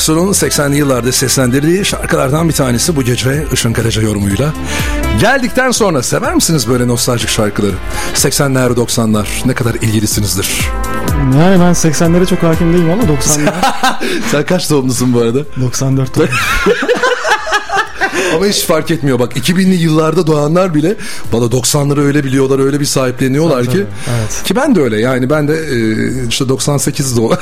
Aksu'nun 0.00 0.32
80'li 0.32 0.76
yıllarda 0.76 1.12
seslendirdiği 1.12 1.84
şarkılardan 1.84 2.48
bir 2.48 2.54
tanesi 2.54 2.96
bu 2.96 3.02
gece 3.02 3.44
Işın 3.52 3.72
Karaca 3.72 4.02
yorumuyla. 4.02 4.52
Geldikten 5.20 5.70
sonra 5.70 6.02
sever 6.02 6.34
misiniz 6.34 6.68
böyle 6.68 6.88
nostaljik 6.88 7.28
şarkıları? 7.28 7.74
80'ler 8.14 8.74
90'lar 8.74 9.26
ne 9.44 9.54
kadar 9.54 9.74
ilgilisinizdir? 9.74 10.68
Yani 11.38 11.60
ben 11.60 11.72
80'lere 11.72 12.26
çok 12.26 12.42
hakim 12.42 12.72
değilim 12.72 12.90
ama 12.90 13.02
90'lar. 13.02 13.52
Sen 14.30 14.44
kaç 14.44 14.70
doğumlusun 14.70 15.12
bu 15.12 15.20
arada? 15.20 15.38
94 15.60 16.16
doğum. 16.16 16.28
Ama 18.36 18.46
hiç 18.46 18.64
fark 18.64 18.90
etmiyor 18.90 19.18
bak 19.18 19.36
2000'li 19.36 19.74
yıllarda 19.74 20.26
doğanlar 20.26 20.74
bile 20.74 20.96
bana 21.32 21.44
90'ları 21.44 22.00
öyle 22.00 22.24
biliyorlar 22.24 22.58
öyle 22.58 22.80
bir 22.80 22.84
sahipleniyorlar 22.84 23.64
Tabii, 23.64 23.76
ki. 23.76 23.86
tabii, 24.06 24.16
evet. 24.20 24.42
Ki 24.44 24.56
ben 24.56 24.74
de 24.74 24.80
öyle 24.80 25.00
yani 25.00 25.30
ben 25.30 25.48
de 25.48 25.54
e, 25.54 26.28
işte 26.28 26.48
98 26.48 27.16
doğum. 27.16 27.32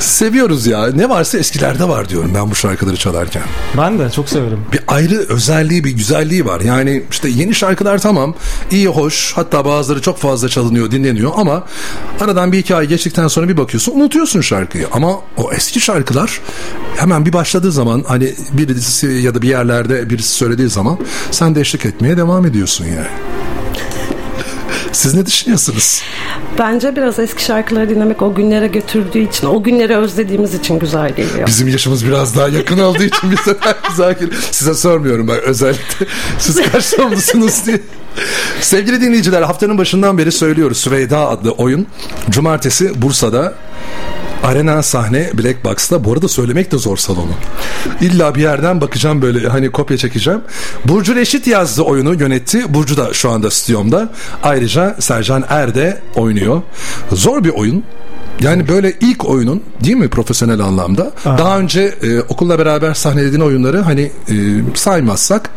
Seviyoruz 0.00 0.66
ya. 0.66 0.86
Ne 0.86 1.08
varsa 1.08 1.38
eskilerde 1.38 1.88
var 1.88 2.08
diyorum 2.08 2.32
ben 2.34 2.50
bu 2.50 2.54
şarkıları 2.54 2.96
çalarken. 2.96 3.42
Ben 3.76 3.98
de 3.98 4.10
çok 4.10 4.28
severim. 4.28 4.58
Bir 4.72 4.80
ayrı 4.88 5.18
özelliği, 5.28 5.84
bir 5.84 5.90
güzelliği 5.90 6.44
var. 6.44 6.60
Yani 6.60 7.02
işte 7.10 7.28
yeni 7.28 7.54
şarkılar 7.54 7.98
tamam, 7.98 8.34
iyi, 8.70 8.86
hoş. 8.86 9.32
Hatta 9.36 9.64
bazıları 9.64 10.02
çok 10.02 10.18
fazla 10.18 10.48
çalınıyor, 10.48 10.90
dinleniyor 10.90 11.32
ama 11.36 11.64
aradan 12.20 12.52
bir 12.52 12.58
iki 12.58 12.74
ay 12.74 12.86
geçtikten 12.86 13.28
sonra 13.28 13.48
bir 13.48 13.56
bakıyorsun, 13.56 13.92
unutuyorsun 13.92 14.40
şarkıyı. 14.40 14.86
Ama 14.92 15.10
o 15.36 15.52
eski 15.52 15.80
şarkılar 15.80 16.40
hemen 16.96 17.26
bir 17.26 17.32
başladığı 17.32 17.72
zaman 17.72 18.04
hani 18.08 18.34
birisi 18.52 19.06
ya 19.06 19.34
da 19.34 19.42
bir 19.42 19.48
yerlerde 19.48 20.10
birisi 20.10 20.32
söylediği 20.32 20.68
zaman 20.68 20.98
sen 21.30 21.54
de 21.54 21.60
eşlik 21.60 21.86
etmeye 21.86 22.16
devam 22.16 22.46
ediyorsun 22.46 22.84
yani. 22.84 23.39
Siz 24.92 25.14
ne 25.14 25.26
düşünüyorsunuz? 25.26 26.02
Bence 26.58 26.96
biraz 26.96 27.18
eski 27.18 27.44
şarkıları 27.44 27.88
dinlemek 27.90 28.22
o 28.22 28.34
günlere 28.34 28.66
götürdüğü 28.66 29.18
için, 29.18 29.46
o 29.46 29.62
günleri 29.62 29.96
özlediğimiz 29.96 30.54
için 30.54 30.78
güzel 30.78 31.10
geliyor. 31.14 31.46
Bizim 31.46 31.68
yaşımız 31.68 32.06
biraz 32.06 32.36
daha 32.36 32.48
yakın 32.48 32.78
olduğu 32.78 33.02
için 33.02 33.30
bir 33.30 33.36
sefer 33.36 33.76
güzel 33.88 34.14
geliyor. 34.14 34.42
Size 34.50 34.74
sormuyorum 34.74 35.28
ben 35.28 35.40
özellikle. 35.40 36.06
Siz 36.38 36.60
kaç 36.72 36.98
doğumlusunuz 36.98 37.66
diye. 37.66 37.80
Sevgili 38.60 39.00
dinleyiciler 39.00 39.42
haftanın 39.42 39.78
başından 39.78 40.18
beri 40.18 40.32
söylüyoruz. 40.32 40.78
Süveyda 40.78 41.28
adlı 41.28 41.50
oyun 41.50 41.86
Cumartesi 42.30 43.02
Bursa'da 43.02 43.54
Arena 44.44 44.82
sahne 44.82 45.30
Black 45.38 45.64
Box'ta. 45.64 46.04
Bu 46.04 46.12
arada 46.12 46.28
söylemek 46.28 46.72
de 46.72 46.78
zor 46.78 46.96
salonu. 46.96 47.32
İlla 48.00 48.34
bir 48.34 48.40
yerden 48.40 48.80
bakacağım 48.80 49.22
böyle 49.22 49.48
hani 49.48 49.70
kopya 49.70 49.96
çekeceğim. 49.96 50.40
Burcu 50.84 51.14
Reşit 51.14 51.46
yazdı 51.46 51.82
oyunu 51.82 52.14
yönetti. 52.14 52.74
Burcu 52.74 52.96
da 52.96 53.12
şu 53.12 53.30
anda 53.30 53.50
stüdyomda. 53.50 54.08
Ayrıca 54.42 54.96
Sercan 54.98 55.44
Er 55.48 55.74
de 55.74 55.98
oynuyor. 56.14 56.62
Zor 57.12 57.44
bir 57.44 57.50
oyun. 57.50 57.84
Yani 58.40 58.68
böyle 58.68 58.92
ilk 59.00 59.28
oyunun 59.28 59.62
değil 59.84 59.96
mi 59.96 60.08
profesyonel 60.08 60.60
anlamda? 60.60 61.12
Daha 61.24 61.58
önce 61.58 61.94
e, 62.02 62.20
okulla 62.20 62.58
beraber 62.58 62.94
sahnelediğin 62.94 63.40
oyunları 63.42 63.80
hani 63.80 64.02
e, 64.28 64.34
saymazsak 64.74 65.50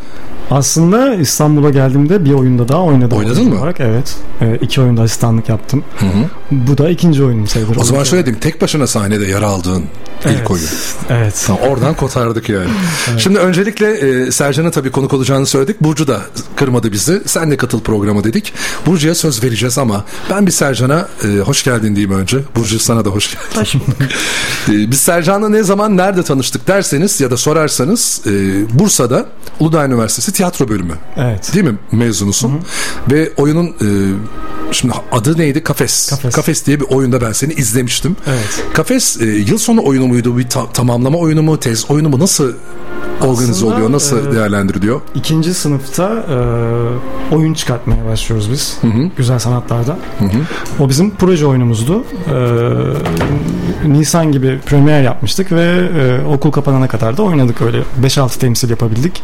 Aslında 0.52 1.16
İstanbul'a 1.16 1.70
geldiğimde 1.70 2.26
bir 2.26 2.32
oyunda 2.32 2.68
daha 2.68 2.84
oynadım. 2.84 3.18
Oynadın 3.18 3.50
mı? 3.50 3.60
Olarak. 3.60 3.80
Evet. 3.80 4.16
Ee, 4.42 4.58
iki 4.62 4.82
oyunda 4.82 5.02
asistanlık 5.02 5.50
yaptım. 5.50 5.84
Bu 6.52 6.78
da 6.78 6.90
ikinci 6.90 7.24
oyunum 7.24 7.48
sayılır. 7.48 7.76
o 7.76 7.84
zaman 7.84 8.04
şöyle 8.04 8.26
diyeyim 8.26 8.40
tek 8.42 8.62
başına 8.62 8.88
sahnede 8.88 9.26
yer 9.26 9.42
aldığın 9.42 9.84
Evet. 10.26 10.38
ilk 10.42 10.52
oyun. 10.52 10.64
Evet. 11.10 11.44
Tamam, 11.48 11.62
oradan 11.70 11.94
kotardık 11.94 12.50
yani. 12.50 12.70
Şimdi 13.18 13.40
öncelikle 13.40 13.92
e, 13.92 14.32
Sercan'a 14.32 14.72
tabii 14.72 14.92
konuk 14.92 15.14
olacağını 15.14 15.46
söyledik. 15.46 15.82
Burcu 15.82 16.08
da 16.08 16.22
kırmadı 16.56 16.92
bizi. 16.92 17.22
Sen 17.26 17.52
de 17.52 17.58
katıl 17.58 17.80
programa 17.80 18.24
dedik. 18.24 18.54
Burcu'ya 18.86 19.16
söz 19.16 19.44
vereceğiz 19.44 19.78
ama 19.78 20.06
ben 20.30 20.46
bir 20.46 20.52
Sercan'a 20.52 21.08
e, 21.24 21.40
hoş 21.40 21.64
geldin 21.64 21.96
diyeyim 21.96 22.18
önce. 22.20 22.38
Burcu 22.56 22.80
sana 22.80 23.06
da 23.06 23.10
hoş 23.10 23.32
geldin. 23.34 23.62
Hoş. 23.62 23.76
E, 24.70 24.92
biz 24.92 25.00
Sercan'la 25.00 25.50
ne 25.50 25.64
zaman 25.64 25.98
nerede 25.98 26.24
tanıştık 26.24 26.68
derseniz 26.68 27.22
ya 27.22 27.32
da 27.32 27.38
sorarsanız 27.38 28.22
e, 28.28 28.30
Bursa'da 28.80 29.26
Uludağ 29.60 29.86
Üniversitesi 29.86 30.33
tiyatro 30.34 30.68
bölümü 30.68 30.94
Evet. 31.18 31.52
değil 31.54 31.66
mi 31.66 31.78
mezunusun 31.92 32.52
ve 33.12 33.32
oyunun 33.38 33.68
e, 33.68 33.88
şimdi 34.72 34.94
adı 35.12 35.38
neydi 35.38 35.64
Kafes. 35.64 36.22
Kafes. 36.36 36.66
diye 36.66 36.80
bir 36.80 36.86
oyunda 36.90 37.22
ben 37.22 37.32
seni 37.32 37.54
izlemiştim. 37.54 38.16
Evet. 38.28 38.64
Kafes 38.74 39.22
e, 39.22 39.26
yıl 39.26 39.58
sonu 39.58 39.86
oyunu 39.86 40.08
muydu 40.08 40.38
bir 40.38 40.50
ta- 40.50 40.72
tamamlama 40.72 41.18
oyunu 41.18 41.42
mu 41.44 41.60
tez 41.60 41.92
oyunu 41.92 42.10
mu 42.10 42.20
nasıl 42.20 42.54
organize 43.22 43.52
Aslında, 43.52 43.76
oluyor 43.76 43.92
nasıl 43.92 44.28
e, 44.28 44.36
değerlendiriliyor? 44.36 45.02
İkinci 45.16 45.54
sınıfta 45.54 46.26
e, 47.32 47.36
oyun 47.36 47.54
çıkartmaya 47.54 48.06
başlıyoruz 48.06 48.52
biz. 48.52 48.78
Güzel 49.18 49.40
sanatlarda. 49.40 49.98
O 50.80 50.90
bizim 50.90 51.12
proje 51.16 51.46
oyunumuzdu. 51.46 52.04
E, 52.30 52.34
Nisan 53.88 54.32
gibi 54.32 54.60
premier 54.66 55.02
yapmıştık 55.04 55.52
ve 55.52 55.90
e, 56.00 56.26
okul 56.26 56.52
kapanana 56.52 56.88
kadar 56.88 57.18
da 57.18 57.24
oynadık 57.24 57.62
öyle. 57.62 57.78
5-6 58.04 58.40
temsil 58.40 58.70
yapabildik. 58.70 59.24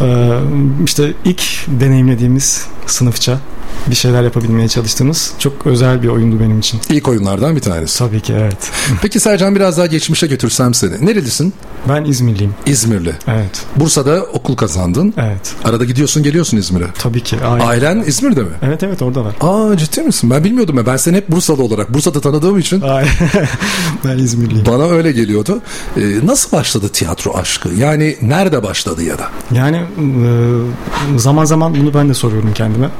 E, 0.00 0.38
işte 0.84 1.12
ilk 1.24 1.42
deneyimlediğimiz 1.68 2.66
sınıfça 2.86 3.38
bir 3.86 3.94
şeyler 3.94 4.22
yapabilmeye 4.22 4.68
çalıştığımız 4.68 5.32
çok 5.38 5.66
özel 5.66 6.02
bir 6.02 6.08
oyundu 6.08 6.40
benim 6.40 6.58
için. 6.58 6.80
İlk 6.90 7.08
oyunlardan 7.08 7.56
bir 7.56 7.60
tanesi. 7.60 7.98
Tabii 7.98 8.20
ki 8.20 8.32
evet. 8.38 8.70
Peki 9.02 9.20
Sercan 9.20 9.54
biraz 9.54 9.78
daha 9.78 9.86
geçmişe 9.86 10.26
götürsem 10.26 10.74
seni. 10.74 11.06
Nerelisin? 11.06 11.52
Ben 11.88 12.04
İzmirliyim. 12.04 12.54
İzmirli. 12.66 13.12
Evet. 13.28 13.62
Bursa'da 13.76 14.22
okul 14.22 14.56
kazandın. 14.56 15.14
Evet. 15.16 15.54
Arada 15.64 15.84
gidiyorsun 15.84 16.22
geliyorsun 16.22 16.56
İzmir'e. 16.56 16.86
Tabii 16.98 17.20
ki. 17.20 17.36
Ailen. 17.44 17.66
Ailen 17.66 18.04
İzmir'de 18.06 18.42
mi? 18.42 18.48
Evet 18.62 18.82
evet 18.82 19.02
oradalar. 19.02 19.34
Aa 19.40 19.76
ciddi 19.76 20.00
misin? 20.02 20.30
Ben 20.30 20.44
bilmiyordum 20.44 20.76
ya. 20.76 20.86
Ben 20.86 20.96
seni 20.96 21.16
hep 21.16 21.28
Bursa'da 21.28 21.62
olarak, 21.62 21.94
Bursa'da 21.94 22.20
tanıdığım 22.20 22.58
için 22.58 22.80
ben 24.04 24.18
İzmirliyim. 24.18 24.66
bana 24.66 24.84
öyle 24.84 25.12
geliyordu. 25.12 25.60
Ee, 25.96 26.00
nasıl 26.26 26.56
başladı 26.56 26.88
tiyatro 26.88 27.34
aşkı? 27.34 27.68
Yani 27.68 28.16
nerede 28.22 28.62
başladı 28.62 29.02
ya 29.02 29.18
da? 29.18 29.28
Yani 29.52 29.76
e, 29.76 31.18
zaman 31.18 31.44
zaman 31.44 31.74
bunu 31.74 31.94
ben 31.94 32.08
de 32.08 32.14
soruyorum 32.14 32.52
kendime. 32.54 32.90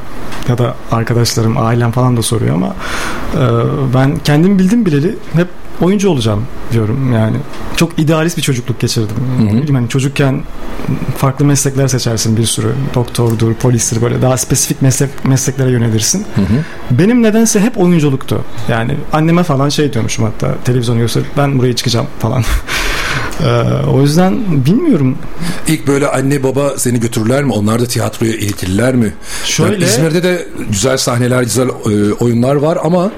Ya 0.48 0.58
da 0.58 0.74
arkadaşlarım, 0.90 1.56
ailem 1.58 1.90
falan 1.92 2.16
da 2.16 2.22
soruyor 2.22 2.54
ama 2.54 2.76
e, 3.34 3.44
ben 3.94 4.18
kendim 4.18 4.58
bildim 4.58 4.86
bileli 4.86 5.16
hep 5.32 5.48
oyuncu 5.80 6.10
olacağım 6.10 6.42
diyorum 6.72 7.12
yani. 7.12 7.36
Çok 7.76 7.98
idealist 7.98 8.36
bir 8.36 8.42
çocukluk 8.42 8.80
geçirdim. 8.80 9.16
Ne 9.44 9.52
bileyim 9.52 9.74
hani 9.74 9.88
çocukken 9.88 10.42
farklı 11.16 11.44
meslekler 11.44 11.88
seçersin 11.88 12.36
bir 12.36 12.44
sürü. 12.44 12.74
Doktordur, 12.94 13.54
polistir 13.54 14.02
böyle 14.02 14.22
daha 14.22 14.36
spesifik 14.36 14.82
meslek, 14.82 15.24
mesleklere 15.24 15.70
yönelirsin. 15.70 16.26
Benim 16.90 17.22
nedense 17.22 17.60
hep 17.60 17.78
oyunculuktu. 17.78 18.44
Yani 18.68 18.96
anneme 19.12 19.42
falan 19.42 19.68
şey 19.68 19.92
diyormuşum 19.92 20.24
hatta 20.24 20.54
televizyonu 20.64 20.98
gösterip 20.98 21.26
ben 21.36 21.58
buraya 21.58 21.76
çıkacağım 21.76 22.06
falan. 22.18 22.44
E, 23.44 23.86
o 23.90 24.02
yüzden 24.02 24.64
bilmiyorum 24.66 25.18
İlk 25.68 25.86
böyle 25.86 26.08
anne 26.08 26.42
baba 26.42 26.70
seni 26.76 27.00
götürürler 27.00 27.44
mi? 27.44 27.52
Onlar 27.52 27.80
da 27.80 27.86
tiyatroya 27.86 28.32
ilgililer 28.34 28.94
mi? 28.94 29.12
Şöyle- 29.44 29.72
Yani 29.74 29.84
İzmir'de 29.84 30.22
de 30.22 30.46
güzel 30.70 30.96
sahneler, 30.96 31.42
güzel 31.42 31.68
e, 31.68 32.12
oyunlar 32.12 32.54
var 32.54 32.78
ama 32.84 33.10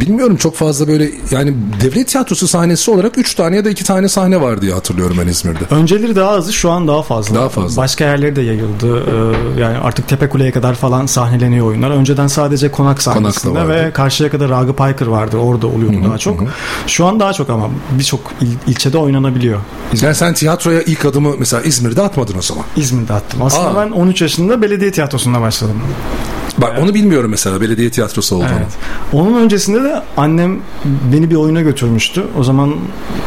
bilmiyorum 0.00 0.36
çok 0.36 0.54
fazla 0.56 0.88
böyle 0.88 1.10
yani 1.30 1.54
devlet 1.84 2.08
tiyatrosu 2.08 2.48
sahnesi 2.48 2.90
olarak 2.90 3.18
3 3.18 3.34
tane 3.34 3.56
ya 3.56 3.64
da 3.64 3.70
2 3.70 3.84
tane 3.84 4.08
sahne 4.08 4.40
var 4.40 4.62
diye 4.62 4.72
hatırlıyorum 4.72 5.16
ben 5.22 5.26
İzmir'de. 5.26 5.58
Önceleri 5.70 6.16
daha 6.16 6.30
azı 6.30 6.52
şu 6.52 6.70
an 6.70 6.88
daha 6.88 7.02
fazla. 7.02 7.34
Daha 7.34 7.48
fazla. 7.48 7.82
Başka 7.82 8.04
yerlere 8.04 8.36
de 8.36 8.42
yayıldı. 8.42 9.02
Ee, 9.06 9.60
yani 9.60 9.78
artık 9.78 10.08
Tepekule'ye 10.08 10.50
kadar 10.50 10.74
falan 10.74 11.06
sahneleniyor 11.06 11.66
oyunlar. 11.66 11.90
Önceden 11.90 12.26
sadece 12.26 12.70
konak 12.70 13.02
sahnesinde 13.02 13.68
ve 13.68 13.90
karşıya 13.92 14.30
kadar 14.30 14.50
Ragıp 14.50 14.80
Aykır 14.80 15.06
vardı. 15.06 15.36
Orada 15.36 15.66
oluyordu 15.66 15.96
daha 16.08 16.18
çok. 16.18 16.42
Şu 16.86 17.06
an 17.06 17.20
daha 17.20 17.32
çok 17.32 17.50
ama 17.50 17.70
birçok 17.98 18.20
il- 18.40 18.70
ilçede 18.70 18.98
oynanabiliyor. 18.98 19.45
İz- 19.92 20.02
Yani 20.02 20.14
sen 20.14 20.34
tiyatroya 20.34 20.82
ilk 20.82 21.04
adımı 21.04 21.34
mesela 21.38 21.62
İzmir'de 21.62 22.02
atmadın 22.02 22.38
o 22.38 22.42
zaman. 22.42 22.64
İzmir'de 22.76 23.12
attım. 23.12 23.42
Aslında 23.42 23.68
Aa. 23.68 23.86
ben 23.86 23.90
13 23.90 24.22
yaşında 24.22 24.62
belediye 24.62 24.90
tiyatrosunda 24.92 25.40
başladım. 25.40 25.80
Bak 26.58 26.72
onu 26.82 26.94
bilmiyorum 26.94 27.30
mesela 27.30 27.60
belediye 27.60 27.90
tiyatrosu 27.90 28.36
olduğunu. 28.36 28.48
Evet. 28.58 28.66
Onun 29.12 29.34
öncesinde 29.42 29.82
de 29.82 30.02
annem 30.16 30.58
beni 31.12 31.30
bir 31.30 31.34
oyuna 31.34 31.60
götürmüştü. 31.62 32.22
O 32.38 32.44
zaman 32.44 32.74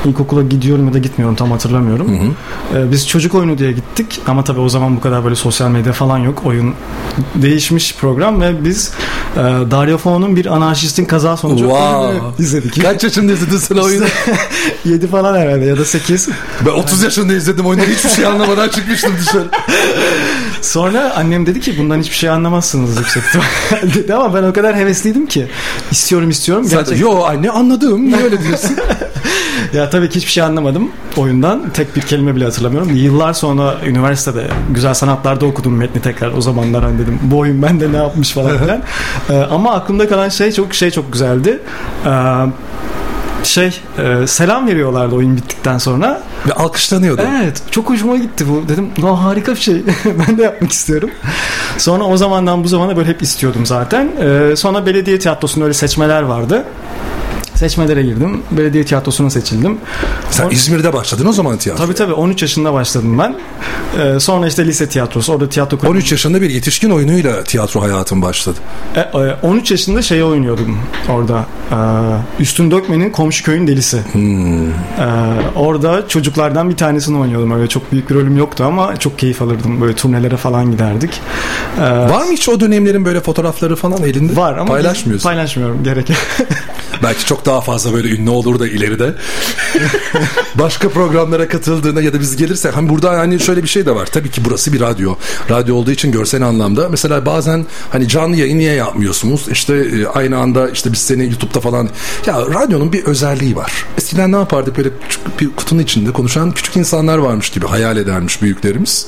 ilkokula 0.05 0.41
gidiyorum 0.43 0.87
ya 0.87 0.93
da 0.93 0.97
gitmiyorum 0.97 1.35
tam 1.35 1.51
hatırlamıyorum. 1.51 2.35
Ee, 2.75 2.91
biz 2.91 3.07
çocuk 3.07 3.35
oyunu 3.35 3.57
diye 3.57 3.71
gittik 3.71 4.21
ama 4.27 4.43
tabii 4.43 4.59
o 4.59 4.69
zaman 4.69 4.95
bu 4.95 5.01
kadar 5.01 5.23
böyle 5.23 5.35
sosyal 5.35 5.69
medya 5.69 5.93
falan 5.93 6.17
yok. 6.17 6.41
Oyun 6.45 6.73
değişmiş 7.35 7.95
program 7.95 8.41
ve 8.41 8.63
biz 8.63 8.91
e, 9.35 9.39
Dario 9.71 9.97
Fo'nun 9.97 10.35
bir 10.35 10.45
anarşistin 10.45 11.05
kaza 11.05 11.37
sonucu 11.37 11.63
Wow. 11.65 12.43
izledik. 12.43 12.81
Kaç 12.81 13.03
yaşında 13.03 13.31
izledin 13.31 13.57
sen 13.57 13.75
oyunu? 13.75 14.05
7 14.85 15.07
falan 15.07 15.37
herhalde 15.37 15.65
ya 15.65 15.77
da 15.77 15.85
8. 15.85 16.08
Ben 16.65 16.71
30 16.71 17.03
yaşında 17.03 17.33
izledim 17.33 17.65
oyunu 17.65 17.83
hiçbir 17.83 18.09
şey 18.09 18.25
anlamadan 18.25 18.69
çıkmıştım 18.69 19.13
dışarı. 19.19 19.47
Sonra 20.61 21.13
annem 21.17 21.45
dedi 21.45 21.61
ki 21.61 21.75
bundan 21.79 21.99
hiçbir 21.99 22.15
şey 22.15 22.29
anlamazsınız 22.29 22.97
yüksek 22.97 23.23
dedi 23.95 24.13
ama 24.13 24.33
ben 24.33 24.43
o 24.43 24.53
kadar 24.53 24.75
hevesliydim 24.75 25.25
ki 25.25 25.47
istiyorum 25.91 26.29
istiyorum. 26.29 26.63
Sen 26.65 26.77
Gerçekten- 26.79 27.01
yo 27.01 27.23
anne 27.23 27.49
anladım. 27.49 28.07
Niye 28.07 28.23
öyle 28.23 28.43
diyorsun? 28.43 28.77
Ya 29.73 29.89
tabii 29.89 30.09
ki 30.09 30.15
hiçbir 30.15 30.31
şey 30.31 30.43
anlamadım 30.43 30.91
oyundan. 31.17 31.69
Tek 31.73 31.95
bir 31.95 32.01
kelime 32.01 32.35
bile 32.35 32.43
hatırlamıyorum. 32.45 32.95
Yıllar 32.95 33.33
sonra 33.33 33.75
üniversitede 33.85 34.47
güzel 34.69 34.93
sanatlarda 34.93 35.45
okudum 35.45 35.75
metni 35.75 36.01
tekrar. 36.01 36.31
O 36.31 36.41
zamanlar 36.41 36.83
hani 36.83 36.99
dedim 36.99 37.19
bu 37.23 37.37
oyun 37.37 37.61
bende 37.61 37.91
ne 37.91 37.97
yapmış 37.97 38.31
falan 38.31 38.57
filan. 38.57 38.81
Ee, 39.29 39.37
ama 39.51 39.73
aklımda 39.73 40.07
kalan 40.09 40.29
şey 40.29 40.51
çok 40.51 40.73
şey 40.73 40.91
çok 40.91 41.13
güzeldi. 41.13 41.59
Ee, 42.05 42.09
şey 43.43 43.81
e, 43.97 44.27
selam 44.27 44.67
veriyorlardı 44.67 45.15
oyun 45.15 45.37
bittikten 45.37 45.77
sonra. 45.77 46.21
Ve 46.47 46.53
alkışlanıyordu. 46.53 47.21
Evet 47.41 47.61
çok 47.71 47.89
hoşuma 47.89 48.17
gitti 48.17 48.45
bu. 48.49 48.69
Dedim 48.69 48.89
"Aa, 49.05 49.23
harika 49.23 49.51
bir 49.51 49.59
şey. 49.59 49.81
ben 50.27 50.37
de 50.37 50.43
yapmak 50.43 50.71
istiyorum. 50.71 51.09
Sonra 51.77 52.03
o 52.03 52.17
zamandan 52.17 52.63
bu 52.63 52.67
zamana 52.67 52.97
böyle 52.97 53.09
hep 53.09 53.21
istiyordum 53.21 53.65
zaten. 53.65 54.09
Ee, 54.21 54.55
sonra 54.55 54.85
belediye 54.85 55.19
tiyatrosunda 55.19 55.65
öyle 55.65 55.73
seçmeler 55.73 56.21
vardı. 56.21 56.63
Seçmelere 57.63 58.03
girdim. 58.03 58.41
Belediye 58.51 58.85
tiyatrosuna 58.85 59.29
seçildim. 59.29 59.77
Sen 60.31 60.43
Sonra- 60.43 60.53
İzmir'de 60.53 60.93
başladın 60.93 61.25
o 61.25 61.33
zaman 61.33 61.57
tiyatro. 61.57 61.83
Tabii 61.85 61.95
tabii 61.95 62.13
13 62.13 62.41
yaşında 62.41 62.73
başladım 62.73 63.17
ben. 63.19 63.35
Ee, 63.99 64.19
sonra 64.19 64.47
işte 64.47 64.65
lise 64.67 64.89
tiyatrosu. 64.89 65.33
Orada 65.33 65.49
tiyatro 65.49 65.77
kulübü- 65.77 65.87
13 65.89 66.11
yaşında 66.11 66.41
bir 66.41 66.49
yetişkin 66.49 66.89
oyunuyla 66.89 67.43
tiyatro 67.43 67.81
hayatın 67.81 68.21
başladı. 68.21 68.57
E, 68.95 68.99
e, 68.99 69.35
13 69.41 69.71
yaşında 69.71 70.01
şey 70.01 70.23
oynuyordum 70.23 70.77
orada. 71.09 71.45
Ee, 71.71 71.75
Üstün 72.43 72.71
Dökmen'in 72.71 73.09
Komşu 73.09 73.43
Köyün 73.43 73.67
Delisi. 73.67 73.99
Hmm. 74.11 74.67
Ee, 74.69 74.71
orada 75.55 76.07
çocuklardan 76.07 76.69
bir 76.69 76.77
tanesini 76.77 77.17
oynuyordum. 77.17 77.51
Öyle 77.51 77.67
çok 77.67 77.91
büyük 77.91 78.09
bir 78.09 78.15
rolüm 78.15 78.37
yoktu 78.37 78.63
ama 78.67 78.97
çok 78.97 79.19
keyif 79.19 79.41
alırdım. 79.41 79.81
Böyle 79.81 79.95
turnelere 79.95 80.37
falan 80.37 80.71
giderdik. 80.71 81.21
Ee, 81.79 81.81
Var 81.81 82.23
mı 82.25 82.31
hiç 82.31 82.49
o 82.49 82.59
dönemlerin 82.59 83.05
böyle 83.05 83.21
fotoğrafları 83.21 83.75
falan 83.75 84.03
elinde? 84.03 84.35
Var 84.35 84.57
ama 84.57 84.65
Paylaşmıyorsun. 84.73 85.29
Paylaşmıyorum 85.29 85.83
gerek. 85.83 86.07
Belki 87.03 87.25
çok 87.25 87.45
daha 87.45 87.61
fazla 87.61 87.93
böyle 87.93 88.09
ünlü 88.09 88.29
olur 88.29 88.59
da 88.59 88.67
ileride. 88.67 89.15
Başka 90.55 90.89
programlara 90.89 91.47
katıldığında 91.47 92.01
ya 92.01 92.13
da 92.13 92.19
biz 92.19 92.35
gelirse 92.35 92.69
hani 92.69 92.89
burada 92.89 93.11
hani 93.11 93.39
şöyle 93.39 93.63
bir 93.63 93.67
şey 93.67 93.85
de 93.85 93.95
var. 93.95 94.05
Tabii 94.05 94.31
ki 94.31 94.41
burası 94.45 94.73
bir 94.73 94.79
radyo. 94.79 95.15
Radyo 95.49 95.75
olduğu 95.75 95.91
için 95.91 96.11
görsel 96.11 96.43
anlamda 96.43 96.89
mesela 96.89 97.25
bazen 97.25 97.65
hani 97.89 98.07
canlı 98.07 98.35
yayın 98.35 98.59
niye 98.59 98.73
yapmıyorsunuz? 98.73 99.47
İşte 99.51 99.75
e, 99.75 100.05
aynı 100.05 100.37
anda 100.37 100.69
işte 100.69 100.91
biz 100.91 100.99
seni 100.99 101.23
YouTube'da 101.23 101.59
falan 101.59 101.89
ya 102.25 102.41
radyonun 102.41 102.93
bir 102.93 103.05
özelliği 103.05 103.55
var. 103.55 103.85
Eskiden 103.97 104.31
ne 104.31 104.35
yapardık 104.35 104.77
böyle 104.77 104.89
küçük 105.09 105.41
bir 105.41 105.55
kutunun 105.55 105.81
içinde 105.81 106.11
konuşan 106.11 106.51
küçük 106.51 106.77
insanlar 106.77 107.17
varmış 107.17 107.49
gibi 107.49 107.65
hayal 107.67 107.97
edermiş 107.97 108.41
büyüklerimiz. 108.41 109.07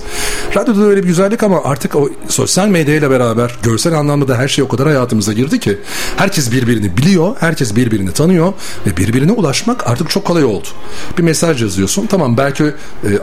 Radyoda 0.55 0.81
da 0.81 0.85
öyle 0.85 1.03
bir 1.03 1.07
güzellik 1.07 1.43
ama 1.43 1.63
artık 1.63 1.95
o 1.95 2.09
sosyal 2.27 2.67
medyayla 2.67 3.09
beraber 3.11 3.55
görsel 3.63 3.93
anlamda 3.93 4.27
da 4.27 4.38
her 4.38 4.47
şey 4.47 4.63
o 4.63 4.67
kadar 4.67 4.88
hayatımıza 4.88 5.33
girdi 5.33 5.59
ki 5.59 5.77
herkes 6.17 6.51
birbirini 6.51 6.97
biliyor, 6.97 7.35
herkes 7.39 7.75
birbirini 7.81 8.11
tanıyor 8.11 8.53
ve 8.87 8.97
birbirine 8.97 9.31
ulaşmak 9.31 9.87
artık 9.87 10.09
çok 10.09 10.25
kolay 10.25 10.43
oldu. 10.43 10.67
Bir 11.17 11.23
mesaj 11.23 11.61
yazıyorsun. 11.61 12.07
Tamam 12.07 12.37
belki 12.37 12.63
e, 12.63 12.73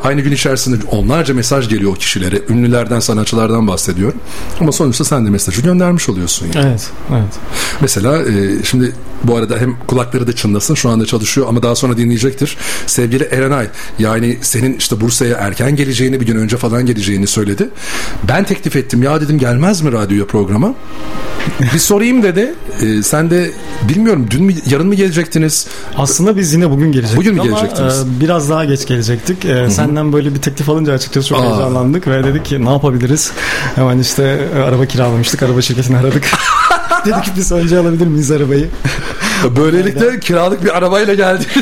aynı 0.02 0.20
gün 0.20 0.32
içerisinde 0.32 0.76
onlarca 0.90 1.34
mesaj 1.34 1.68
geliyor 1.68 1.92
o 1.92 1.94
kişilere. 1.94 2.42
Ünlülerden, 2.48 3.00
sanatçılardan 3.00 3.68
bahsediyorum. 3.68 4.20
Ama 4.60 4.72
sonuçta 4.72 5.04
sen 5.04 5.26
de 5.26 5.30
mesajı 5.30 5.62
göndermiş 5.62 6.08
oluyorsun. 6.08 6.46
Yani. 6.54 6.66
evet, 6.68 6.90
evet. 7.10 7.34
Mesela 7.80 8.22
e, 8.22 8.62
şimdi 8.64 8.92
bu 9.24 9.36
arada 9.36 9.56
hem 9.58 9.76
kulakları 9.86 10.26
da 10.26 10.32
çınlasın 10.32 10.74
şu 10.74 10.90
anda 10.90 11.06
çalışıyor 11.06 11.46
ama 11.48 11.62
daha 11.62 11.74
sonra 11.74 11.96
dinleyecektir. 11.96 12.56
Sevgili 12.86 13.24
Erenay 13.24 13.66
yani 13.98 14.38
senin 14.42 14.76
işte 14.76 15.00
Bursa'ya 15.00 15.36
erken 15.36 15.76
geleceğini 15.76 16.20
bir 16.20 16.26
gün 16.26 16.36
önce 16.36 16.56
falan 16.56 16.86
geleceğini 16.86 17.26
söyledi. 17.26 17.68
Ben 18.28 18.44
teklif 18.44 18.76
ettim 18.76 19.02
ya 19.02 19.20
dedim 19.20 19.38
gelmez 19.38 19.80
mi 19.80 19.92
radyoya 19.92 20.26
programa? 20.26 20.74
bir 21.74 21.78
sorayım 21.78 22.22
dedi. 22.22 22.54
E, 22.82 23.02
sen 23.02 23.30
de 23.30 23.50
bilmiyorum 23.88 24.26
dün 24.30 24.44
mü 24.44 24.54
yarın 24.70 24.86
mı 24.86 24.94
gelecektiniz? 24.94 25.66
Aslında 25.96 26.36
biz 26.36 26.52
yine 26.52 26.70
bugün 26.70 26.92
gelecektik 26.92 27.18
Bugün 27.18 27.34
mü 27.34 27.40
ama 27.40 27.50
gelecektiniz? 27.50 27.94
e, 28.00 28.20
biraz 28.20 28.50
daha 28.50 28.64
geç 28.64 28.86
gelecektik. 28.86 29.44
E, 29.44 29.70
senden 29.70 30.12
böyle 30.12 30.34
bir 30.34 30.40
teklif 30.42 30.68
alınca 30.68 30.92
açıkçası 30.92 31.28
çok 31.28 31.38
Aa. 31.40 31.42
heyecanlandık 31.44 32.06
ve 32.06 32.24
dedik 32.24 32.44
ki 32.44 32.64
ne 32.64 32.70
yapabiliriz? 32.70 33.32
Hemen 33.74 33.98
işte 33.98 34.48
e, 34.56 34.58
araba 34.58 34.86
kiralamıştık. 34.86 35.42
Araba 35.42 35.62
şirketini 35.62 35.96
aradık. 35.96 36.24
dedik 37.06 37.24
ki 37.24 37.30
biz 37.36 37.52
önce 37.52 37.78
alabilir 37.78 38.06
miyiz 38.06 38.30
arabayı? 38.30 38.68
Böylelikle 39.56 40.20
kiralık 40.20 40.64
bir 40.64 40.76
arabayla 40.78 41.14
geldi. 41.14 41.44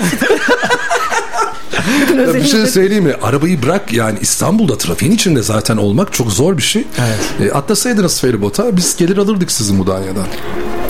Ya 2.16 2.34
bir 2.34 2.44
şey 2.44 2.66
söyleyeyim 2.66 3.04
mi? 3.04 3.14
Arabayı 3.22 3.62
bırak 3.62 3.92
yani 3.92 4.18
İstanbul'da 4.20 4.78
trafiğin 4.78 5.12
içinde 5.12 5.42
zaten 5.42 5.76
olmak 5.76 6.12
çok 6.12 6.32
zor 6.32 6.56
bir 6.56 6.62
şey. 6.62 6.84
Evet. 7.00 7.50
E, 7.50 7.54
atlasaydınız 7.54 8.20
feribota 8.20 8.76
biz 8.76 8.96
gelir 8.96 9.16
alırdık 9.16 9.52
sizi 9.52 9.72
Mudanya'dan. 9.72 10.26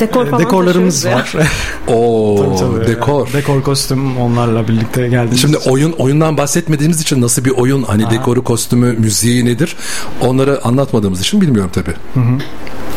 Dekor 0.00 0.26
E, 0.26 0.30
falan 0.30 0.42
Dekorlarımız 0.44 1.06
var. 1.06 1.34
Oo 1.88 2.36
Tabii, 2.58 2.58
tabii. 2.80 2.86
dekor. 2.88 3.32
Dekor 3.32 3.62
kostüm 3.62 4.16
onlarla 4.18 4.68
birlikte 4.68 5.08
geldik. 5.08 5.38
Şimdi 5.38 5.56
oyun 5.56 5.92
oyundan 5.92 6.36
bahsetmediğimiz 6.36 7.00
için 7.00 7.20
nasıl 7.22 7.44
bir 7.44 7.50
oyun 7.50 7.82
hani 7.82 8.10
dekoru, 8.10 8.44
kostümü, 8.44 8.92
müziği 8.92 9.44
nedir? 9.44 9.76
Onları 10.20 10.64
anlatmadığımız 10.64 11.20
için 11.20 11.40
bilmiyorum 11.40 11.70
tabii. 11.74 11.94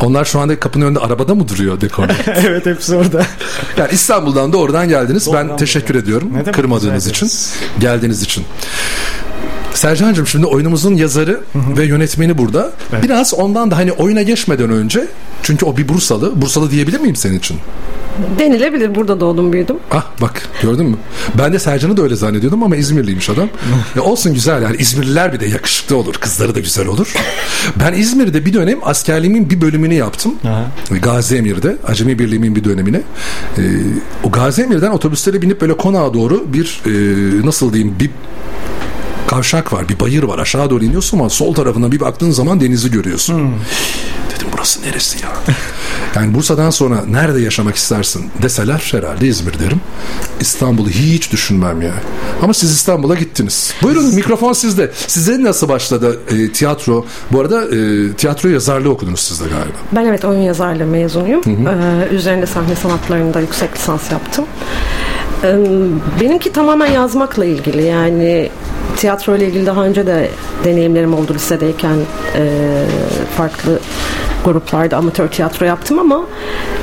Onlar 0.02 0.26
şu 0.26 0.40
anda 0.40 0.60
kapının 0.60 0.86
önünde 0.86 1.00
arabada 1.00 1.36
mı 1.36 1.48
duruyor 1.48 1.82
dekorlar? 1.82 2.18
evet 2.48 2.66
hepsi 2.66 2.96
orada. 2.96 3.26
yani 3.78 3.90
İstanbul'dan 3.92 4.54
doğrudan 4.54 4.90
geldiniz. 4.90 5.26
Doğrudan 5.26 5.50
ben 5.50 5.58
teşekkür 5.58 5.90
buraya. 5.90 6.00
ediyorum. 6.00 6.32
Ne 6.34 6.52
Kırmadığınız 6.52 7.08
için, 7.08 7.30
geldiğiniz 7.80 8.22
için. 8.22 8.44
Sercan'cığım 9.74 10.28
şimdi 10.28 10.46
oyunumuzun 10.46 10.96
yazarı 10.96 11.42
ve 11.56 11.86
yönetmeni 11.86 12.38
burada. 12.38 12.72
Evet. 12.94 13.04
Biraz 13.04 13.34
ondan 13.34 13.72
da 13.72 13.78
hani 13.78 13.92
oyuna 13.92 14.22
geçmeden 14.22 14.70
önce 14.70 15.08
çünkü 15.44 15.66
o 15.66 15.78
bir 15.78 15.88
Bursalı. 15.90 16.42
Bursalı 16.42 16.72
diyebilir 16.72 17.00
miyim 17.00 17.16
senin 17.16 17.40
için? 17.40 17.58
Denilebilir. 18.40 18.96
Burada 18.96 19.20
doğdum 19.20 19.54
büyüdüm. 19.54 19.76
Ah 19.92 20.06
bak 20.22 20.50
gördün 20.62 20.86
mü? 20.86 20.98
Ben 21.38 21.54
de 21.54 21.60
Sercan'ı 21.60 21.98
da 21.98 22.02
öyle 22.02 22.16
zannediyordum 22.16 22.64
ama 22.64 22.76
İzmirliymiş 22.76 23.30
adam. 23.30 23.50
ya 23.96 24.02
olsun 24.02 24.34
güzel 24.34 24.62
yani 24.64 24.76
İzmirliler 24.80 25.34
bir 25.34 25.40
de 25.40 25.46
yakışıklı 25.46 25.96
olur. 25.98 26.14
Kızları 26.14 26.56
da 26.56 26.60
güzel 26.60 26.88
olur. 26.88 27.14
Ben 27.80 27.94
İzmir'de 27.94 28.46
bir 28.46 28.54
dönem 28.54 28.80
askerliğimin 28.84 29.50
bir 29.50 29.62
bölümünü 29.62 29.94
yaptım. 29.94 30.34
Aha. 30.48 30.66
Gazi 31.02 31.36
Emir'de 31.36 31.78
Acemi 31.88 32.20
Birliği'nin 32.20 32.56
bir 32.56 32.64
dönemini. 32.64 33.02
Ee, 33.58 33.62
o 34.24 34.32
Gazi 34.32 34.62
Emir'den 34.62 34.92
otobüslere 34.92 35.42
binip 35.42 35.62
böyle 35.62 35.78
konağa 35.78 36.14
doğru 36.14 36.46
bir 36.54 36.82
e, 36.86 36.92
nasıl 37.46 37.74
diyeyim 37.74 37.96
bir 38.00 38.10
kavşak 39.28 39.74
var, 39.74 39.90
bir 39.90 40.00
bayır 40.00 40.24
var. 40.24 40.40
Aşağı 40.40 40.70
doğru 40.70 40.84
iniyorsun 40.84 41.20
ama 41.20 41.30
sol 41.30 41.54
tarafına 41.54 41.92
bir 41.92 42.00
baktığın 42.00 42.32
zaman 42.32 42.62
denizi 42.62 42.92
görüyorsun. 42.92 43.52
Dedim 44.36 44.48
burası 44.54 44.82
neresi 44.82 45.18
ya? 45.24 45.30
Yani 46.16 46.34
Bursa'dan 46.34 46.70
sonra 46.70 47.06
nerede 47.10 47.42
yaşamak 47.42 47.76
istersin 47.76 48.26
deseler 48.42 48.90
herhalde 48.92 49.28
İzmir 49.28 49.60
derim. 49.60 49.82
İstanbul'u 50.40 50.90
hiç 50.90 51.32
düşünmem 51.32 51.82
ya. 51.82 51.94
Ama 52.42 52.54
siz 52.54 52.72
İstanbul'a 52.72 53.16
gittiniz. 53.16 53.74
Buyurun 53.84 54.16
mikrofon 54.16 54.54
sizde. 54.54 54.92
Size 55.08 55.44
nasıl 55.44 55.70
başladı 55.70 56.20
e, 56.30 56.52
tiyatro? 56.52 57.06
Bu 57.32 57.40
arada 57.40 57.76
e, 57.76 58.14
tiyatro 58.14 58.50
yazarlığı 58.50 58.90
okudunuz 58.90 59.20
siz 59.20 59.40
de 59.40 59.44
galiba. 59.44 59.78
Ben 59.92 60.06
evet 60.06 60.26
oyun 60.26 60.42
yazarlığı 60.42 60.86
mezunuyum. 60.86 61.42
Ee, 61.48 62.16
üzerinde 62.16 62.46
sahne 62.46 62.76
sanatlarında 62.76 63.40
yüksek 63.40 63.76
lisans 63.76 64.12
yaptım. 64.12 64.46
Ee, 65.44 65.58
benimki 66.22 66.52
tamamen 66.52 66.92
yazmakla 66.92 67.46
ilgili. 67.46 67.84
Yani 67.84 68.50
tiyatro 68.98 69.36
ile 69.36 69.48
ilgili 69.48 69.66
daha 69.66 69.86
önce 69.86 70.08
de 70.08 70.32
deneyimlerim 70.64 71.14
oldu 71.14 71.34
lisedeyken 71.34 71.98
e, 72.36 72.86
farklı 73.38 73.80
gruplarda 74.52 74.98
amatör 74.98 75.28
tiyatro 75.28 75.66
yaptım 75.66 76.00
ama 76.00 76.26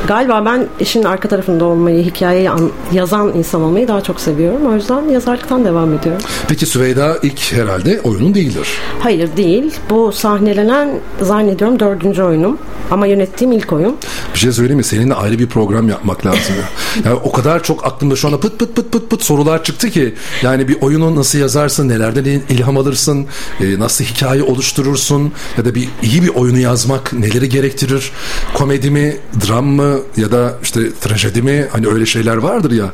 galiba 0.07 0.45
ben 0.45 0.67
işin 0.81 1.03
arka 1.05 1.29
tarafında 1.29 1.65
olmayı, 1.65 2.05
hikayeyi 2.05 2.51
an- 2.51 2.71
yazan 2.93 3.33
insan 3.39 3.63
olmayı 3.63 3.89
daha 3.89 4.01
çok 4.01 4.21
seviyorum. 4.21 4.67
O 4.67 4.75
yüzden 4.75 5.09
yazarlıktan 5.09 5.65
devam 5.65 5.95
ediyorum. 5.95 6.23
Peki 6.49 6.67
Süveyda 6.67 7.17
ilk 7.23 7.53
herhalde 7.53 8.01
oyunun 8.01 8.35
değildir. 8.35 8.69
Hayır 9.01 9.37
değil. 9.37 9.75
Bu 9.91 10.13
sahnelenen 10.13 10.91
zannediyorum 11.21 11.81
dördüncü 11.81 12.23
oyunum. 12.23 12.59
Ama 12.91 13.07
yönettiğim 13.07 13.53
ilk 13.53 13.73
oyun. 13.73 13.97
Bir 14.35 14.39
şey 14.39 14.53
söyleyeyim 14.53 14.77
mi? 14.79 14.85
Seninle 14.85 15.15
ayrı 15.15 15.39
bir 15.39 15.47
program 15.47 15.89
yapmak 15.89 16.27
lazım 16.27 16.55
ya. 16.61 16.69
Yani 17.05 17.15
o 17.25 17.33
kadar 17.33 17.63
çok 17.63 17.87
aklımda 17.87 18.17
şu 18.17 18.29
anda 18.29 18.41
pıt 18.41 18.59
pıt 18.59 18.77
pıt 18.77 18.93
pıt 18.93 19.11
pıt 19.11 19.23
sorular 19.23 19.65
çıktı 19.65 19.91
ki. 19.91 20.15
Yani 20.43 20.69
bir 20.69 20.81
oyunu 20.81 21.17
nasıl 21.17 21.39
yazarsın, 21.39 21.89
nelerden 21.89 22.25
il- 22.25 22.41
ilham 22.51 22.77
alırsın, 22.77 23.27
e, 23.61 23.79
nasıl 23.79 24.05
hikaye 24.05 24.43
oluşturursun 24.43 25.33
ya 25.59 25.65
da 25.65 25.75
bir 25.75 25.89
iyi 26.03 26.23
bir 26.23 26.29
oyunu 26.29 26.59
yazmak 26.59 27.13
neleri 27.13 27.49
gerektirir? 27.49 28.13
Komedi 28.55 28.91
mi, 28.91 29.17
dram 29.49 29.67
mı 29.67 29.96
ya 30.17 30.33
da 30.33 30.55
işte 30.63 30.81
trajedi 31.01 31.43
mi? 31.43 31.69
Hani 31.73 31.87
öyle 31.87 32.07
şeyler 32.07 32.37
vardır 32.37 32.71
ya 32.71 32.87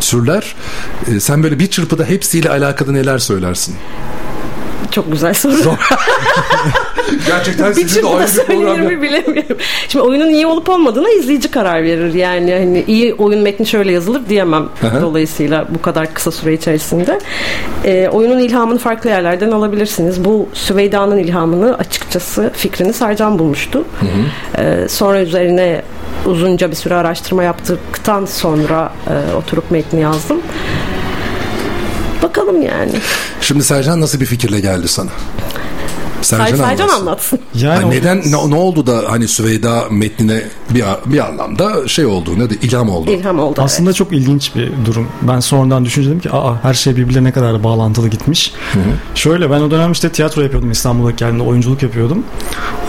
türler. 0.00 0.54
E, 1.16 1.20
sen 1.20 1.42
böyle 1.42 1.58
bir 1.58 1.66
çırpıda 1.70 2.04
hepsiyle 2.04 2.50
alakalı 2.50 2.94
neler 2.94 3.18
söylersin? 3.18 3.76
Çok 4.90 5.12
güzel 5.12 5.34
soru. 5.34 5.54
Gerçekten 7.26 7.72
sizin 7.72 8.02
de 8.02 8.06
ayrı 8.06 8.26
bir 8.26 8.46
program 8.46 8.80
mi 8.80 9.02
bilemiyorum. 9.02 9.56
Şimdi 9.88 10.04
oyunun 10.04 10.28
iyi 10.28 10.46
olup 10.46 10.68
olmadığına 10.68 11.10
izleyici 11.10 11.50
karar 11.50 11.82
verir. 11.82 12.14
Yani 12.14 12.52
hani 12.52 12.84
iyi 12.86 13.14
oyun 13.14 13.40
metni 13.40 13.66
şöyle 13.66 13.92
yazılır 13.92 14.28
diyemem. 14.28 14.68
Hı 14.80 14.86
hı. 14.86 15.02
Dolayısıyla 15.02 15.66
bu 15.74 15.82
kadar 15.82 16.14
kısa 16.14 16.30
süre 16.30 16.54
içerisinde. 16.54 17.18
Ee, 17.84 18.08
oyunun 18.12 18.38
ilhamını 18.38 18.78
farklı 18.78 19.10
yerlerden 19.10 19.50
alabilirsiniz. 19.50 20.24
Bu 20.24 20.48
Süveyda'nın 20.52 21.18
ilhamını 21.18 21.78
açıkçası 21.78 22.50
fikrini 22.56 22.92
Sercan 22.92 23.38
bulmuştu. 23.38 23.84
Ee, 24.58 24.86
sonra 24.88 25.20
üzerine 25.20 25.82
uzunca 26.26 26.70
bir 26.70 26.76
süre 26.76 26.94
araştırma 26.94 27.42
yaptıktan 27.42 28.24
sonra 28.24 28.92
e, 29.06 29.34
oturup 29.36 29.70
metni 29.70 30.00
yazdım. 30.00 30.40
Bakalım 32.22 32.62
yani. 32.62 32.92
Şimdi 33.40 33.64
Sercan 33.64 34.00
nasıl 34.00 34.20
bir 34.20 34.26
fikirle 34.26 34.60
geldi 34.60 34.88
sana? 34.88 35.10
Sercan, 36.26 36.56
Sercan 36.56 36.88
anlatsın. 36.88 37.00
anlatsın. 37.06 37.38
Yani 37.54 37.80
Ha, 37.82 37.86
o- 37.88 37.90
neden 37.90 38.18
ne, 38.18 38.50
ne 38.50 38.54
oldu 38.54 38.86
da 38.86 39.02
hani 39.08 39.28
Süveyda 39.28 39.84
metnine 39.90 40.42
bir 40.70 40.84
bir 41.06 41.26
anlamda 41.26 41.88
şey 41.88 42.06
oldu 42.06 42.38
ne 42.38 42.50
de 42.50 42.54
ilham 42.54 42.88
oldu. 42.90 43.10
İlham 43.10 43.38
oldu. 43.38 43.60
Aslında 43.62 43.92
çok 43.92 44.12
ilginç 44.12 44.54
bir 44.56 44.72
durum. 44.84 45.08
Ben 45.22 45.40
sonradan 45.40 45.84
düşünce 45.84 46.08
dedim 46.08 46.20
ki 46.20 46.30
aa 46.32 46.54
her 46.64 46.74
şey 46.74 46.96
birbirine 46.96 47.24
ne 47.24 47.32
kadar 47.32 47.64
bağlantılı 47.64 48.08
gitmiş. 48.08 48.52
Şöyle 49.14 49.50
ben 49.50 49.60
o 49.60 49.70
dönem 49.70 49.92
işte 49.92 50.08
tiyatro 50.12 50.42
yapıyordum 50.42 50.70
İstanbul'a 50.70 51.10
geldiğimde 51.10 51.42
oyunculuk 51.42 51.82
yapıyordum. 51.82 52.24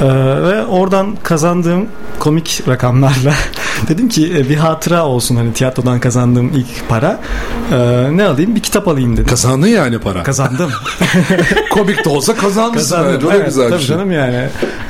Ee, 0.02 0.06
ve 0.44 0.66
oradan 0.66 1.16
kazandığım 1.24 1.86
komik 2.20 2.62
rakamlarla 2.68 3.34
dedim 3.88 4.10
ki 4.10 4.34
e, 4.38 4.50
bir 4.50 4.56
hatıra 4.56 5.06
olsun 5.06 5.36
hani 5.36 5.54
tiyatrodan 5.54 6.00
kazandığım 6.00 6.48
ilk 6.56 6.90
para. 6.90 7.20
Ee, 7.72 8.08
ne 8.18 8.26
alayım? 8.26 8.56
Bir 8.56 8.60
kitap 8.60 8.88
alayım 8.88 9.14
dedim. 9.14 9.28
Kazandın 9.28 9.68
yani 9.68 10.00
para. 10.00 10.24
Kazandım. 10.24 10.72
Komik 11.74 12.06
de 12.06 12.10
olsa 12.10 12.36
kazanmışsın. 12.36 12.96
Kazandım. 12.96 13.27
Da 13.30 13.36
Evet, 13.36 13.46
güzel 13.46 13.70
tabii 13.70 13.80
şey. 13.80 13.88
canım 13.96 14.12
yani. 14.12 14.36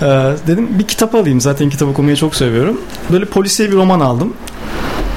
Ee, 0.01 0.06
dedim 0.48 0.67
bir 0.79 0.84
kitap 0.84 1.15
alayım. 1.15 1.41
Zaten 1.41 1.70
kitap 1.70 1.89
okumayı 1.89 2.15
çok 2.15 2.36
seviyorum. 2.36 2.82
Böyle 3.12 3.25
polisiye 3.25 3.72
bir 3.72 3.75
roman 3.75 4.00
aldım. 4.00 4.34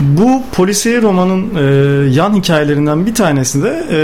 Bu 0.01 0.43
polisiye 0.53 1.03
romanın 1.03 1.47
e, 1.57 1.63
yan 2.11 2.35
hikayelerinden 2.35 3.07
bir 3.07 3.15
tanesi 3.15 3.63
de 3.63 3.85
e, 3.91 3.99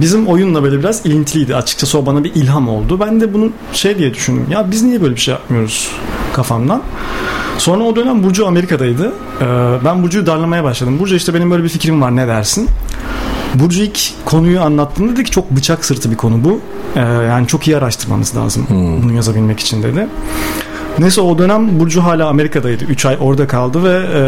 bizim 0.00 0.26
oyunla 0.26 0.62
böyle 0.62 0.78
biraz 0.78 1.06
ilintiliydi. 1.06 1.56
Açıkçası 1.56 1.98
o 1.98 2.06
bana 2.06 2.24
bir 2.24 2.34
ilham 2.34 2.68
oldu. 2.68 3.00
Ben 3.00 3.20
de 3.20 3.34
bunu 3.34 3.50
şey 3.72 3.98
diye 3.98 4.14
düşündüm. 4.14 4.46
Ya 4.50 4.70
biz 4.70 4.82
niye 4.82 5.02
böyle 5.02 5.14
bir 5.14 5.20
şey 5.20 5.32
yapmıyoruz 5.34 5.90
kafamdan. 6.32 6.82
Sonra 7.58 7.84
o 7.84 7.96
dönem 7.96 8.22
Burcu 8.22 8.46
Amerika'daydı. 8.46 9.12
Ee, 9.40 9.44
ben 9.84 10.02
Burcu'yu 10.02 10.26
darlamaya 10.26 10.64
başladım. 10.64 10.98
Burcu 10.98 11.14
işte 11.14 11.34
benim 11.34 11.50
böyle 11.50 11.64
bir 11.64 11.68
fikrim 11.68 12.02
var 12.02 12.16
ne 12.16 12.28
dersin? 12.28 12.68
Burcu 13.54 13.82
ilk 13.82 14.00
konuyu 14.24 14.60
anlattığında 14.60 15.12
dedi 15.12 15.24
ki 15.24 15.30
çok 15.30 15.50
bıçak 15.50 15.84
sırtı 15.84 16.10
bir 16.10 16.16
konu 16.16 16.44
bu. 16.44 16.60
Ee, 16.96 17.00
yani 17.00 17.46
çok 17.46 17.68
iyi 17.68 17.76
araştırmanız 17.76 18.36
lazım 18.36 18.66
bunu 19.02 19.12
yazabilmek 19.12 19.60
için 19.60 19.82
dedi. 19.82 20.06
Neyse 20.98 21.20
o 21.20 21.38
dönem 21.38 21.80
Burcu 21.80 22.00
hala 22.00 22.28
Amerika'daydı. 22.28 22.84
3 22.84 23.06
ay 23.06 23.16
orada 23.20 23.46
kaldı 23.46 23.84
ve 23.84 24.00
e, 24.14 24.22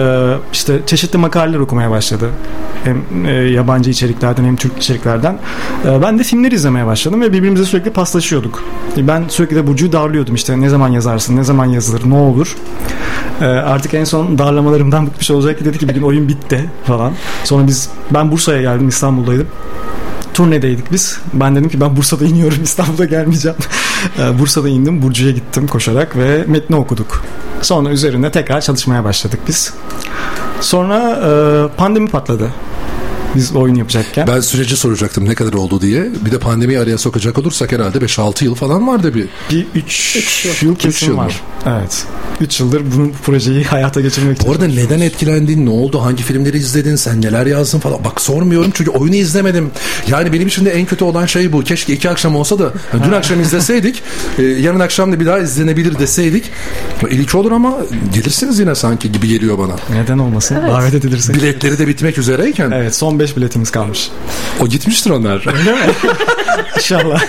işte 0.52 0.80
çeşitli 0.86 1.18
makaleler 1.18 1.58
okumaya 1.58 1.90
başladı. 1.90 2.30
Hem 2.84 3.26
e, 3.26 3.32
yabancı 3.32 3.90
içeriklerden 3.90 4.44
hem 4.44 4.56
Türk 4.56 4.78
içeriklerden. 4.78 5.38
E, 5.86 6.02
ben 6.02 6.18
de 6.18 6.22
filmler 6.22 6.52
izlemeye 6.52 6.86
başladım 6.86 7.20
ve 7.20 7.32
birbirimize 7.32 7.64
sürekli 7.64 7.90
paslaşıyorduk. 7.90 8.64
E, 8.96 9.08
Ben 9.08 9.24
sürekli 9.28 9.56
de 9.56 9.66
Burcu'yu 9.66 9.92
darlıyordum 9.92 10.34
işte 10.34 10.60
ne 10.60 10.68
zaman 10.68 10.88
yazarsın, 10.88 11.36
ne 11.36 11.44
zaman 11.44 11.64
yazılır, 11.66 12.02
ne 12.10 12.14
olur. 12.14 12.56
E, 13.40 13.44
artık 13.44 13.94
en 13.94 14.04
son 14.04 14.38
darlamalarımdan 14.38 15.06
bıkmış 15.06 15.30
olacak 15.30 15.58
ki 15.58 15.64
dedi 15.64 15.78
ki 15.78 15.88
bir 15.88 15.94
gün 15.94 16.02
oyun 16.02 16.28
bitti 16.28 16.70
falan. 16.84 17.12
Sonra 17.44 17.66
biz 17.66 17.90
ben 18.10 18.32
Bursa'ya 18.32 18.60
geldim 18.60 18.88
İstanbul'daydım 18.88 19.46
turnedeydik 20.34 20.92
biz. 20.92 21.18
Ben 21.32 21.56
dedim 21.56 21.68
ki 21.68 21.80
ben 21.80 21.96
Bursa'da 21.96 22.24
iniyorum 22.24 22.58
İstanbul'a 22.62 23.04
gelmeyeceğim. 23.04 23.58
Ee, 24.18 24.38
Bursa'da 24.38 24.68
indim 24.68 25.02
Burcu'ya 25.02 25.30
gittim 25.30 25.66
koşarak 25.66 26.16
ve 26.16 26.44
metni 26.46 26.76
okuduk. 26.76 27.24
Sonra 27.62 27.90
üzerinde 27.90 28.30
tekrar 28.30 28.60
çalışmaya 28.60 29.04
başladık 29.04 29.40
biz. 29.48 29.74
Sonra 30.60 30.98
e, 31.10 31.30
pandemi 31.76 32.08
patladı. 32.08 32.50
Biz 33.34 33.56
oyun 33.56 33.74
yapacakken. 33.74 34.26
Ben 34.26 34.40
süreci 34.40 34.76
soracaktım 34.76 35.28
ne 35.28 35.34
kadar 35.34 35.52
oldu 35.52 35.80
diye. 35.80 36.06
Bir 36.26 36.30
de 36.30 36.38
pandemiyi 36.38 36.78
araya 36.80 36.98
sokacak 36.98 37.38
olursak 37.38 37.72
herhalde 37.72 37.98
5-6 37.98 38.44
yıl 38.44 38.54
falan 38.54 38.88
vardı 38.88 39.14
bir. 39.14 39.26
Bir 39.50 39.66
3 39.74 40.16
Üç 40.16 40.62
yıl, 40.62 40.76
kesin 40.76 40.88
Üç 40.88 41.02
yıl 41.02 41.16
var. 41.16 41.40
Evet. 41.66 42.04
3 42.40 42.60
yıldır 42.60 42.82
bunun 42.96 43.12
projeyi 43.24 43.64
hayata 43.70 44.00
geçirmek 44.00 44.36
için. 44.36 44.48
Bu 44.48 44.52
arada 44.52 44.66
neden 44.66 45.00
etkilendin? 45.00 45.66
Ne 45.66 45.70
oldu? 45.70 46.02
Hangi 46.02 46.22
filmleri 46.22 46.56
izledin? 46.58 46.96
Sen 46.96 47.22
neler 47.22 47.46
yazdın 47.46 47.78
falan? 47.78 48.04
Bak 48.04 48.20
sormuyorum 48.20 48.70
çünkü 48.74 48.90
oyunu 48.90 49.14
izlemedim. 49.16 49.70
Yani 50.08 50.32
benim 50.32 50.48
için 50.48 50.64
de 50.64 50.70
en 50.70 50.86
kötü 50.86 51.04
olan 51.04 51.26
şey 51.26 51.52
bu. 51.52 51.60
Keşke 51.64 51.92
iki 51.92 52.10
akşam 52.10 52.36
olsa 52.36 52.58
da 52.58 52.72
dün 53.06 53.12
akşam 53.12 53.40
izleseydik. 53.40 54.02
e, 54.38 54.42
yarın 54.42 54.80
akşam 54.80 55.12
da 55.12 55.20
bir 55.20 55.26
daha 55.26 55.38
izlenebilir 55.38 55.98
deseydik. 55.98 56.44
İlk 57.10 57.34
olur 57.34 57.52
ama 57.52 57.76
gelirsiniz 58.14 58.58
yine 58.58 58.74
sanki 58.74 59.12
gibi 59.12 59.28
geliyor 59.28 59.58
bana. 59.58 59.76
Neden 60.00 60.18
olmasın? 60.18 60.56
Davet 60.56 60.94
edilirsek. 60.94 61.36
Biletleri 61.36 61.78
de 61.78 61.88
bitmek 61.88 62.18
üzereyken 62.18 62.70
Evet 62.70 62.94
son 62.94 63.18
5 63.24 63.36
biletimiz 63.36 63.70
kalmış. 63.70 64.10
o 64.60 64.66
gitmiştir 64.66 65.10
onlar. 65.10 65.44
İnşallah. 66.76 67.22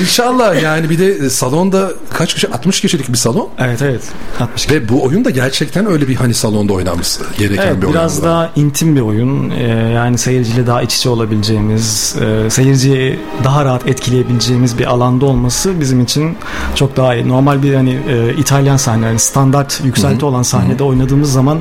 İnşallah 0.00 0.62
yani 0.62 0.90
bir 0.90 0.98
de 0.98 1.06
e, 1.12 1.30
salonda 1.30 1.90
kaç 2.10 2.34
kişi? 2.34 2.48
60 2.48 2.80
kişilik 2.80 3.08
bir 3.08 3.16
salon. 3.16 3.48
evet 3.58 3.82
evet. 3.82 4.02
60 4.40 4.70
Ve 4.70 4.88
bu 4.88 5.04
oyun 5.04 5.24
da 5.24 5.30
gerçekten 5.30 5.86
öyle 5.86 6.08
bir 6.08 6.14
hani 6.16 6.34
salonda 6.34 6.72
oynanması 6.72 7.24
gereken 7.38 7.66
Evet 7.66 7.76
bir 7.76 7.82
oyun. 7.82 7.94
biraz 7.94 8.24
daha 8.24 8.50
intim 8.56 8.96
bir 8.96 9.00
oyun. 9.00 9.50
Ee, 9.50 9.62
yani 9.94 10.18
seyirciyle 10.18 10.66
daha 10.66 10.82
iç 10.82 10.96
içe 10.96 11.08
olabileceğimiz, 11.08 12.16
e, 12.46 12.50
seyirciyi 12.50 13.18
daha 13.44 13.64
rahat 13.64 13.88
etkileyebileceğimiz 13.88 14.78
bir 14.78 14.84
alanda 14.84 15.26
olması 15.26 15.80
bizim 15.80 16.00
için 16.00 16.36
çok 16.74 16.96
daha 16.96 17.14
iyi. 17.14 17.28
Normal 17.28 17.62
bir 17.62 17.74
hani 17.74 17.98
e, 18.08 18.34
İtalyan 18.38 18.76
sahne, 18.76 19.06
yani 19.06 19.18
standart 19.18 19.80
yükselti 19.84 20.24
olan 20.24 20.42
sahnede 20.42 20.84
oynadığımız 20.84 21.32
zaman 21.32 21.58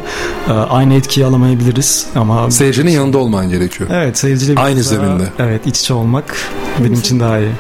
e, 0.50 0.52
aynı 0.52 0.94
etkiyi 0.94 1.26
alamayabiliriz 1.26 2.06
ama 2.16 2.52
Seyircinin 2.52 2.92
yanında 2.92 3.18
olman 3.18 3.49
gerekiyor. 3.50 3.90
Evet 3.94 4.18
seyirciyle 4.18 4.60
Aynı 4.60 4.84
zeminde. 4.84 5.24
Evet 5.40 5.68
iç 5.68 5.80
içe 5.80 5.94
olmak 5.94 6.38
benim 6.80 6.94
için 6.94 7.20
daha 7.20 7.40
iyi. 7.40 7.52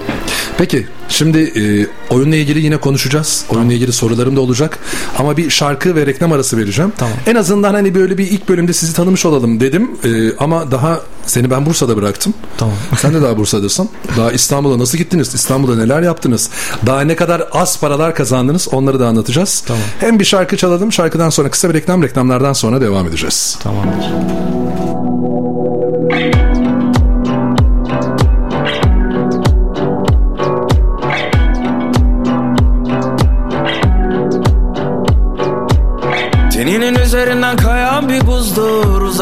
Peki 0.57 0.87
şimdi 1.09 1.39
e, 1.39 1.87
oyunla 2.13 2.35
ilgili 2.35 2.59
yine 2.59 2.77
konuşacağız. 2.77 3.45
Oyunla 3.49 3.73
ilgili 3.73 3.93
sorularım 3.93 4.35
da 4.35 4.41
olacak. 4.41 4.79
Ama 5.17 5.37
bir 5.37 5.49
şarkı 5.49 5.95
ve 5.95 6.05
reklam 6.05 6.31
arası 6.31 6.57
vereceğim. 6.57 6.93
Tamam. 6.97 7.13
En 7.27 7.35
azından 7.35 7.73
hani 7.73 7.95
böyle 7.95 8.17
bir 8.17 8.31
ilk 8.31 8.49
bölümde 8.49 8.73
sizi 8.73 8.93
tanımış 8.93 9.25
olalım 9.25 9.59
dedim. 9.59 9.91
E, 10.03 10.35
ama 10.37 10.71
daha 10.71 11.01
seni 11.25 11.51
ben 11.51 11.65
Bursa'da 11.65 11.97
bıraktım. 11.97 12.33
Tamam. 12.57 12.75
Sen 12.97 13.13
de 13.13 13.21
daha 13.21 13.37
Bursa'dasın. 13.37 13.89
Daha 14.17 14.31
İstanbul'a 14.31 14.79
nasıl 14.79 14.97
gittiniz? 14.97 15.35
İstanbul'da 15.35 15.75
neler 15.75 16.01
yaptınız? 16.01 16.49
Daha 16.85 17.01
ne 17.01 17.15
kadar 17.15 17.43
az 17.51 17.79
paralar 17.79 18.15
kazandınız? 18.15 18.67
Onları 18.71 18.99
da 18.99 19.07
anlatacağız. 19.07 19.63
Tamam. 19.67 19.83
Hem 19.99 20.19
bir 20.19 20.25
şarkı 20.25 20.57
çalalım. 20.57 20.91
Şarkıdan 20.91 21.29
sonra 21.29 21.49
kısa 21.49 21.69
bir 21.69 21.73
reklam. 21.73 22.03
Reklamlardan 22.03 22.53
sonra 22.53 22.81
devam 22.81 23.07
edeceğiz. 23.07 23.57
Tamamdır. 23.63 24.58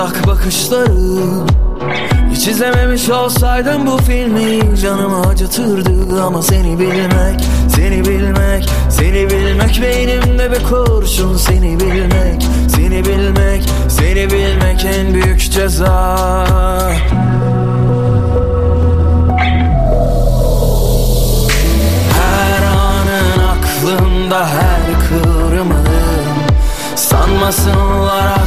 Uzak 0.08 0.28
bakışları 0.28 1.46
Hiç 2.32 2.48
izlememiş 2.48 3.10
olsaydım 3.10 3.88
bu 3.88 3.98
filmi 3.98 4.78
canımı 4.78 5.28
acıtırdı. 5.28 6.24
Ama 6.24 6.42
seni 6.42 6.80
bilmek, 6.80 7.42
seni 7.76 8.06
bilmek, 8.06 8.70
seni 8.90 9.30
bilmek 9.30 9.82
Beynimde 9.82 10.52
bir 10.52 10.64
kurşun. 10.64 11.38
Seni 11.38 11.80
bilmek, 11.80 12.48
seni 12.76 13.06
bilmek, 13.06 13.70
seni 13.88 14.30
bilmek 14.30 14.86
en 14.86 15.14
büyük 15.14 15.52
ceza. 15.52 16.18
Her 22.14 22.64
anın 22.64 23.40
aklımda 23.44 24.48
her 24.48 25.10
kıvrımın 25.10 25.88
Sanmasınlar 26.96 28.47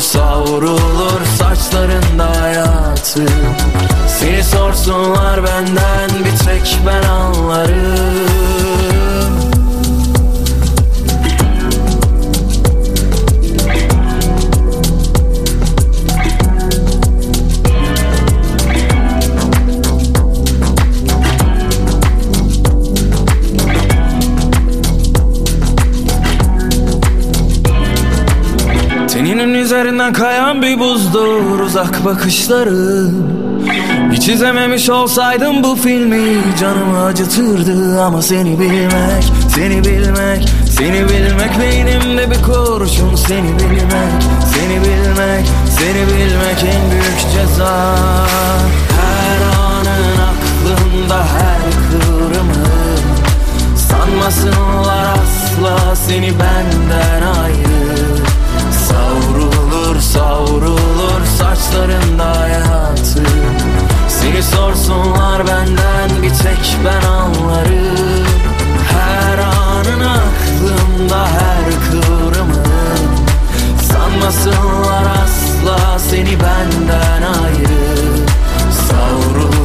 savrulur 0.00 1.24
saçlarında 1.38 2.40
hayatı. 2.40 3.26
Seni 4.08 4.44
sorsunlar 4.44 5.44
benden 5.44 6.10
bir 6.24 6.38
tek 6.44 6.78
ben 6.86 7.08
anlarım 7.08 8.56
Üzerinden 30.06 30.22
kayan 30.22 30.62
bir 30.62 30.78
buzdur 30.78 31.60
uzak 31.60 32.04
bakışları 32.04 33.10
Hiç 34.12 34.28
izlememiş 34.28 34.90
olsaydım 34.90 35.62
bu 35.62 35.76
filmi 35.76 36.42
Canımı 36.60 37.04
acıtırdı 37.04 38.02
ama 38.02 38.22
seni 38.22 38.60
bilmek 38.60 39.24
Seni 39.54 39.84
bilmek, 39.84 40.48
seni 40.70 41.08
bilmek 41.08 41.58
Beynimde 41.60 42.30
bir 42.30 42.42
kurşun 42.42 43.14
seni 43.14 43.58
bilmek 43.58 44.22
Seni 44.54 44.80
bilmek, 44.80 45.46
seni 45.78 46.06
bilmek 46.06 46.64
en 46.64 46.90
büyük 46.90 47.20
ceza. 47.32 47.96
Her 49.00 49.40
anın 49.60 50.16
aklımda 50.30 51.18
her 51.18 51.62
kıvrımı 51.90 52.66
Sanmasınlar 53.76 55.06
asla 55.14 55.96
seni 55.96 56.30
benden 56.30 57.22
ayrı 57.42 57.85
Savrulur 60.16 61.26
saçlarında 61.38 62.40
hayatı. 62.40 63.22
Seni 64.08 64.42
sorsunlar 64.42 65.46
benden 65.46 66.22
bir 66.22 66.28
tek 66.28 66.76
ben 66.84 67.08
anlarım. 67.08 68.26
Her 68.92 69.38
anın 69.38 70.00
aklımda 70.00 71.26
her 71.26 71.64
kıvrımı. 71.90 72.62
Sanmasınlar 73.82 75.06
asla 75.24 75.98
seni 75.98 76.40
benden 76.40 77.22
ayrı. 77.22 77.96
Savrulur 78.88 79.55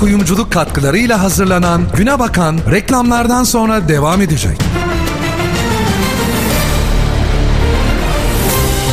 Kuyumculuk 0.00 0.52
katkılarıyla 0.52 1.22
hazırlanan 1.22 1.82
Güne 1.96 2.18
Bakan 2.18 2.58
reklamlardan 2.70 3.44
sonra 3.44 3.88
devam 3.88 4.22
edecek. 4.22 4.58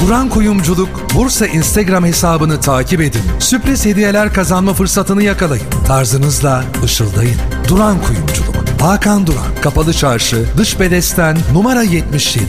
Duran 0.06 0.30
Kuyumculuk 0.30 0.89
Bursa 1.15 1.48
Instagram 1.48 2.06
hesabını 2.06 2.60
takip 2.62 3.02
edin. 3.02 3.22
Sürpriz 3.39 3.86
hediyeler 3.86 4.34
kazanma 4.34 4.74
fırsatını 4.74 5.24
yakalayın. 5.24 5.65
Tarzınızla 5.88 6.63
ışıldayın. 6.84 7.38
Duran 7.67 8.02
Kuyumculuk. 8.02 8.56
Hakan 8.82 9.28
Duran, 9.28 9.62
Kapalı 9.62 9.93
Çarşı, 9.93 10.46
Dış 10.58 10.80
Bedesten, 10.80 11.38
numara 11.54 11.84
77, 11.84 12.46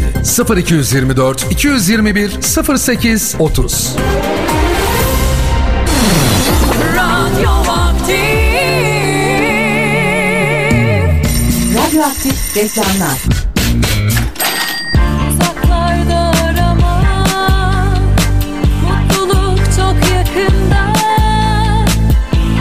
0224 0.56 1.46
221 1.50 2.30
08 2.78 3.34
30. 3.38 3.96
Radyoaktif 11.98 12.56
reklamlar. 12.56 13.18
Uzaklarda 15.30 16.32
arama 16.44 17.02
Mutluluk 18.82 19.58
çok 19.76 19.96
yakında 20.14 20.92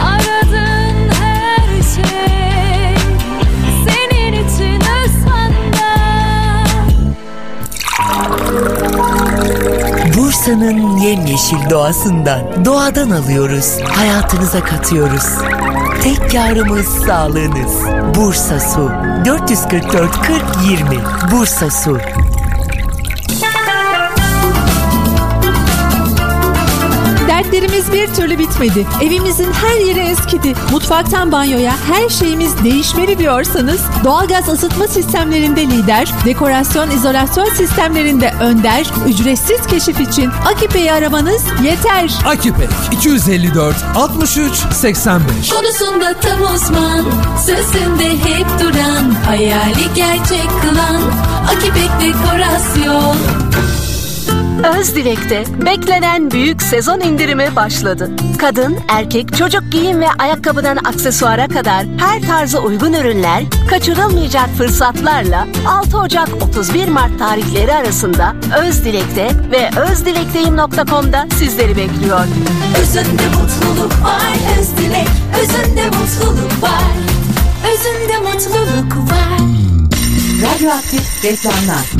Aradığın 0.02 1.08
her 1.20 1.66
şey 1.82 2.96
Senin 3.86 4.32
için 4.32 4.80
özsanda 4.80 5.88
Bursa'nın 10.16 10.96
yemyeşil 10.96 11.70
doğasından, 11.70 12.64
doğadan 12.64 13.10
alıyoruz, 13.10 13.76
hayatınıza 13.94 14.60
katıyoruz. 14.60 15.24
Tek 16.02 16.30
karımız 16.32 16.86
sağlığınız. 16.86 17.72
Bursa 18.14 18.60
Su. 18.60 18.90
444 19.24 20.12
40 20.12 20.42
20. 20.70 20.88
Bursa 21.32 21.70
Su. 21.70 21.98
Dertlerimiz 27.58 27.92
bir 27.92 28.14
türlü 28.14 28.38
bitmedi. 28.38 28.86
Evimizin 29.02 29.52
her 29.52 29.86
yeri 29.86 30.00
eskidi. 30.00 30.54
Mutfaktan 30.72 31.32
banyoya 31.32 31.74
her 31.88 32.08
şeyimiz 32.08 32.64
değişmeli 32.64 33.18
diyorsanız 33.18 33.80
doğalgaz 34.04 34.48
ısıtma 34.48 34.88
sistemlerinde 34.88 35.66
lider, 35.66 36.12
dekorasyon 36.24 36.90
izolasyon 36.90 37.48
sistemlerinde 37.54 38.34
önder, 38.40 38.86
ücretsiz 39.08 39.66
keşif 39.66 40.00
için 40.00 40.30
Akipe'yi 40.46 40.92
aramanız 40.92 41.42
yeter. 41.64 42.10
Akipek 42.26 42.70
254 42.92 43.76
63 43.96 44.52
85. 44.72 45.50
Konusunda 45.50 46.14
tam 46.20 46.54
uzman 46.54 47.04
Sözünde 47.46 48.10
hep 48.10 48.46
duran 48.60 49.10
Hayali 49.26 49.94
gerçek 49.94 50.48
kılan 50.62 51.02
Akipek 51.48 51.90
Dekorasyon 52.00 53.16
Özdilek'te 54.64 55.44
beklenen 55.66 56.30
büyük 56.30 56.62
sezon 56.62 57.00
indirimi 57.00 57.56
başladı. 57.56 58.10
Kadın, 58.38 58.76
erkek, 58.88 59.36
çocuk 59.36 59.62
giyim 59.72 60.00
ve 60.00 60.06
ayakkabıdan 60.18 60.76
aksesuara 60.76 61.48
kadar 61.48 61.86
her 61.98 62.22
tarza 62.22 62.58
uygun 62.58 62.92
ürünler, 62.92 63.42
kaçırılmayacak 63.70 64.48
fırsatlarla 64.48 65.46
6 65.68 65.98
Ocak 65.98 66.28
31 66.42 66.88
Mart 66.88 67.18
tarihleri 67.18 67.74
arasında 67.74 68.34
Özdilek'te 68.66 69.30
ve 69.50 69.70
özdilekteyim.com'da 69.80 71.26
sizleri 71.38 71.76
bekliyor. 71.76 72.24
Özünde 72.80 73.28
mutluluk 73.28 73.92
var 74.04 74.58
Özdilek 74.60 75.08
Özünde 75.42 75.84
mutluluk 75.84 76.62
var 76.62 76.92
Özünde 77.72 78.18
mutluluk 78.18 79.10
var 79.10 79.38
Radyoaktif 80.42 81.24
reklamlar. 81.24 81.97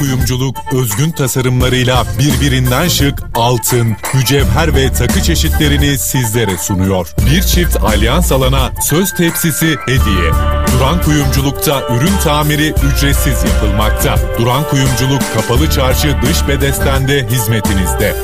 Kuyumculuk 0.00 0.56
özgün 0.72 1.10
tasarımlarıyla 1.10 2.04
birbirinden 2.18 2.88
şık 2.88 3.22
altın, 3.34 3.96
mücevher 4.14 4.74
ve 4.74 4.92
takı 4.92 5.22
çeşitlerini 5.22 5.98
sizlere 5.98 6.58
sunuyor. 6.58 7.14
Bir 7.26 7.42
çift 7.42 7.76
alyans 7.76 8.32
alana 8.32 8.72
söz 8.82 9.14
tepsisi 9.14 9.76
hediye. 9.86 10.30
Duran 10.72 11.02
Kuyumculuk'ta 11.02 11.88
ürün 11.88 12.16
tamiri 12.24 12.74
ücretsiz 12.92 13.44
yapılmakta. 13.44 14.14
Duran 14.38 14.64
Kuyumculuk 14.68 15.22
Kapalı 15.34 15.70
Çarşı 15.70 16.16
dış 16.22 16.48
bedestende 16.48 17.26
hizmetinizde. 17.28 18.16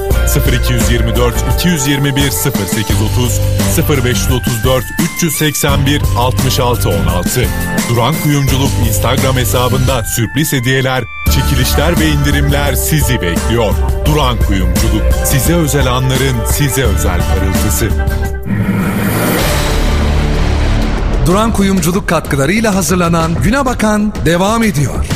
0224 0.63 1.35
221 1.55 2.21
0830 2.21 3.41
0534 3.89 4.85
381 5.17 6.03
6616 6.19 7.47
Duran 7.89 8.15
Kuyumculuk 8.23 8.71
Instagram 8.89 9.37
hesabında 9.37 10.05
sürpriz 10.05 10.53
hediyeler, 10.53 11.05
çekilişler 11.37 12.01
ve 12.01 12.07
indirimler 12.09 12.75
sizi 12.75 13.21
bekliyor. 13.23 13.75
Duran 14.07 14.39
Kuyumculuk 14.39 15.03
size 15.25 15.55
özel 15.55 15.87
anların 15.93 16.37
size 16.51 16.83
özel 16.83 17.21
parıltısı. 17.21 17.89
Duran 21.27 21.53
Kuyumculuk 21.53 22.09
katkılarıyla 22.09 22.75
hazırlanan 22.75 23.35
Güne 23.43 23.65
Bakan 23.65 24.13
devam 24.25 24.63
ediyor. 24.63 25.16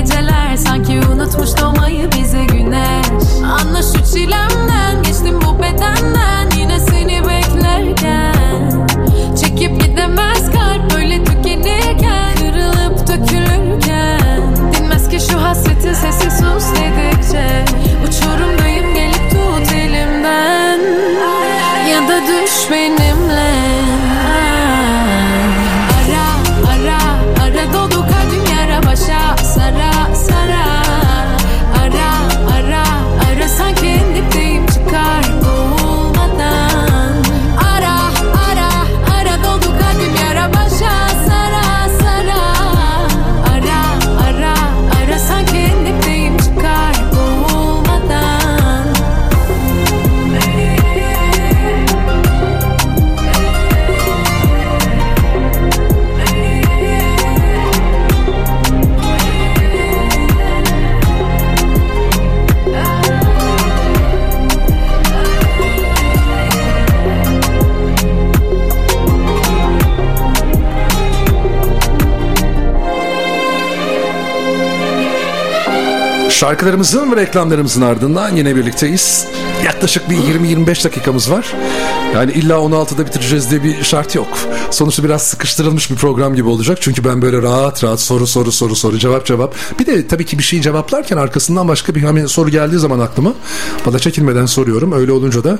Geceler 0.00 0.56
sanki 0.56 1.09
Şarkılarımızın 76.50 77.12
ve 77.12 77.16
reklamlarımızın 77.16 77.82
ardından 77.82 78.36
yine 78.36 78.56
birlikteyiz. 78.56 79.26
Yaklaşık 79.64 80.10
bir 80.10 80.16
20-25 80.16 80.84
dakikamız 80.84 81.30
var. 81.30 81.54
Yani 82.14 82.32
illa 82.32 82.54
16'da 82.54 83.06
bitireceğiz 83.06 83.50
diye 83.50 83.62
bir 83.62 83.84
şart 83.84 84.14
yok. 84.14 84.38
Sonuçta 84.70 85.04
biraz 85.04 85.22
sıkıştırılmış 85.22 85.90
bir 85.90 85.96
program 85.96 86.34
gibi 86.34 86.48
olacak. 86.48 86.78
Çünkü 86.80 87.04
ben 87.04 87.22
böyle 87.22 87.42
rahat 87.42 87.84
rahat 87.84 88.00
soru 88.00 88.26
soru 88.26 88.52
soru 88.52 88.76
soru 88.76 88.98
cevap 88.98 89.26
cevap. 89.26 89.54
Bir 89.78 89.86
de 89.86 90.06
tabii 90.06 90.26
ki 90.26 90.38
bir 90.38 90.42
şeyi 90.42 90.62
cevaplarken 90.62 91.16
arkasından 91.16 91.68
başka 91.68 91.94
bir 91.94 92.02
hani 92.02 92.28
soru 92.28 92.50
geldiği 92.50 92.78
zaman 92.78 92.98
aklıma 92.98 93.34
bana 93.86 93.98
çekinmeden 93.98 94.46
soruyorum. 94.46 94.92
Öyle 94.92 95.12
olunca 95.12 95.44
da 95.44 95.58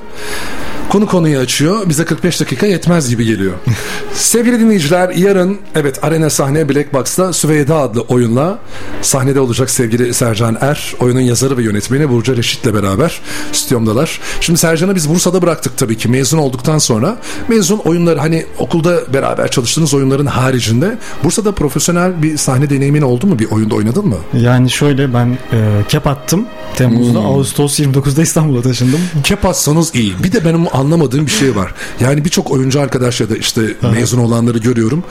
konu 0.91 1.07
konuyu 1.07 1.39
açıyor. 1.39 1.89
Bize 1.89 2.05
45 2.05 2.41
dakika 2.41 2.67
yetmez 2.67 3.09
gibi 3.11 3.25
geliyor. 3.25 3.53
Sevgili 4.13 4.61
dinleyiciler 4.61 5.09
yarın 5.09 5.59
evet 5.75 6.05
arena 6.05 6.31
sahne 6.31 6.69
Black 6.69 6.95
Box'ta 6.95 7.33
Süveyda 7.33 7.77
adlı 7.77 8.01
oyunla 8.01 8.59
sahnede 9.03 9.41
olacak 9.41 9.71
sevgili 9.71 10.15
Sercan 10.15 10.59
Er. 10.61 10.95
Oyunun 11.01 11.21
yazarı 11.21 11.57
ve 11.57 11.63
yönetmeni 11.63 12.11
Burcu 12.11 12.37
Reşit'le 12.37 12.75
beraber 12.75 13.21
stüdyomdalar. 13.53 14.21
Şimdi 14.41 14.59
Sercan'ı 14.59 14.95
biz 14.95 15.09
Bursa'da 15.09 15.43
bıraktık 15.43 15.77
tabii 15.77 15.97
ki 15.97 16.09
mezun 16.09 16.39
olduktan 16.39 16.79
sonra. 16.79 17.17
Mezun 17.49 17.79
oyunları 17.79 18.21
hani 18.21 18.47
okulda 18.59 19.13
beraber 19.13 19.51
çalıştığınız 19.51 19.95
oyunların 19.95 20.27
haricinde 20.27 20.99
Bursa'da 21.25 21.53
profesyonel 21.53 22.23
bir 22.23 22.37
sahne 22.37 22.71
deneyimin 22.71 23.03
oldu 23.03 23.27
mu? 23.27 23.39
Bir 23.39 23.51
oyunda 23.51 23.75
oynadın 23.75 24.09
mı? 24.09 24.17
Yani 24.35 24.71
şöyle 24.71 25.15
ben 25.15 25.39
e, 25.53 25.59
kep 25.89 26.07
attım 26.07 26.47
Temmuz'da. 26.77 27.19
Hmm. 27.19 27.27
Ağustos 27.27 27.81
29'da 27.81 28.23
İstanbul'a 28.23 28.63
taşındım. 28.63 29.01
Kep 29.25 29.45
atsanız 29.45 29.95
iyi. 29.95 30.15
Bir 30.25 30.33
de 30.33 30.45
benim 30.45 30.77
anlamadığım 30.81 31.27
bir 31.27 31.31
şey 31.31 31.57
var. 31.57 31.75
Yani 32.01 32.25
birçok 32.25 32.51
oyuncu 32.51 32.81
arkadaş 32.81 33.21
ya 33.21 33.31
da 33.31 33.37
işte 33.37 33.61
mezun 33.93 34.19
olanları 34.19 34.59
görüyorum. 34.59 35.05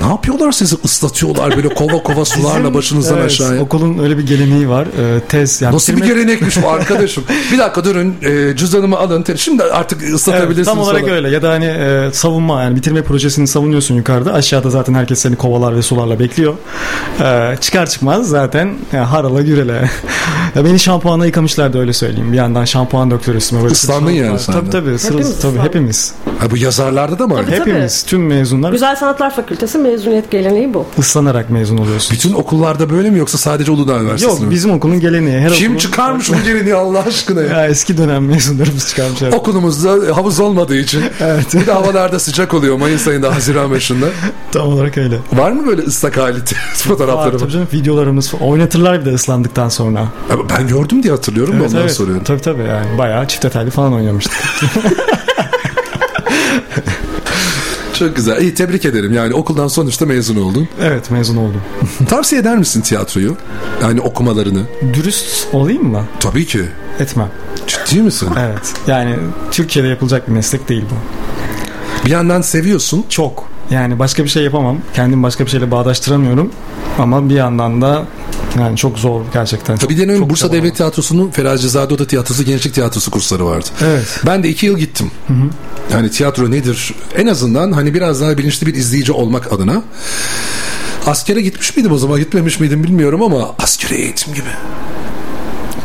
Ne 0.00 0.06
yapıyorlar 0.06 0.52
sizi 0.52 0.76
ıslatıyorlar 0.84 1.56
böyle 1.56 1.68
kova 1.68 2.02
kova 2.02 2.24
sularla 2.24 2.74
başınızdan 2.74 3.14
Evet, 3.18 3.26
aşağıya. 3.26 3.62
Okulun 3.62 3.98
öyle 3.98 4.18
bir 4.18 4.26
geleneği 4.26 4.68
var. 4.68 4.86
E, 5.16 5.20
tez 5.20 5.62
yani 5.62 5.74
Nasıl 5.74 5.96
bir 5.96 6.02
gelenekmiş 6.02 6.62
bu 6.62 6.68
arkadaşım? 6.70 7.24
bir 7.52 7.58
dakika 7.58 7.84
durun 7.84 8.14
e, 8.22 8.56
cüzdanımı 8.56 8.98
alın. 8.98 9.24
Şimdi 9.36 9.62
artık 9.62 10.02
Evet, 10.02 10.14
ıslatabilirsiniz. 10.14 10.66
tam 10.66 10.78
olarak 10.78 11.00
falan. 11.00 11.14
öyle 11.14 11.30
ya 11.30 11.42
da 11.42 11.50
hani 11.50 11.64
e, 11.64 12.10
savunma 12.12 12.62
yani 12.62 12.76
bitirme 12.76 13.02
projesini 13.02 13.46
savunuyorsun 13.46 13.94
yukarıda 13.94 14.32
aşağıda 14.32 14.70
zaten 14.70 14.94
herkes 14.94 15.18
seni 15.18 15.36
kovalar 15.36 15.76
ve 15.76 15.82
sularla 15.82 16.18
bekliyor 16.18 16.54
E, 17.20 17.56
çıkar 17.60 17.86
çıkmaz 17.90 18.28
zaten 18.28 18.74
ya, 18.92 19.12
harala 19.12 19.42
gürele 19.42 19.90
ya 20.54 20.64
beni 20.64 20.78
şampuanla 20.78 21.26
yıkamışlardı 21.26 21.78
öyle 21.80 21.92
söyleyeyim 21.92 22.32
bir 22.32 22.36
yandan 22.36 22.64
şampuan 22.64 23.10
üstüme 23.34 23.62
böyle 23.62 23.72
Islandın 23.72 24.10
yani 24.10 24.38
sen 24.38 24.66
de. 24.66 24.70
tabii 24.70 24.91
tabii 24.98 24.98
sırıl, 24.98 25.18
Hepimiz 25.18 25.38
tabii 25.40 25.48
ıslandık. 25.52 25.62
hepimiz 25.74 26.12
Ha, 26.38 26.50
bu 26.50 26.56
yazarlarda 26.56 27.18
da 27.18 27.26
mı 27.26 27.34
öyle? 27.38 27.46
Tabii, 27.46 27.56
tabii. 27.58 27.70
hepimiz 27.70 28.02
tüm 28.02 28.26
mezunlar 28.26 28.72
Güzel 28.72 28.96
Sanatlar 28.96 29.34
Fakültesi 29.34 29.78
mezuniyet 29.78 30.30
geleneği 30.30 30.74
bu. 30.74 30.86
ıslanarak 30.98 31.50
mezun 31.50 31.78
oluyorsun 31.78 32.14
Bütün 32.16 32.32
okullarda 32.32 32.90
böyle 32.90 33.10
mi 33.10 33.18
yoksa 33.18 33.38
sadece 33.38 33.70
Uludağ 33.70 34.00
Üniversitesi 34.00 34.34
yok 34.36 34.40
mi? 34.48 34.50
bizim 34.54 34.70
okulun 34.72 35.00
geleneği 35.00 35.40
her 35.40 35.52
Kim 35.52 35.66
okulun- 35.72 35.78
çıkarmış 35.78 36.32
bu 36.32 36.36
geleneği 36.44 36.74
Allah 36.74 36.98
aşkına 37.08 37.42
ya? 37.42 37.48
ya 37.48 37.66
eski 37.68 37.96
dönem 37.98 38.24
mezunlarımız 38.26 38.88
çıkarmışlar 38.88 39.32
Okulumuzda 39.32 40.16
havuz 40.16 40.40
olmadığı 40.40 40.76
için 40.76 41.02
evet 41.20 41.54
bir 41.54 41.66
de 41.66 41.72
havalarda 41.72 42.18
sıcak 42.18 42.54
oluyor 42.54 42.76
Mayıs 42.76 43.08
ayında 43.08 43.34
Haziran 43.34 43.70
başında. 43.70 44.06
tam 44.52 44.68
olarak 44.68 44.98
öyle 44.98 45.18
Var 45.32 45.52
mı 45.52 45.66
böyle 45.66 45.82
ıslak 45.82 46.16
hali 46.16 46.38
fotoğrafları? 46.74 47.34
Var, 47.34 47.38
tabii 47.38 47.50
canım, 47.52 47.68
videolarımız 47.72 48.32
oynatırlar 48.40 49.00
bir 49.00 49.04
de 49.06 49.14
ıslandıktan 49.14 49.68
sonra 49.68 50.04
Ben 50.58 50.68
gördüm 50.68 51.02
diye 51.02 51.12
hatırlıyorum 51.12 51.52
da 51.54 51.56
Evet, 51.58 51.68
ondan 51.68 51.80
evet. 51.82 51.92
soruyorum. 51.92 52.24
Tabii 52.24 52.40
tabii 52.40 52.62
yani 52.62 52.98
bayağı 52.98 53.28
çift 53.28 53.44
detaylı 53.44 53.70
falan 53.70 53.92
oynamıştık. 53.94 54.32
Çok 57.98 58.16
güzel. 58.16 58.40
İyi 58.40 58.54
tebrik 58.54 58.84
ederim. 58.84 59.14
Yani 59.14 59.34
okuldan 59.34 59.68
sonuçta 59.68 60.06
mezun 60.06 60.36
oldun. 60.36 60.68
evet 60.82 61.10
mezun 61.10 61.36
oldum. 61.36 61.60
Tavsiye 62.08 62.40
eder 62.40 62.56
misin 62.56 62.80
tiyatroyu? 62.80 63.36
Yani 63.82 64.00
okumalarını. 64.00 64.62
Dürüst 64.94 65.46
olayım 65.52 65.84
mı? 65.88 66.04
Tabii 66.20 66.46
ki. 66.46 66.64
Etmem. 66.98 67.28
Ciddi 67.66 68.02
misin? 68.02 68.28
Evet. 68.38 68.72
Yani 68.86 69.16
Türkiye'de 69.50 69.88
yapılacak 69.88 70.28
bir 70.28 70.32
meslek 70.32 70.68
değil 70.68 70.84
bu. 70.90 70.94
Bir 72.06 72.10
yandan 72.10 72.40
seviyorsun. 72.40 73.04
Çok. 73.08 73.51
Yani 73.72 73.98
başka 73.98 74.24
bir 74.24 74.28
şey 74.28 74.42
yapamam. 74.44 74.78
Kendim 74.94 75.22
başka 75.22 75.44
bir 75.46 75.50
şeyle 75.50 75.70
bağdaştıramıyorum. 75.70 76.50
Ama 76.98 77.28
bir 77.28 77.34
yandan 77.34 77.82
da 77.82 78.04
yani 78.58 78.76
çok 78.76 78.98
zor 78.98 79.20
gerçekten. 79.32 79.76
Çok, 79.76 79.90
Bir 79.90 79.98
dönem 79.98 80.18
çok 80.18 80.30
Bursa. 80.30 80.52
Devlet 80.52 80.76
Tiyatrosu'nun 80.76 81.30
Feracizade 81.30 81.94
Oda 81.94 82.06
Tiyatrosu 82.06 82.42
Gençlik 82.42 82.74
Tiyatrosu 82.74 83.10
kursları 83.10 83.46
vardı. 83.46 83.66
Evet. 83.84 84.20
Ben 84.26 84.42
de 84.42 84.48
iki 84.48 84.66
yıl 84.66 84.78
gittim. 84.78 85.10
Yani 85.92 86.10
tiyatro 86.10 86.50
nedir? 86.50 86.94
En 87.16 87.26
azından 87.26 87.72
hani 87.72 87.94
biraz 87.94 88.20
daha 88.20 88.38
bilinçli 88.38 88.66
bir 88.66 88.74
izleyici 88.74 89.12
olmak 89.12 89.52
adına. 89.52 89.82
Askere 91.06 91.40
gitmiş 91.40 91.76
miydim 91.76 91.92
o 91.92 91.98
zaman 91.98 92.18
gitmemiş 92.18 92.60
miydim 92.60 92.84
bilmiyorum 92.84 93.22
ama 93.22 93.54
askeri 93.58 93.94
eğitim 93.94 94.34
gibi. 94.34 94.48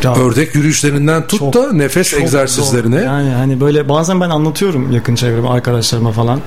Ya- 0.03 0.15
Ördek 0.15 0.55
yürüyüşlerinden 0.55 1.27
tut 1.27 1.39
Çok- 1.39 1.53
da 1.53 1.73
nefes 1.73 2.09
Çok 2.09 2.19
egzersizlerine. 2.21 2.95
zor. 2.99 3.05
Yani 3.05 3.29
hani 3.29 3.59
böyle 3.61 3.89
bazen 3.89 4.21
ben 4.21 4.29
anlatıyorum 4.29 4.91
yakın 4.91 5.15
çevreme 5.15 5.47
arkadaşlarıma 5.49 6.11
falan 6.11 6.39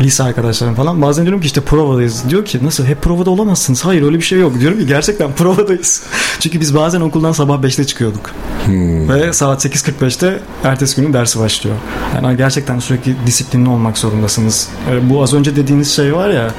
lise 0.00 0.22
arkadaşlarım 0.22 0.74
falan. 0.74 1.02
Bazen 1.02 1.24
diyorum 1.24 1.40
ki 1.40 1.46
işte 1.46 1.60
provadayız. 1.60 2.22
Diyor 2.28 2.44
ki 2.44 2.58
nasıl? 2.62 2.84
Hep 2.84 3.02
provada 3.02 3.30
olamazsınız. 3.30 3.84
Hayır 3.84 4.02
öyle 4.02 4.16
bir 4.16 4.22
şey 4.22 4.38
yok. 4.38 4.60
Diyorum 4.60 4.78
ki 4.78 4.86
gerçekten 4.86 5.32
provadayız. 5.36 6.02
Çünkü 6.40 6.60
biz 6.60 6.74
bazen 6.74 7.00
okuldan 7.00 7.32
sabah 7.32 7.62
5'te 7.62 7.84
çıkıyorduk. 7.84 8.30
Hmm. 8.64 9.08
ve 9.08 9.32
saat 9.32 9.64
8.45'te 9.64 10.38
ertesi 10.64 11.00
günün 11.00 11.12
dersi 11.12 11.38
başlıyor. 11.40 11.76
Yani 12.22 12.36
gerçekten 12.36 12.78
sürekli 12.78 13.16
disiplinli 13.26 13.68
olmak 13.68 13.98
zorundasınız. 13.98 14.68
Ee, 14.90 15.10
bu 15.10 15.22
az 15.22 15.34
önce 15.34 15.56
dediğiniz 15.56 15.96
şey 15.96 16.14
var 16.14 16.28
ya 16.30 16.50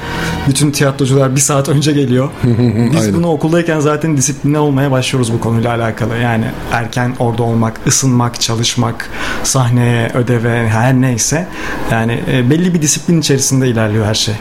bütün 0.47 0.71
tiyatrocular 0.71 1.35
bir 1.35 1.41
saat 1.41 1.69
önce 1.69 1.91
geliyor. 1.91 2.29
Biz 2.91 3.01
Aynen. 3.01 3.13
bunu 3.13 3.27
okuldayken 3.27 3.79
zaten 3.79 4.17
disiplinli 4.17 4.57
olmaya 4.57 4.91
başlıyoruz 4.91 5.33
bu 5.33 5.39
konuyla 5.39 5.71
alakalı. 5.75 6.17
Yani 6.17 6.32
erken 6.71 7.15
orada 7.19 7.43
olmak, 7.43 7.79
ısınmak, 7.87 8.41
çalışmak, 8.41 9.09
sahneye, 9.43 10.11
ödeve 10.13 10.67
her 10.69 10.93
neyse. 10.93 11.47
Yani 11.91 12.23
e, 12.31 12.49
belli 12.49 12.73
bir 12.73 12.81
disiplin 12.81 13.19
içerisinde 13.19 13.67
ilerliyor 13.67 14.05
her 14.05 14.13
şey. 14.13 14.35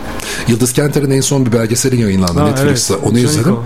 Yıldız 0.48 0.72
Kenter'in 0.72 1.10
en 1.10 1.20
son 1.20 1.46
bir 1.46 1.52
belgeseli 1.52 2.00
yayınlandı 2.00 2.40
Ha, 2.40 2.46
Netflix'te. 2.48 2.94
evet. 2.94 3.04
Onu 3.06 3.18
izledim. 3.18 3.52
o. 3.52 3.64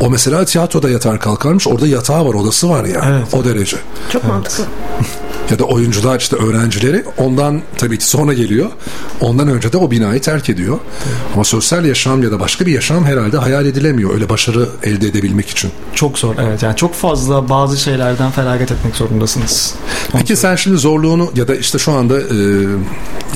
O 0.00 0.10
mesela 0.10 0.44
tiyatroda 0.44 0.90
yatar 0.90 1.20
kalkarmış. 1.20 1.66
Orada 1.68 1.86
yatağı 1.86 2.26
var, 2.28 2.34
odası 2.34 2.70
var 2.70 2.84
ya. 2.84 3.04
Evet. 3.08 3.34
O 3.34 3.44
derece. 3.44 3.76
Çok 4.12 4.24
mantıklı. 4.24 4.64
Ya 5.50 5.58
da 5.58 5.64
oyuncular 5.64 6.20
işte 6.20 6.36
öğrencileri 6.36 7.04
ondan 7.16 7.62
tabii 7.76 7.98
ki 7.98 8.06
sonra 8.06 8.32
geliyor. 8.32 8.70
Ondan 9.20 9.48
önce 9.48 9.72
de 9.72 9.76
o 9.76 9.90
binayı 9.90 10.20
terk 10.20 10.50
ediyor. 10.50 10.78
Ama 11.34 11.44
sosyal 11.44 11.84
yaşam 11.84 12.22
ya 12.22 12.30
da 12.30 12.40
başka 12.40 12.66
bir 12.66 12.72
yaşam 12.72 13.04
herhalde 13.04 13.38
hayal 13.38 13.66
edilemiyor. 13.66 14.14
Öyle 14.14 14.28
başarı 14.28 14.68
elde 14.82 15.08
edebilmek 15.08 15.48
için. 15.50 15.70
Çok 15.94 16.18
zor 16.18 16.34
evet. 16.38 16.62
Yani 16.62 16.76
çok 16.76 16.94
fazla 16.94 17.48
bazı 17.48 17.80
şeylerden 17.80 18.30
feragat 18.30 18.70
etmek 18.72 18.96
zorundasınız. 18.96 19.74
Peki 20.12 20.36
sen 20.36 20.56
şimdi 20.56 20.76
zorluğunu 20.76 21.30
ya 21.34 21.48
da 21.48 21.54
işte 21.54 21.78
şu 21.78 21.92
anda 21.92 22.20
e, 22.20 22.24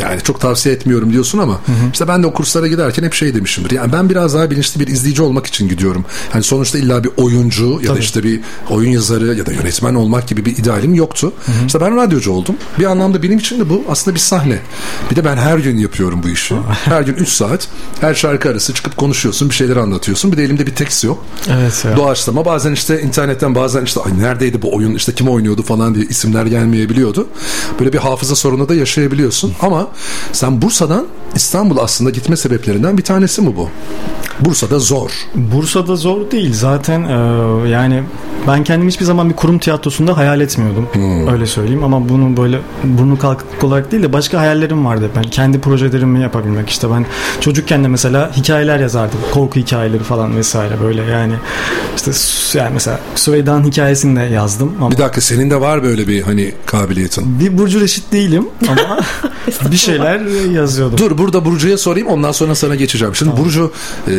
yani 0.01 0.21
çok 0.23 0.41
tavsiye 0.41 0.75
etmiyorum 0.75 1.13
diyorsun 1.13 1.39
ama 1.39 1.61
işte 1.93 2.09
ben 2.09 2.23
de 2.23 2.27
o 2.27 2.33
kurslara 2.33 2.67
giderken 2.67 3.03
hep 3.03 3.15
şey 3.15 3.35
demişimdir. 3.35 3.71
Yani 3.71 3.93
ben 3.93 4.11
biraz 4.11 4.35
daha 4.35 4.51
bilinçli 4.51 4.81
bir 4.81 4.87
izleyici 4.87 5.23
olmak 5.23 5.47
için 5.47 5.69
gidiyorum. 5.69 6.05
Yani 6.35 6.45
sonuçta 6.45 6.79
illa 6.79 7.05
bir 7.05 7.11
oyuncu 7.17 7.71
ya 7.83 7.89
da 7.89 7.93
Tabii. 7.93 8.01
işte 8.01 8.23
bir 8.23 8.41
oyun 8.71 8.91
yazarı 8.91 9.35
ya 9.35 9.47
da 9.47 9.53
yönetmen 9.53 9.95
olmak 9.95 10.29
gibi 10.29 10.45
bir 10.45 10.57
idealim 10.57 10.95
yoktu. 10.95 11.33
İşte 11.67 11.81
ben 11.81 11.97
radyocu 12.03 12.33
oldum. 12.33 12.57
Bir 12.79 12.85
anlamda 12.85 13.23
benim 13.23 13.39
için 13.39 13.61
de 13.61 13.69
bu 13.69 13.85
aslında 13.89 14.15
bir 14.15 14.21
sahne. 14.21 14.59
Bir 15.11 15.17
de 15.17 15.25
ben 15.25 15.37
her 15.37 15.59
gün 15.59 15.79
yapıyorum 15.79 16.21
bu 16.23 16.29
işi. 16.29 16.55
her 16.85 17.03
gün 17.03 17.15
3 17.15 17.29
saat. 17.29 17.69
Her 18.01 18.15
şarkı 18.15 18.49
arası 18.49 18.75
çıkıp 18.75 18.97
konuşuyorsun, 18.97 19.49
bir 19.49 19.55
şeyler 19.55 19.77
anlatıyorsun. 19.77 20.33
Bir 20.33 20.37
de 20.37 20.45
elimde 20.45 20.67
bir 20.67 20.75
tekst 20.75 21.05
yok. 21.05 21.25
Evet 21.51 21.85
ya. 21.85 21.97
Doğaçlama 21.97 22.45
bazen 22.45 22.73
işte 22.73 23.03
internetten 23.03 23.55
bazen 23.55 23.85
işte 23.85 24.01
Ay 24.01 24.19
neredeydi 24.19 24.63
bu 24.63 24.75
oyun 24.75 24.95
işte 24.95 25.13
kim 25.13 25.29
oynuyordu 25.29 25.63
falan 25.63 25.95
diye 25.95 26.05
isimler 26.05 26.47
gelmeyebiliyordu. 26.47 27.29
Böyle 27.81 27.93
bir 27.93 27.99
hafıza 27.99 28.37
sorunu 28.37 28.69
da 28.69 28.75
yaşayabiliyorsun 28.75 29.53
ama 29.61 29.89
sen 30.33 30.63
Bursa'dan 30.63 31.07
İstanbul 31.35 31.77
aslında 31.77 32.11
gitme 32.11 32.37
sebeplerinden 32.37 32.99
bir 32.99 33.03
tanesi 33.03 33.43
mi 33.43 33.57
bu? 33.57 33.69
Bursa'da 34.41 34.79
zor. 34.79 35.11
Bursa'da 35.35 35.97
zor 35.97 36.31
değil 36.31 36.55
zaten 36.55 37.03
e, 37.03 37.69
yani 37.69 38.03
ben 38.47 38.65
kendimi 38.65 38.91
hiçbir 38.91 39.05
zaman 39.05 39.31
bir 39.31 39.35
kurum 39.37 39.59
tiyatrosunda 39.59 40.17
hayal 40.17 40.41
etmiyordum 40.41 40.89
öyle 41.33 41.47
söyleyeyim 41.47 41.85
ama 41.85 42.09
bunu 42.09 42.37
böyle 42.37 42.59
burnu 42.85 43.19
kalkık 43.19 43.65
olarak 43.65 43.93
değil 43.93 44.03
de 44.03 44.13
başka 44.13 44.41
hayallerim 44.41 44.85
vardı 44.87 45.11
ben 45.17 45.23
kendi 45.23 45.61
projelerimi 45.61 46.21
yapabilmek 46.23 46.71
işte 46.71 46.91
ben 46.91 47.07
çocukken 47.41 47.85
de 47.85 47.89
mesela 47.89 48.31
hikayeler 48.37 48.81
yazardım 48.81 49.19
korku 49.33 49.61
hikayeleri 49.61 50.03
falan 50.03 50.37
vesaire 50.37 50.81
böyle 50.83 51.03
yani 51.03 51.35
işte 51.97 52.11
yani 52.59 52.71
mesela 52.75 53.01
Süveyda'nın 53.15 53.65
hikayesini 53.65 54.21
de 54.21 54.23
yazdım 54.25 54.73
ama 54.81 54.91
Bir 54.91 54.99
dakika 54.99 55.21
senin 55.21 55.51
de 55.51 55.61
var 55.61 55.83
böyle 55.83 56.09
bir 56.09 56.23
hani 56.23 56.53
kabiliyetin. 56.67 57.41
bir 57.41 57.59
Burcu 57.59 57.81
Reşit 57.81 58.13
değilim 58.13 58.49
ama 58.69 59.01
bir 59.71 59.77
şeyler 59.77 60.21
yazıyordum. 60.53 60.99
Dur 60.99 61.19
burada 61.19 61.45
Burcu'ya 61.45 61.79
sorayım 61.79 62.09
ondan 62.09 62.33
sonra 62.33 62.55
sana 62.55 62.75
geçeceğim. 62.75 63.15
Şimdi 63.15 63.37
Burcu 63.37 63.73
e, 64.09 64.13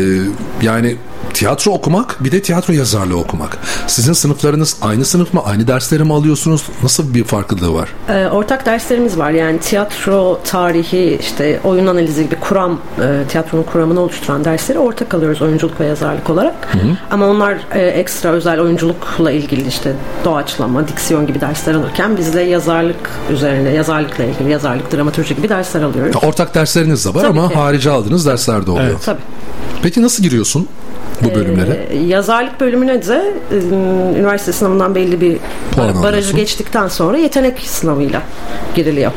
yani 0.61 0.95
tiyatro 1.33 1.71
okumak 1.71 2.23
bir 2.23 2.31
de 2.31 2.41
tiyatro 2.41 2.73
yazarlığı 2.73 3.17
okumak. 3.17 3.57
Sizin 3.87 4.12
sınıflarınız 4.13 4.77
aynı 4.81 5.05
sınıf 5.05 5.33
mı? 5.33 5.41
Aynı 5.45 5.67
dersleri 5.67 6.03
mi 6.03 6.13
alıyorsunuz? 6.13 6.63
Nasıl 6.83 7.13
bir 7.13 7.23
farklılığı 7.23 7.73
var? 7.73 7.89
Ee, 8.09 8.27
ortak 8.27 8.65
derslerimiz 8.65 9.17
var 9.17 9.31
yani 9.31 9.59
tiyatro 9.59 10.39
tarihi 10.43 11.17
işte 11.21 11.59
oyun 11.63 11.87
analizi 11.87 12.23
gibi 12.25 12.35
kuram 12.39 12.79
e, 13.01 13.23
tiyatronun 13.29 13.63
kuramını 13.63 13.99
oluşturan 13.99 14.45
dersleri 14.45 14.79
ortak 14.79 15.13
alıyoruz 15.13 15.41
oyunculuk 15.41 15.79
ve 15.79 15.85
yazarlık 15.85 16.29
olarak 16.29 16.55
ama 17.11 17.27
onlar 17.27 17.57
e, 17.71 17.79
ekstra 17.81 18.29
özel 18.29 18.59
oyunculukla 18.59 19.31
ilgili 19.31 19.67
işte 19.67 19.93
doğaçlama 20.25 20.87
diksiyon 20.87 21.27
gibi 21.27 21.41
dersler 21.41 21.73
alırken 21.73 22.17
biz 22.17 22.33
de 22.33 22.41
yazarlık 22.41 23.09
üzerine 23.31 23.69
yazarlıkla 23.69 24.23
ilgili 24.23 24.51
yazarlık 24.51 24.93
dramatürji 24.93 25.35
gibi 25.35 25.49
dersler 25.49 25.81
alıyoruz. 25.81 26.15
Ya 26.15 26.29
ortak 26.29 26.55
dersleriniz 26.55 27.05
de 27.05 27.09
var 27.09 27.21
Tabii 27.21 27.39
ama 27.39 27.49
ki. 27.49 27.55
harici 27.55 27.89
aldığınız 27.89 28.25
dersler 28.25 28.65
de 28.65 28.71
oluyor. 28.71 28.87
Evet. 28.89 29.01
Tabii. 29.05 29.21
Peki 29.83 30.01
nasıl 30.01 30.23
giriyorsun 30.23 30.67
bu 31.21 31.35
bölümlere? 31.35 31.87
Ee, 31.89 31.97
yazarlık 31.97 32.59
bölümüne 32.59 33.07
de 33.07 33.33
e, 33.51 33.55
üniversite 34.19 34.51
sınavından 34.51 34.95
belli 34.95 35.21
bir 35.21 35.37
Puan 35.75 35.87
barajı 35.87 36.07
alıyorsun. 36.07 36.35
geçtikten 36.35 36.87
sonra 36.87 37.17
yetenek 37.17 37.59
sınavıyla 37.59 38.21
giriliyor. 38.75 39.11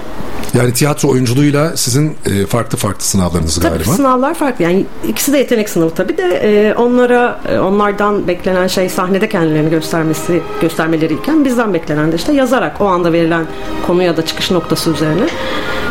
Yani 0.54 0.72
tiyatro 0.72 1.08
oyunculuğuyla 1.08 1.76
sizin 1.76 2.16
e, 2.26 2.46
farklı 2.46 2.78
farklı 2.78 3.04
sınavlarınız 3.04 3.58
Tabii 3.60 3.74
galiba. 3.74 3.90
sınavlar 3.92 4.34
farklı. 4.34 4.64
Yani 4.64 4.84
ikisi 5.08 5.32
de 5.32 5.38
yetenek 5.38 5.68
sınavı 5.68 5.90
tabii 5.90 6.16
de 6.16 6.22
e, 6.22 6.74
onlara 6.74 7.40
onlardan 7.62 8.28
beklenen 8.28 8.66
şey 8.66 8.88
sahnede 8.88 9.28
kendilerini 9.28 9.70
göstermesi 9.70 10.42
göstermeleriyken 10.60 11.44
bizden 11.44 11.74
beklenen 11.74 12.12
de 12.12 12.16
işte 12.16 12.32
yazarak 12.32 12.80
o 12.80 12.86
anda 12.86 13.12
verilen 13.12 13.44
konu 13.86 14.02
ya 14.02 14.16
da 14.16 14.26
çıkış 14.26 14.50
noktası 14.50 14.90
üzerine 14.90 15.26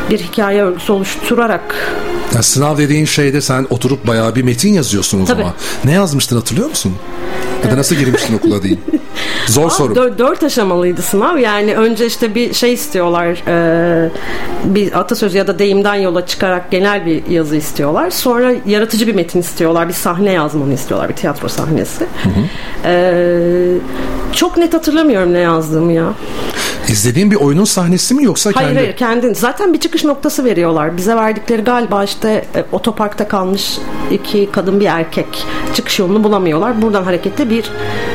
bir 0.09 0.19
hikaye 0.19 0.63
örgüsü 0.63 0.91
oluşturarak 0.91 1.75
Yani 2.35 2.43
sınav 2.43 2.77
dediğin 2.77 3.05
şeyde 3.05 3.41
sen 3.41 3.67
oturup 3.69 4.07
bayağı 4.07 4.35
bir 4.35 4.43
metin 4.43 4.73
yazıyorsun 4.73 5.21
o 5.21 5.25
Tabii. 5.25 5.37
zaman. 5.37 5.53
Ne 5.85 5.91
yazmıştın 5.91 6.35
hatırlıyor 6.35 6.69
musun? 6.69 6.93
Ya 7.65 7.71
da 7.71 7.77
nasıl 7.77 7.95
girmiştin 7.95 8.37
okula 8.37 8.63
değil. 8.63 8.79
Zor 9.47 9.69
soru. 9.69 9.95
Dört, 9.95 10.19
dört 10.19 10.43
aşamalıydı 10.43 11.01
sınav. 11.01 11.37
Yani 11.37 11.75
önce 11.75 12.05
işte 12.05 12.35
bir 12.35 12.53
şey 12.53 12.73
istiyorlar. 12.73 13.43
e, 13.47 14.09
bir 14.65 14.99
atasözü 14.99 15.37
ya 15.37 15.47
da 15.47 15.59
deyimden 15.59 15.95
yola 15.95 16.25
çıkarak 16.25 16.71
genel 16.71 17.05
bir 17.05 17.25
yazı 17.29 17.55
istiyorlar. 17.55 18.09
Sonra 18.09 18.53
yaratıcı 18.65 19.07
bir 19.07 19.15
metin 19.15 19.39
istiyorlar. 19.39 19.87
Bir 19.87 19.93
sahne 19.93 20.31
yazmanı 20.31 20.73
istiyorlar. 20.73 21.09
Bir 21.09 21.15
tiyatro 21.15 21.47
sahnesi. 21.47 22.05
E, 22.85 23.13
çok 24.33 24.57
net 24.57 24.73
hatırlamıyorum 24.73 25.33
ne 25.33 25.39
yazdığımı 25.39 25.93
ya. 25.93 26.13
İzlediğin 26.89 27.31
bir 27.31 27.35
oyunun 27.35 27.63
sahnesi 27.65 28.13
mi 28.13 28.23
yoksa 28.23 28.51
Hayır 28.55 28.67
kendi? 28.67 28.79
hayır 28.79 28.95
kendin. 28.95 29.33
Zaten 29.33 29.73
bir 29.73 29.79
çıkış 29.79 30.03
noktası 30.03 30.45
veriyorlar. 30.45 30.97
Bize 30.97 31.15
verdikleri 31.15 31.61
galiba 31.61 32.03
işte 32.03 32.45
e, 32.55 32.65
otoparkta 32.71 33.27
kalmış 33.27 33.77
iki 34.11 34.49
kadın 34.51 34.79
bir 34.79 34.85
erkek 34.85 35.45
çıkış 35.73 35.99
yolunu 35.99 36.23
bulamıyorlar. 36.23 36.81
Buradan 36.81 37.03
hareketle 37.03 37.49
bir 37.49 37.65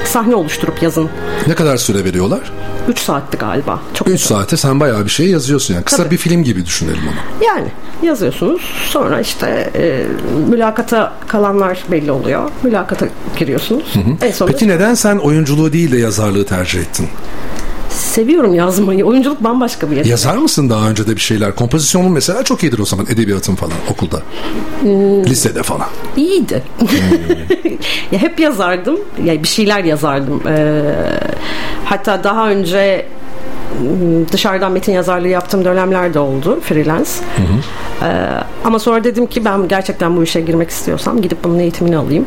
sahne 0.04 0.34
oluşturup 0.34 0.82
yazın. 0.82 1.08
Ne 1.46 1.54
kadar 1.54 1.76
süre 1.76 2.04
veriyorlar? 2.04 2.52
3 2.88 2.98
saatti 2.98 3.36
galiba. 3.36 3.80
Çok 3.94 4.08
3 4.08 4.20
saate 4.20 4.56
sen 4.56 4.80
bayağı 4.80 5.04
bir 5.04 5.10
şey 5.10 5.26
yazıyorsun 5.30 5.74
yani. 5.74 5.84
Kısa 5.84 5.96
Tabii. 6.02 6.10
bir 6.10 6.16
film 6.16 6.42
gibi 6.42 6.66
düşünelim 6.66 7.02
onu. 7.08 7.46
Yani 7.46 7.68
yazıyorsunuz. 8.02 8.62
Sonra 8.88 9.20
işte 9.20 9.70
e, 9.74 10.04
mülakata 10.50 11.12
kalanlar 11.28 11.78
belli 11.90 12.10
oluyor. 12.12 12.50
Mülakata 12.62 13.06
giriyorsunuz. 13.38 13.94
En 14.22 14.30
sonunda 14.32 14.52
Peki 14.56 14.68
neden 14.68 14.94
sen 14.94 15.16
oyunculuğu 15.16 15.72
değil 15.72 15.92
de 15.92 15.98
yazarlığı 15.98 16.44
tercih 16.46 16.80
ettin? 16.80 17.08
Seviyorum 17.90 18.54
yazmayı. 18.54 19.04
Oyunculuk 19.04 19.44
bambaşka 19.44 19.86
bir 19.86 19.96
yetenek. 19.96 20.10
Yazar 20.10 20.36
mısın 20.36 20.70
daha 20.70 20.90
önce 20.90 21.06
de 21.06 21.16
bir 21.16 21.20
şeyler? 21.20 21.54
Kompozisyonun 21.54 22.12
mesela 22.12 22.44
çok 22.44 22.62
iyidir 22.62 22.78
o 22.78 22.84
zaman 22.84 23.06
edebiyatın 23.06 23.54
falan 23.54 23.72
okulda. 23.90 24.22
Hmm. 24.80 25.24
Lisede 25.24 25.62
falan. 25.62 25.86
İyiydi. 26.16 26.62
ya 28.12 28.18
hep 28.18 28.40
yazardım. 28.40 28.96
Ya 29.24 29.42
bir 29.42 29.48
şeyler 29.48 29.84
yazardım. 29.84 30.42
Ee, 30.48 30.82
hatta 31.84 32.24
daha 32.24 32.50
önce 32.50 33.06
m, 33.82 34.28
dışarıdan 34.32 34.72
metin 34.72 34.92
yazarlığı 34.92 35.28
yaptığım 35.28 35.64
dönemler 35.64 36.14
de 36.14 36.18
oldu 36.18 36.60
freelance. 36.60 37.10
Ee, 38.02 38.06
ama 38.64 38.78
sonra 38.78 39.04
dedim 39.04 39.26
ki 39.26 39.44
ben 39.44 39.68
gerçekten 39.68 40.16
bu 40.16 40.22
işe 40.22 40.40
girmek 40.40 40.70
istiyorsam 40.70 41.22
gidip 41.22 41.44
bunun 41.44 41.58
eğitimini 41.58 41.96
alayım. 41.96 42.26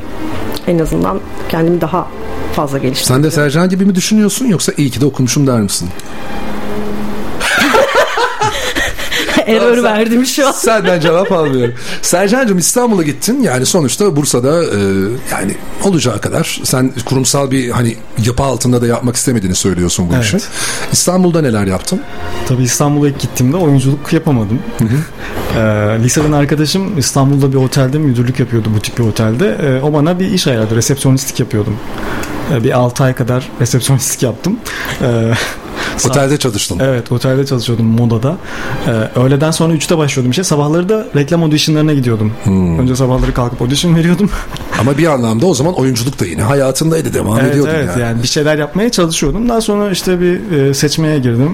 En 0.67 0.79
azından 0.79 1.19
kendimi 1.49 1.81
daha 1.81 2.07
fazla 2.53 2.77
geliştireyim. 2.77 3.07
Sen 3.07 3.23
de 3.23 3.31
Sercan 3.31 3.69
gibi 3.69 3.85
mi 3.85 3.95
düşünüyorsun 3.95 4.45
yoksa 4.45 4.71
iyi 4.77 4.89
ki 4.89 5.01
de 5.01 5.05
okumuşum 5.05 5.47
der 5.47 5.61
misin? 5.61 5.89
Error 9.47 9.75
Sen- 9.75 9.83
verdim 9.83 10.25
şu 10.25 10.47
an. 10.47 10.51
Senden 10.51 10.99
cevap 10.99 11.31
almıyorum. 11.31 11.73
Sercan'cığım 12.01 12.57
İstanbul'a 12.57 13.03
gittin. 13.03 13.41
Yani 13.41 13.65
sonuçta 13.65 14.15
Bursa'da 14.15 14.63
e, 14.63 14.77
yani 15.31 15.55
olacağı 15.83 16.21
kadar 16.21 16.59
sen 16.63 16.93
kurumsal 17.05 17.51
bir 17.51 17.69
hani 17.69 17.95
yapı 18.25 18.43
altında 18.43 18.81
da 18.81 18.87
yapmak 18.87 19.15
istemediğini 19.15 19.55
söylüyorsun 19.55 20.09
bu 20.09 20.13
Evet. 20.15 20.25
işi. 20.25 20.37
İstanbul'da 20.91 21.41
neler 21.41 21.65
yaptın? 21.65 22.01
Tabii 22.47 22.63
İstanbul'a 22.63 23.07
ilk 23.09 23.19
gittiğimde 23.19 23.57
oyunculuk 23.57 24.13
yapamadım. 24.13 24.59
Ee, 25.57 25.59
liseden 26.03 26.31
arkadaşım 26.31 26.97
İstanbul'da 26.97 27.51
bir 27.51 27.57
otelde 27.57 27.97
müdürlük 27.97 28.39
yapıyordu 28.39 28.69
bu 28.75 28.79
tip 28.81 28.97
bir 28.97 29.03
otelde. 29.03 29.57
Ee, 29.63 29.81
o 29.85 29.93
bana 29.93 30.19
bir 30.19 30.25
iş 30.31 30.47
ayarladı. 30.47 30.75
Resepsiyonistlik 30.75 31.39
yapıyordum. 31.39 31.75
Ee, 32.53 32.63
bir 32.63 32.71
6 32.71 33.03
ay 33.03 33.13
kadar 33.15 33.49
resepsiyonistlik 33.61 34.23
yaptım. 34.23 34.59
Sa- 35.01 35.33
Otelde 36.09 36.37
çalıştın. 36.37 36.79
Evet 36.79 37.11
otelde 37.11 37.45
çalışıyordum 37.45 37.85
modada. 37.85 38.37
Ee, 38.87 39.19
öğleden 39.19 39.51
sonra 39.51 39.73
3'te 39.73 39.97
başlıyordum 39.97 40.31
işe. 40.31 40.43
Sabahları 40.43 40.89
da 40.89 41.07
reklam 41.15 41.43
auditionlarına 41.43 41.93
gidiyordum. 41.93 42.33
Hmm. 42.43 42.79
Önce 42.79 42.95
sabahları 42.95 43.33
kalkıp 43.33 43.61
audition 43.61 43.95
veriyordum. 43.95 44.29
Ama 44.79 44.97
bir 44.97 45.07
anlamda 45.07 45.45
o 45.45 45.53
zaman 45.53 45.73
oyunculuk 45.73 46.19
da 46.19 46.25
yine 46.25 46.41
hayatındaydı 46.41 47.13
devam 47.13 47.39
evet, 47.39 47.51
ediyordun 47.51 47.71
evet 47.75 47.89
yani. 47.89 48.01
yani. 48.01 48.23
bir 48.23 48.27
şeyler 48.27 48.57
yapmaya 48.57 48.89
çalışıyordum. 48.89 49.49
Daha 49.49 49.61
sonra 49.61 49.91
işte 49.91 50.19
bir 50.19 50.51
e, 50.51 50.73
seçmeye 50.73 51.19
girdim. 51.19 51.51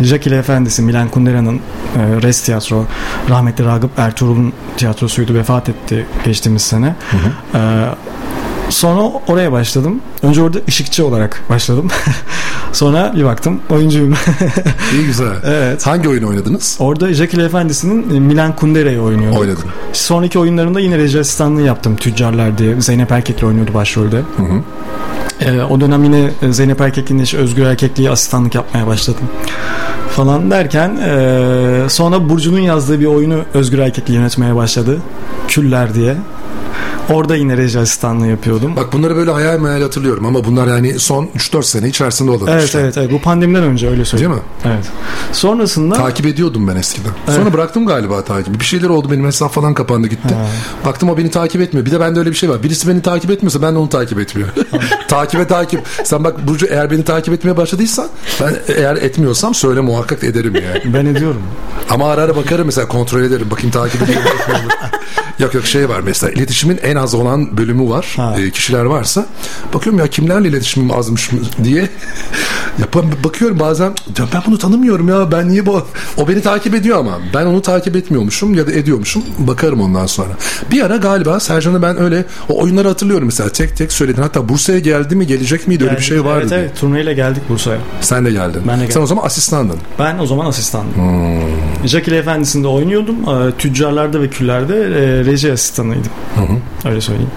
E, 0.00 0.04
Jackie 0.04 0.30
ile 0.32 0.38
Efendisi 0.38 0.82
Milan 0.82 1.08
Kundera'nın 1.08 1.56
e, 1.56 2.22
Res 2.22 2.42
Tiyatro 2.42 2.84
rahmetli 3.30 3.64
Ragıp 3.64 3.98
Ertuğrul'un 3.98 4.52
tiyatrosuydu 4.76 5.34
vefat 5.34 5.68
etti 5.68 6.06
geçtiğimiz 6.24 6.62
sene. 6.62 6.94
E, 7.54 7.58
sonra 8.70 9.12
oraya 9.28 9.52
başladım. 9.52 10.00
Önce 10.22 10.42
orada 10.42 10.58
ışıkçı 10.68 11.06
olarak 11.06 11.42
başladım. 11.48 11.88
sonra 12.72 13.12
bir 13.16 13.24
baktım 13.24 13.60
oyuncuyum. 13.70 14.14
İyi 14.94 15.06
güzel. 15.06 15.32
evet. 15.44 15.86
Hangi 15.86 16.08
oyunu 16.08 16.28
oynadınız? 16.28 16.76
Orada 16.80 17.08
ile 17.08 17.44
Efendisi'nin 17.44 18.16
e, 18.16 18.20
Milan 18.20 18.56
Kundera'yı 18.56 19.00
oynuyordum. 19.00 19.40
Oynadın. 19.40 19.64
Sonraki 19.92 20.38
oyunlarımda 20.38 20.80
yine 20.80 20.98
reji 20.98 21.20
asistanlığı 21.20 21.62
yaptım. 21.62 21.96
Tüccarlar 21.96 22.58
diye. 22.58 22.80
Zeynep 22.80 23.12
Erkek'le 23.12 23.42
oynuyordu 23.42 23.74
başrolde. 23.74 24.22
Ee, 25.40 25.62
o 25.62 25.80
dönem 25.80 26.04
yine 26.04 26.30
Zeynep 26.50 26.80
Erkek'in 26.80 27.18
eşi 27.18 27.38
Özgür 27.38 27.64
Erkekli'ye 27.66 28.10
asistanlık 28.10 28.54
yapmaya 28.54 28.86
başladım. 28.86 29.24
Falan 30.10 30.50
derken 30.50 30.96
ee, 30.96 31.88
sonra 31.88 32.28
Burcu'nun 32.28 32.60
yazdığı 32.60 33.00
bir 33.00 33.06
oyunu 33.06 33.40
Özgür 33.54 33.78
Erkekli 33.78 34.14
yönetmeye 34.14 34.56
başladı. 34.56 34.98
Küller 35.48 35.94
diye. 35.94 36.16
Orada 37.10 37.36
yine 37.36 37.56
reji 37.56 37.78
asistanlığı 37.78 38.26
yapıyordum. 38.26 38.76
Bak 38.76 38.92
bunları 38.92 39.16
böyle 39.16 39.30
hayal 39.30 39.58
meyal 39.60 39.82
hatırlıyorum 39.82 40.26
ama 40.26 40.44
bunlar 40.44 40.66
yani 40.66 40.98
son 40.98 41.28
3-4 41.36 41.62
sene 41.62 41.88
içerisinde 41.88 42.30
olan 42.30 42.46
Evet, 42.46 42.64
işler. 42.64 42.80
evet 42.80 42.96
evet 42.98 43.12
bu 43.12 43.20
pandemiden 43.20 43.62
önce 43.62 43.88
öyle 43.88 44.04
söyleyeyim. 44.04 44.32
Değil 44.32 44.42
mi? 44.44 44.74
Evet. 44.76 44.84
Sonrasında 45.32 45.94
Takip 45.94 46.26
ediyordum 46.26 46.68
ben 46.68 46.76
eskiden. 46.76 47.10
Sonra 47.36 47.52
bıraktım 47.52 47.86
galiba 47.86 48.24
takibi. 48.24 48.60
Bir 48.60 48.64
şeyler 48.64 48.88
oldu 48.88 49.10
benim 49.10 49.26
hesap 49.26 49.52
falan 49.52 49.74
kapandı 49.74 50.06
gitti. 50.08 50.34
Baktım 50.84 51.10
o 51.10 51.16
beni 51.18 51.30
takip 51.30 51.60
etmiyor. 51.60 51.86
Bir 51.86 51.90
de 51.90 52.00
bende 52.00 52.18
öyle 52.18 52.30
bir 52.30 52.36
şey 52.36 52.50
var. 52.50 52.62
Birisi 52.62 52.88
beni 52.88 53.02
takip 53.02 53.30
etmiyorsa 53.30 53.62
ben 53.62 53.74
de 53.74 53.78
onu 53.78 53.88
takip 53.88 54.18
etmiyor. 54.18 54.48
Takibe 55.08 55.46
takip. 55.46 55.80
Sen 56.04 56.24
bak 56.24 56.48
Burcu 56.48 56.66
eğer 56.66 56.90
beni 56.90 57.04
takip 57.04 57.34
etmeye 57.34 57.56
başladıysan 57.56 58.08
ben 58.40 58.54
eğer 58.76 58.96
etmiyorsam 58.96 59.54
söyle 59.54 59.80
muhakkak 59.80 60.24
ederim 60.24 60.54
yani. 60.54 60.94
ben 60.94 61.06
ediyorum. 61.06 61.42
Ama 61.90 62.10
ara 62.10 62.22
ara 62.22 62.36
bakarım 62.36 62.66
mesela 62.66 62.88
kontrol 62.88 63.20
ederim. 63.20 63.50
Bakayım 63.50 63.70
takip 63.70 64.02
ediyor? 64.02 64.20
Yok 65.38 65.54
yok 65.54 65.66
şey 65.66 65.88
var 65.88 66.00
mesela 66.00 66.32
iletişimin 66.32 66.78
en 66.82 66.96
az 66.98 67.14
olan 67.14 67.56
bölümü 67.56 67.90
var. 67.90 68.06
Ha. 68.16 68.34
Ee, 68.38 68.50
kişiler 68.50 68.84
varsa 68.84 69.26
bakıyorum 69.74 70.00
ya 70.00 70.06
kimlerle 70.06 70.48
iletişimim 70.48 70.90
azmış 70.90 71.32
mı 71.32 71.40
diye 71.64 71.88
yapan 72.78 73.04
bakıyorum 73.24 73.58
bazen 73.60 73.88
ya 74.18 74.24
ben 74.34 74.42
bunu 74.46 74.58
tanımıyorum 74.58 75.08
ya 75.08 75.32
ben 75.32 75.48
niye 75.48 75.66
bu 75.66 75.82
o 76.16 76.28
beni 76.28 76.40
takip 76.42 76.74
ediyor 76.74 76.98
ama 76.98 77.18
ben 77.34 77.46
onu 77.46 77.62
takip 77.62 77.96
etmiyormuşum 77.96 78.54
ya 78.54 78.66
da 78.66 78.72
ediyormuşum 78.72 79.22
bakarım 79.38 79.80
ondan 79.80 80.06
sonra. 80.06 80.32
Bir 80.70 80.82
ara 80.82 80.96
galiba 80.96 81.40
Sercan'ı 81.40 81.82
ben 81.82 82.00
öyle 82.00 82.24
o 82.48 82.62
oyunları 82.62 82.88
hatırlıyorum 82.88 83.26
mesela 83.26 83.50
tek 83.50 83.76
tek 83.76 83.92
söyledin 83.92 84.22
hatta 84.22 84.48
Bursa'ya 84.48 84.78
geldi 84.78 85.16
mi 85.16 85.26
gelecek 85.26 85.68
miydi 85.68 85.84
öyle 85.84 85.96
bir 85.96 86.02
şey 86.02 86.24
vardı. 86.24 86.40
Evet, 86.40 86.52
evet 86.52 86.80
turneyle 86.80 87.14
geldik 87.14 87.42
Bursa'ya. 87.48 87.78
Sen 88.00 88.24
de 88.24 88.30
geldin. 88.30 88.62
Ben 88.68 88.74
de 88.74 88.78
Sen 88.80 88.86
geldim. 88.88 89.02
o 89.02 89.06
zaman 89.06 89.24
asistandın. 89.24 89.76
Ben 89.98 90.18
o 90.18 90.26
zaman 90.26 90.46
asistandım. 90.46 90.94
Hmm. 90.94 91.88
Jackie 91.88 92.10
ile 92.12 92.18
Efendisi'nde 92.20 92.66
oynuyordum. 92.68 93.16
Ee, 93.28 93.52
Tüccarlarda 93.58 94.20
ve 94.22 94.28
küllerde 94.28 94.74
e, 94.74 95.24
reji 95.24 95.52
asistanıydım. 95.52 96.10
Öyle 96.88 97.00
söyleyeyim. 97.00 97.30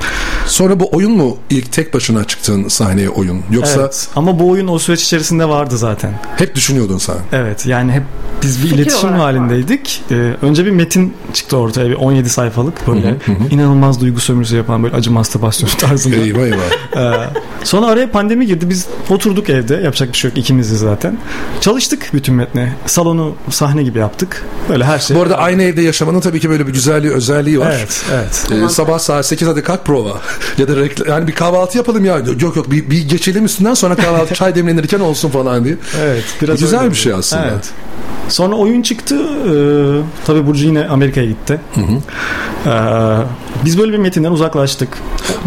Sonra 0.45 0.79
bu 0.79 0.89
oyun 0.91 1.11
mu 1.11 1.37
ilk 1.49 1.71
tek 1.71 1.93
başına 1.93 2.23
çıktığın 2.23 2.67
sahneye 2.67 3.09
oyun 3.09 3.43
yoksa 3.51 3.81
Evet. 3.81 4.07
Ama 4.15 4.39
bu 4.39 4.49
oyun 4.49 4.67
o 4.67 4.79
süreç 4.79 5.03
içerisinde 5.03 5.49
vardı 5.49 5.77
zaten. 5.77 6.13
hep 6.37 6.55
düşünüyordun 6.55 6.97
sen? 6.97 7.15
Evet 7.31 7.65
yani 7.65 7.91
hep 7.91 8.03
biz 8.43 8.57
bir 8.57 8.67
Fikir 8.69 8.75
iletişim 8.81 9.09
olarak 9.09 9.21
halindeydik. 9.21 10.01
Ee, 10.11 10.15
önce 10.41 10.65
bir 10.65 10.71
metin 10.71 11.13
çıktı 11.33 11.57
ortaya 11.57 11.89
bir 11.89 11.95
17 11.95 12.29
sayfalık 12.29 12.87
böyle 12.87 13.15
inanılmaz 13.51 14.01
duygu 14.01 14.19
sömürüsü 14.19 14.55
yapan 14.55 14.83
böyle 14.83 14.95
acı 14.95 15.11
mastürbasyon 15.11 15.69
tarzında. 15.79 16.15
Eyvah 16.15 16.39
eyvah. 16.39 17.15
Ee, 17.15 17.29
sonra 17.63 17.85
araya 17.85 18.11
pandemi 18.11 18.47
girdi. 18.47 18.69
Biz 18.69 18.87
oturduk 19.09 19.49
evde. 19.49 19.75
Yapacak 19.75 20.11
bir 20.13 20.17
şey 20.17 20.29
yok. 20.29 20.37
ikimiziz 20.37 20.79
zaten. 20.79 21.17
Çalıştık 21.61 22.09
bütün 22.13 22.35
metne. 22.35 22.73
Salonu 22.85 23.35
sahne 23.49 23.83
gibi 23.83 23.99
yaptık. 23.99 24.45
Böyle 24.69 24.83
her 24.85 24.99
şey. 24.99 25.17
Bu 25.17 25.21
arada 25.21 25.37
aynı 25.37 25.63
evde 25.63 25.81
yaşamanın 25.81 26.19
tabii 26.19 26.39
ki 26.39 26.49
böyle 26.49 26.67
bir 26.67 26.73
güzelliği, 26.73 27.13
özelliği 27.13 27.59
var. 27.59 27.71
Evet, 27.77 28.05
evet. 28.13 28.47
Ee, 28.65 28.69
sabah 28.69 28.99
saat 28.99 29.25
8 29.25 29.47
hadi 29.47 29.63
kalk 29.63 29.85
prova. 29.85 30.21
ya 30.57 30.67
da 30.67 30.71
rekl- 30.73 31.09
yani 31.09 31.27
bir 31.27 31.33
kahvaltı 31.33 31.77
yapalım 31.77 32.05
ya. 32.05 32.17
Yok 32.39 32.55
yok 32.55 32.71
bir, 32.71 32.89
bir 32.89 33.09
geçelim 33.09 33.45
üstünden 33.45 33.73
sonra 33.73 33.95
kahvaltı 33.95 34.33
çay 34.41 34.55
demlenirken 34.55 34.99
olsun 34.99 35.29
falan 35.29 35.63
diye. 35.65 35.75
Evet, 36.01 36.23
biraz 36.41 36.59
Güzel 36.59 36.89
bir 36.89 36.95
şey 36.95 37.13
aslında. 37.13 37.47
Evet. 37.51 37.69
Sonra 38.29 38.55
oyun 38.55 38.81
çıktı. 38.81 39.15
Ee, 39.19 40.01
tabii 40.25 40.47
Burcu 40.47 40.65
yine 40.65 40.87
Amerika'ya 40.87 41.27
gitti. 41.27 41.59
Ee, 42.65 42.69
biz 43.65 43.77
böyle 43.79 43.91
bir 43.93 43.97
metinden 43.97 44.31
uzaklaştık. 44.31 44.89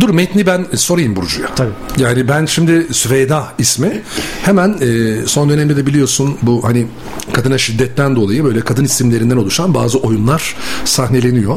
Dur 0.00 0.10
metni 0.10 0.46
ben 0.46 0.66
sorayım 0.76 1.16
Burcu'ya. 1.16 1.48
Tabii. 1.56 1.70
Yani 1.98 2.28
ben 2.28 2.46
şimdi 2.46 2.94
Süveyda 2.94 3.44
ismi 3.58 4.02
hemen 4.42 4.76
e, 4.80 5.16
son 5.26 5.48
dönemde 5.48 5.76
de 5.76 5.86
biliyorsun 5.86 6.36
bu 6.42 6.64
hani 6.64 6.86
kadına 7.32 7.58
şiddetten 7.58 8.16
dolayı 8.16 8.44
böyle 8.44 8.60
kadın 8.60 8.84
isimlerinden 8.84 9.36
oluşan 9.36 9.74
bazı 9.74 9.98
oyunlar 9.98 10.56
sahneleniyor. 10.84 11.56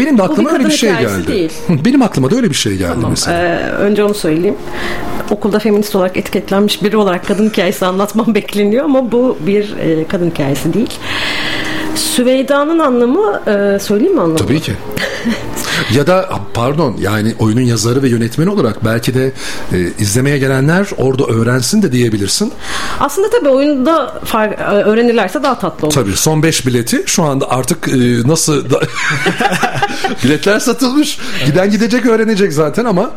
Benim 0.00 0.18
de 0.18 0.22
aklıma 0.22 0.50
bir 0.50 0.54
öyle 0.54 0.66
bir 0.66 0.70
şey 0.70 0.90
geldi. 0.90 1.26
değil. 1.26 1.52
Benim 1.68 2.02
aklıma 2.02 2.30
da 2.30 2.36
öyle 2.36 2.50
bir 2.50 2.54
şey 2.54 2.72
geldi 2.76 2.92
Tamam. 2.94 3.10
mesela. 3.10 3.38
Ee, 3.42 3.70
önce 3.72 4.04
onu 4.04 4.14
söyleyeyim. 4.14 4.56
Okulda 5.30 5.58
feminist 5.58 5.96
olarak 5.96 6.16
etiketlenmiş 6.16 6.82
biri 6.82 6.96
olarak 6.96 7.26
kadın 7.26 7.48
hikayesi 7.48 7.86
anlatmam 7.86 8.26
bekleniyor 8.34 8.84
ama 8.84 9.12
bu 9.12 9.38
bir 9.46 9.76
e, 9.76 10.04
kadın 10.08 10.30
hikayesi 10.30 10.74
değil. 10.74 10.90
Süveyda'nın 11.94 12.78
anlamı 12.78 13.42
e, 13.46 13.78
söyleyeyim 13.78 14.14
mi 14.14 14.20
anlamı? 14.20 14.36
Tabii 14.38 14.60
ki. 14.60 14.72
ya 15.94 16.06
da 16.06 16.30
pardon 16.54 16.96
yani 17.00 17.34
oyunun 17.38 17.60
yazarı 17.60 18.02
ve 18.02 18.08
yönetmeni 18.08 18.50
olarak 18.50 18.84
belki 18.84 19.14
de 19.14 19.32
e, 19.72 19.78
izlemeye 19.98 20.38
gelenler 20.38 20.86
orada 20.96 21.24
öğrensin 21.24 21.82
de 21.82 21.92
diyebilirsin. 21.92 22.52
Aslında 23.00 23.30
tabii 23.30 23.48
oyunda 23.48 24.20
far, 24.24 24.48
e, 24.48 24.54
öğrenirlerse 24.84 25.42
daha 25.42 25.58
tatlı 25.58 25.86
olur. 25.86 25.94
Tabii 25.94 26.16
son 26.16 26.42
5 26.42 26.66
bileti 26.66 27.02
şu 27.06 27.22
anda 27.22 27.50
artık 27.50 27.88
e, 27.88 28.28
nasıl 28.28 28.70
da- 28.70 28.80
biletler 30.24 30.58
satılmış. 30.60 31.18
Giden 31.46 31.70
gidecek 31.70 32.06
öğrenecek 32.06 32.52
zaten 32.52 32.84
ama 32.84 33.10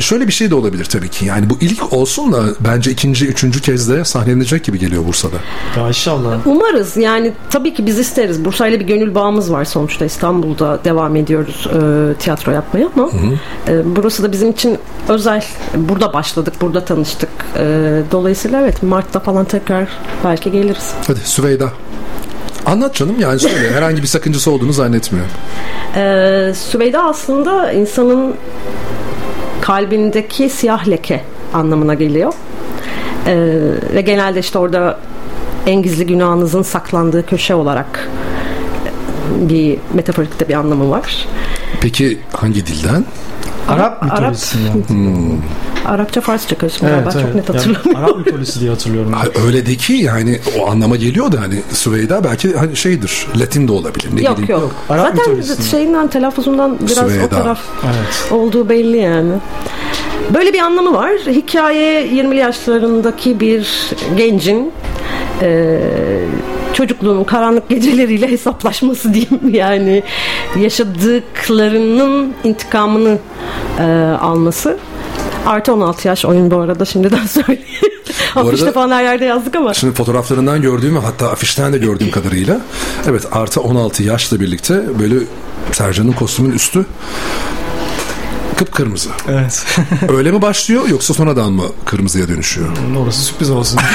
şöyle 0.00 0.26
bir 0.28 0.32
şey 0.32 0.50
de 0.50 0.54
olabilir 0.54 0.84
tabii 0.84 1.08
ki. 1.08 1.24
Yani 1.24 1.50
bu 1.50 1.58
ilk 1.60 1.92
olsun 1.92 2.32
da 2.32 2.42
bence 2.60 2.90
ikinci, 2.90 3.26
üçüncü 3.26 3.60
kez 3.60 3.90
de 3.90 4.04
sahnelenecek 4.04 4.64
gibi 4.64 4.78
geliyor 4.78 5.06
Bursa'da. 5.06 5.36
Ya 5.76 5.88
inşallah. 5.88 6.36
Umarız 6.46 6.96
yani 6.96 7.32
tabii 7.50 7.74
ki 7.74 7.86
biz 7.86 7.98
isteriz. 7.98 8.44
Bursa'yla 8.44 8.80
bir 8.80 8.84
gönül 8.86 9.14
bağımız 9.14 9.52
var 9.52 9.64
sonuçta 9.64 10.04
İstanbul'da 10.04 10.78
devam 10.84 11.16
ediyoruz 11.16 11.66
e, 12.10 12.14
tiyatro 12.14 12.52
yapmaya 12.52 12.88
ama 12.96 13.10
e, 13.68 13.96
burası 13.96 14.22
da 14.22 14.32
bizim 14.32 14.50
için 14.50 14.78
özel. 15.08 15.44
Burada 15.74 16.12
başladık, 16.12 16.54
burada 16.60 16.84
tanıştık. 16.84 17.28
E, 17.56 17.62
dolayısıyla 18.12 18.60
evet 18.60 18.82
Mart'ta 18.82 19.20
falan 19.20 19.44
tekrar 19.44 19.88
belki 20.24 20.52
geliriz. 20.52 20.92
Hadi 21.06 21.18
Süveyda. 21.18 21.68
Anlat 22.66 22.94
canım 22.94 23.14
yani 23.18 23.38
söyle. 23.38 23.72
Herhangi 23.72 24.02
bir 24.02 24.06
sakıncası 24.06 24.50
olduğunu 24.50 24.72
zannetmiyorum. 24.72 25.30
E, 25.96 26.52
Süveyda 26.54 27.04
aslında 27.04 27.72
insanın 27.72 28.34
kalbindeki 29.60 30.50
siyah 30.50 30.88
leke 30.88 31.24
anlamına 31.54 31.94
geliyor. 31.94 32.32
E, 33.26 33.36
ve 33.94 34.00
genelde 34.00 34.40
işte 34.40 34.58
orada 34.58 34.98
en 35.66 35.82
gizli 35.82 36.06
günahınızın 36.06 36.62
saklandığı 36.62 37.26
köşe 37.26 37.54
olarak 37.54 38.08
bir 39.40 39.78
metaforikte 39.94 40.48
bir 40.48 40.54
anlamı 40.54 40.90
var. 40.90 41.26
Peki 41.86 42.18
hangi 42.32 42.66
dilden? 42.66 43.04
Arap 43.68 44.02
Arap- 44.02 44.04
mitolojisinden. 44.04 44.84
Arapça 45.86 46.20
Farsça 46.20 46.58
karışımı 46.58 46.90
ben 47.06 47.10
çok 47.10 47.34
net 47.34 47.48
Yani 47.48 47.56
hatırlamıyorum. 47.58 47.96
Arap 48.04 48.16
mitolojisi 48.26 48.60
diye 48.60 48.70
hatırlıyorum. 48.70 49.12
ben. 49.12 49.42
Öyle 49.46 49.66
de 49.66 49.74
ki 49.76 49.92
yani 49.92 50.40
o 50.60 50.70
anlama 50.70 50.96
geliyor 50.96 51.32
da 51.32 51.40
hani 51.40 51.54
Süveyda 51.72 52.24
belki 52.24 52.54
hani 52.56 52.76
şeydir. 52.76 53.26
Latin 53.40 53.68
de 53.68 53.72
olabilir. 53.72 54.08
Ne 54.16 54.22
yok 54.22 54.38
bileyim. 54.38 54.60
yok. 54.62 54.72
Arap 54.88 55.16
Zaten 55.16 55.62
şeyinden 55.70 56.08
telaffuzundan 56.08 56.78
biraz 56.80 56.94
Süveyda. 56.98 57.24
o 57.24 57.28
taraf 57.28 57.60
Evet. 57.84 58.32
olduğu 58.32 58.68
belli 58.68 58.96
yani. 58.96 59.32
Böyle 60.34 60.52
bir 60.52 60.58
anlamı 60.60 60.92
var. 60.94 61.10
Hikaye 61.26 62.06
20'li 62.06 62.36
yaşlarındaki 62.36 63.40
bir 63.40 63.90
gencin 64.16 64.72
e, 65.42 65.78
çocukluğunun 66.76 67.24
karanlık 67.24 67.68
geceleriyle 67.68 68.30
hesaplaşması 68.30 69.14
diyeyim 69.14 69.40
yani 69.54 70.02
yaşadıklarının 70.60 72.34
intikamını 72.44 73.18
e, 73.78 73.82
alması. 74.20 74.76
Artı 75.46 75.72
16 75.72 76.08
yaş 76.08 76.24
oyun 76.24 76.50
bu 76.50 76.56
arada 76.56 76.84
şimdiden 76.84 77.26
söyleyeyim. 77.26 77.92
Afişte 78.36 78.72
falan 78.72 78.90
her 78.90 79.02
yerde 79.02 79.24
yazdık 79.24 79.56
ama. 79.56 79.74
Şimdi 79.74 79.94
fotoğraflarından 79.94 80.62
gördüğüm 80.62 80.96
ve 80.96 81.00
hatta 81.00 81.30
afişten 81.30 81.72
de 81.72 81.78
gördüğüm 81.78 82.10
kadarıyla 82.10 82.60
evet 83.08 83.26
artı 83.32 83.60
16 83.60 84.02
yaşla 84.02 84.40
birlikte 84.40 84.82
böyle 84.98 85.14
Sercan'ın 85.72 86.12
kostümün 86.12 86.52
üstü 86.52 86.86
kıpkırmızı. 88.56 89.08
Evet. 89.28 89.64
Öyle 90.08 90.30
mi 90.30 90.42
başlıyor 90.42 90.88
yoksa 90.88 91.14
sonradan 91.14 91.52
mı 91.52 91.64
kırmızıya 91.84 92.28
dönüşüyor? 92.28 92.68
Orası 92.98 93.22
sürpriz 93.22 93.50
olsun. 93.50 93.80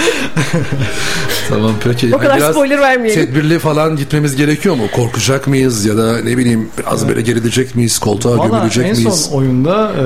Tamam 1.48 1.72
peki. 1.84 2.14
O 2.14 2.18
kadar 2.18 2.52
spoiler 2.52 2.80
vermeyelim. 2.80 3.26
Tedbirli 3.26 3.58
falan 3.58 3.96
gitmemiz 3.96 4.36
gerekiyor 4.36 4.74
mu? 4.74 4.82
Korkacak 4.92 5.46
mıyız 5.46 5.84
ya 5.84 5.96
da 5.96 6.18
ne 6.22 6.38
bileyim 6.38 6.68
az 6.86 7.08
böyle 7.08 7.20
gerilecek 7.22 7.74
miyiz? 7.76 7.98
Koltuğa 7.98 8.38
Valla 8.38 8.46
gömülecek 8.48 8.86
en 8.86 8.96
miyiz? 8.96 9.20
son 9.24 9.36
oyunda 9.38 9.92
e, 9.92 10.04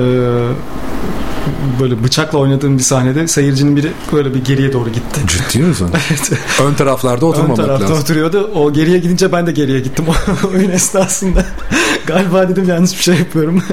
böyle 1.79 2.03
bıçakla 2.03 2.37
oynadığım 2.39 2.77
bir 2.77 2.83
sahnede 2.83 3.27
seyircinin 3.27 3.75
biri 3.75 3.91
böyle 4.13 4.33
bir 4.33 4.43
geriye 4.45 4.73
doğru 4.73 4.89
gitti. 4.89 5.19
Ciddi 5.27 5.59
misin? 5.63 5.87
Ön 6.67 6.73
taraflarda 6.73 7.25
Ön 7.25 7.29
oturmamak 7.29 7.57
tarafta 7.57 7.83
lazım. 7.83 7.97
oturuyordu. 7.99 8.51
O 8.55 8.73
geriye 8.73 8.97
gidince 8.99 9.31
ben 9.31 9.47
de 9.47 9.51
geriye 9.51 9.79
gittim 9.79 10.05
oyun 10.53 10.69
esnasında. 10.69 11.45
Galiba 12.07 12.49
dedim 12.49 12.69
yanlış 12.69 12.97
bir 12.97 13.03
şey 13.03 13.15
yapıyorum. 13.15 13.63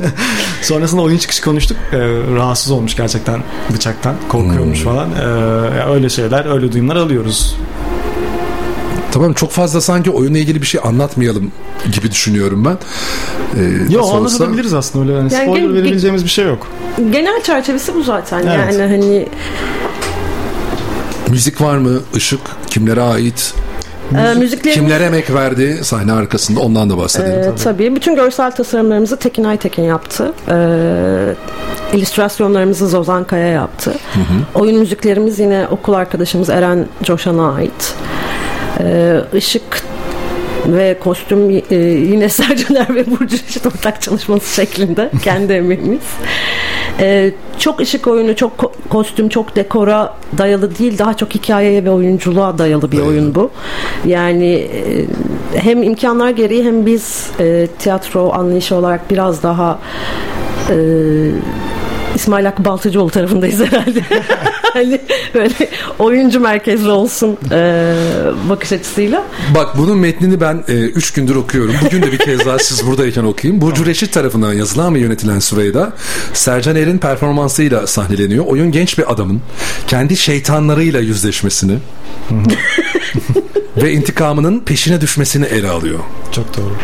Sonrasında 0.63 1.03
oyun 1.03 1.19
çıkışı 1.19 1.43
konuştuk. 1.43 1.77
Ee, 1.93 1.99
rahatsız 2.37 2.71
olmuş 2.73 2.97
gerçekten 2.97 3.43
bıçaktan. 3.75 4.15
Korkuyormuş 4.29 4.79
Hmm. 4.79 4.85
falan. 4.85 5.09
Ee, 5.13 5.25
öyle 5.95 6.09
şeyler, 6.09 6.55
öyle 6.55 6.73
duyumlar 6.73 6.97
alıyoruz. 6.97 7.57
Tamam 9.15 9.33
çok 9.33 9.51
fazla 9.51 9.81
sanki 9.81 10.11
oyunla 10.11 10.39
ilgili 10.39 10.63
bir 10.63 10.67
şey 10.67 10.81
anlatmayalım 10.85 11.53
gibi 11.93 12.11
düşünüyorum 12.11 12.65
ben. 12.65 12.77
Ee, 13.61 13.93
Yo 13.93 14.01
olsa- 14.01 14.17
anlatabiliriz 14.17 14.75
aslında 14.75 15.05
öyle. 15.05 15.13
Yani 15.19 15.33
Yani 15.35 15.45
spoiler 15.45 15.63
gen- 15.67 15.75
verebileceğimiz 15.75 16.25
bir 16.25 16.29
şey 16.29 16.47
yok. 16.47 16.67
Genel 17.11 17.43
çerçevesi 17.43 17.95
bu 17.95 18.03
zaten. 18.03 18.39
Evet. 18.47 18.75
Yani 18.81 18.83
hani 18.97 19.29
Müzik 21.31 21.61
var 21.61 21.77
mı? 21.79 22.01
Işık 22.15 22.41
kimlere 22.67 23.01
ait? 23.03 23.55
e, 24.19 24.35
müziklerimiz 24.35 24.75
Kimlere 24.75 25.05
emek 25.05 25.35
verdi 25.35 25.79
sahne 25.83 26.13
arkasında 26.13 26.61
ondan 26.61 26.91
da 26.91 26.99
bahsedelim. 26.99 27.53
Ee, 27.53 27.57
tabii. 27.65 27.97
Bütün 27.97 28.15
görsel 28.15 28.51
tasarımlarımızı 28.51 29.17
Tekin 29.17 29.45
Aytekin 29.45 29.83
yaptı. 29.83 30.33
Ee, 30.51 31.35
illüstrasyonlarımızı 31.93 32.89
Zozan 32.89 33.25
Kaya 33.25 33.47
yaptı. 33.47 33.95
Oyun 34.55 34.79
müziklerimiz 34.79 35.39
yine 35.39 35.67
okul 35.71 35.93
arkadaşımız 35.93 36.51
Eren 36.51 36.87
Coşan'a 37.03 37.55
ait. 37.55 37.95
Ee, 38.81 39.21
ışık 39.35 39.83
ve 40.67 40.97
kostüm 41.01 41.51
e, 41.71 41.77
yine 41.77 42.29
Sercan 42.29 42.95
ve 42.97 43.11
Burcu 43.11 43.37
Reşit 43.37 43.67
ortak 43.67 44.03
çalışması 44.03 44.55
şeklinde 44.55 45.11
kendi 45.23 45.53
emeğimiz. 45.53 46.01
Ee, 47.01 47.31
çok 47.59 47.81
ışık 47.81 48.07
oyunu, 48.07 48.37
çok 48.37 48.57
ko- 48.59 48.73
kostüm, 48.89 49.29
çok 49.29 49.57
dekora 49.57 50.15
dayalı 50.39 50.79
değil. 50.79 50.99
Daha 50.99 51.17
çok 51.17 51.35
hikayeye 51.35 51.85
ve 51.85 51.91
oyunculuğa 51.91 52.59
dayalı 52.59 52.93
bir 52.93 52.99
oyun 53.01 53.35
bu. 53.35 53.51
Yani 54.07 54.55
e, 54.55 55.05
hem 55.55 55.83
imkanlar 55.83 56.31
gereği 56.31 56.65
hem 56.65 56.87
biz 56.87 57.27
e, 57.41 57.67
tiyatro 57.79 58.33
anlayışı 58.33 58.75
olarak 58.77 59.11
biraz 59.11 59.43
daha 59.43 59.79
e, 60.71 60.77
İsmail 62.15 62.45
Hakkı 62.45 62.65
Baltacıoğlu 62.65 63.11
tarafındayız 63.11 63.61
herhalde. 63.61 64.01
hani 64.75 65.01
böyle 65.35 65.55
oyuncu 65.99 66.41
merkezli 66.41 66.91
olsun 66.91 67.39
e, 67.51 67.95
bakış 68.49 68.73
açısıyla. 68.73 69.25
Bak 69.55 69.79
bunun 69.79 69.99
metnini 69.99 70.41
ben 70.41 70.65
3 70.69 71.13
gündür 71.13 71.37
okuyorum. 71.37 71.75
Bugün 71.85 72.03
de 72.03 72.13
bir 72.13 72.19
kez 72.19 72.47
daha 72.47 72.59
siz 72.59 72.87
buradayken 72.87 73.25
okuyayım. 73.25 73.63
Burcu 73.63 73.87
Reşit 73.87 74.13
tarafından 74.13 74.53
yazılan 74.53 74.95
ve 74.95 74.99
yönetilen 74.99 75.39
Süveyda 75.39 75.93
Sercan 76.33 76.77
Er'in 76.77 76.99
performansıyla 76.99 77.87
sahneleniyor. 77.87 78.47
Oyun 78.47 78.73
genç 78.73 78.99
bir 78.99 79.13
adamın 79.13 79.41
kendi 79.87 80.17
şeytanlarıyla 80.17 81.01
yüzleşmesini 81.01 81.79
ve 83.77 83.93
intikamının 83.93 84.61
peşine 84.61 85.01
düşmesini 85.01 85.47
ele 85.47 85.69
alıyor. 85.69 85.99
Çok 86.33 86.57
doğru. 86.57 86.75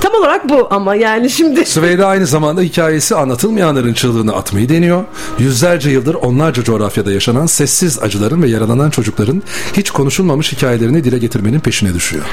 Tam 0.00 0.14
olarak 0.14 0.48
bu 0.48 0.66
ama 0.70 0.94
yani 0.94 1.30
şimdi 1.30 1.66
Süveyda 1.66 2.06
aynı 2.06 2.26
zamanda 2.26 2.60
hikayesi 2.60 3.16
anlatılmayanların 3.16 3.92
çığlığını 3.92 4.34
atmayı 4.34 4.68
deniyor. 4.68 5.04
Yüzlerce 5.38 5.90
yıldır 5.90 6.14
onlarca 6.14 6.64
coğrafyada 6.64 7.12
yaşanan 7.12 7.46
sessiz 7.46 8.02
acıların 8.02 8.42
ve 8.42 8.48
yaralanan 8.48 8.90
çocukların 8.90 9.42
hiç 9.76 9.90
konuşulmamış 9.90 10.52
hikayelerini 10.52 11.04
dile 11.04 11.18
getirmenin 11.18 11.60
peşine 11.60 11.94
düşüyor. 11.94 12.24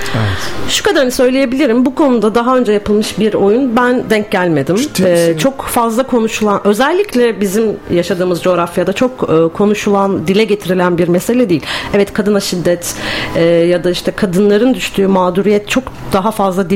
Şu 0.69 0.83
kadarını 0.83 1.11
söyleyebilirim. 1.11 1.85
Bu 1.85 1.95
konuda 1.95 2.35
daha 2.35 2.57
önce 2.57 2.71
yapılmış 2.71 3.19
bir 3.19 3.33
oyun 3.33 3.75
ben 3.75 4.09
denk 4.09 4.31
gelmedim. 4.31 4.75
Ee, 5.03 5.35
çok 5.39 5.61
fazla 5.61 6.03
konuşulan, 6.03 6.61
özellikle 6.63 7.41
bizim 7.41 7.65
yaşadığımız 7.91 8.41
coğrafyada 8.43 8.93
çok 8.93 9.11
e, 9.11 9.53
konuşulan, 9.53 10.27
dile 10.27 10.43
getirilen 10.43 10.97
bir 10.97 11.07
mesele 11.07 11.49
değil. 11.49 11.61
Evet 11.93 12.13
kadına 12.13 12.39
şiddet 12.39 12.95
e, 13.35 13.43
ya 13.43 13.83
da 13.83 13.91
işte 13.91 14.11
kadınların 14.11 14.73
düştüğü 14.73 15.07
mağduriyet 15.07 15.69
çok 15.69 15.83
daha 16.13 16.31
fazla 16.31 16.69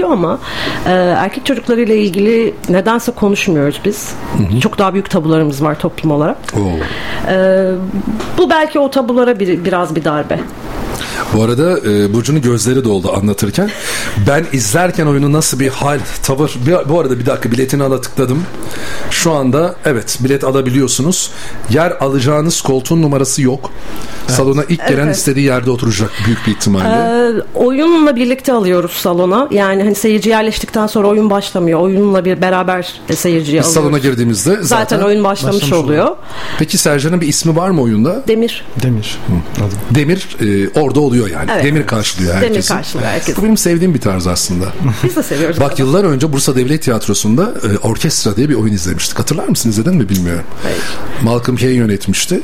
dillendirilebiliyor 0.00 0.10
ama 0.10 0.38
e, 0.86 0.90
erkek 0.92 1.46
çocuklarıyla 1.46 1.94
ilgili 1.94 2.54
nedense 2.68 3.12
konuşmuyoruz 3.12 3.80
biz. 3.84 4.14
Çok 4.60 4.78
daha 4.78 4.92
büyük 4.92 5.10
tabularımız 5.10 5.62
var 5.62 5.78
toplum 5.78 6.10
olarak. 6.10 6.36
Oo. 6.56 6.78
E, 7.32 7.72
bu 8.38 8.50
belki 8.50 8.78
o 8.78 8.90
tabulara 8.90 9.38
bir, 9.38 9.64
biraz 9.64 9.96
bir 9.96 10.04
darbe. 10.04 10.38
Bu 11.34 11.42
arada 11.42 11.78
e, 11.90 12.14
Burcu'nun 12.14 12.40
gözleri 12.42 12.84
doldu 12.84 13.12
anlatırken. 13.16 13.70
Ben 14.28 14.46
izlerken 14.52 15.06
oyunu 15.06 15.32
nasıl 15.32 15.60
bir 15.60 15.68
hal, 15.68 15.98
tavır... 16.22 16.54
Bir- 16.66 16.88
bu 16.88 17.00
arada 17.00 17.18
bir 17.18 17.26
dakika 17.26 17.52
biletini 17.52 17.82
ala 17.82 18.00
tıkladım. 18.00 18.42
Şu 19.10 19.32
anda 19.32 19.74
evet 19.84 20.18
bilet 20.20 20.44
alabiliyorsunuz. 20.44 21.30
Yer 21.70 21.90
alacağınız 21.90 22.60
koltuğun 22.60 23.02
numarası 23.02 23.42
yok. 23.42 23.70
Salona 24.28 24.62
ilk 24.68 24.88
gelen 24.88 25.04
Evet. 25.06 25.16
istediği 25.16 25.46
yerde 25.46 25.70
oturacak 25.70 26.10
büyük 26.26 26.46
bir 26.46 26.52
ihtimalle. 26.52 26.88
Ee, 26.88 27.58
oyunla 27.58 28.16
birlikte 28.16 28.52
alıyoruz 28.52 28.92
salona. 28.92 29.48
Yani 29.50 29.82
hani 29.82 29.94
seyirci 29.94 30.28
yerleştikten 30.30 30.86
sonra 30.86 31.08
oyun 31.08 31.30
başlamıyor. 31.30 31.80
Oyunla 31.80 32.24
bir 32.24 32.40
beraber 32.40 32.94
e, 33.08 33.16
seyirciyi 33.16 33.58
Biz 33.58 33.66
alıyoruz. 33.66 33.74
salona 33.74 33.98
girdiğimizde 33.98 34.50
zaten... 34.50 34.62
zaten, 34.66 35.00
oyun 35.00 35.24
başlamış, 35.24 35.56
başlamış 35.62 35.84
oluyor. 35.84 36.16
Peki 36.58 36.78
Sercan'ın 36.78 37.20
bir 37.20 37.28
ismi 37.28 37.56
var 37.56 37.70
mı 37.70 37.80
oyunda? 37.82 38.22
Demir. 38.28 38.64
Demir. 38.82 39.18
Adım. 39.58 39.78
Demir 39.90 40.28
e, 40.40 40.80
orada 40.80 41.00
oluyor 41.00 41.19
yani. 41.28 41.50
Evet. 41.54 41.64
Demir 41.64 41.86
karşılıyor 41.86 42.34
Demir 42.34 42.46
herkesi. 42.46 42.68
karşılıyor 42.68 43.08
herkesi. 43.08 43.36
Bu 43.36 43.44
benim 43.44 43.56
sevdiğim 43.56 43.94
bir 43.94 44.00
tarz 44.00 44.26
aslında. 44.26 44.66
Biz 45.04 45.16
de 45.16 45.22
seviyoruz. 45.22 45.60
Bak 45.60 45.78
yıllar 45.78 46.04
önce 46.04 46.32
Bursa 46.32 46.56
Devlet 46.56 46.82
Tiyatrosu'nda 46.82 47.42
e, 47.42 47.78
orkestra 47.78 48.36
diye 48.36 48.48
bir 48.48 48.54
oyun 48.54 48.72
izlemiştik. 48.72 49.18
Hatırlar 49.18 49.48
mısın? 49.48 49.70
İzledin 49.70 49.94
mi 49.94 50.08
bilmiyorum. 50.08 50.44
Hayır. 50.62 50.78
Malcolm 51.22 51.56
Kay 51.56 51.74
yönetmişti. 51.74 52.40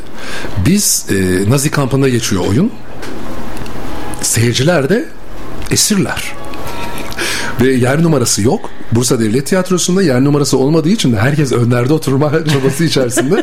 Biz 0.67 1.07
e, 1.11 1.51
Nazi 1.51 1.71
kampında 1.71 2.09
geçiyor 2.09 2.43
oyun. 2.49 2.73
Seyirciler 4.23 4.89
de 4.89 5.05
esirler. 5.71 6.33
Ve 7.61 7.73
yer 7.73 8.03
numarası 8.03 8.43
yok. 8.43 8.71
Bursa 8.93 9.21
Devlet 9.21 9.47
Tiyatrosu'nda 9.47 10.03
yer 10.03 10.25
numarası 10.25 10.59
olmadığı 10.59 10.89
için 10.89 11.13
de 11.13 11.17
herkes 11.17 11.53
önlerde 11.53 11.93
oturma 11.93 12.33
çabası 12.53 12.85
içerisinde. 12.85 13.43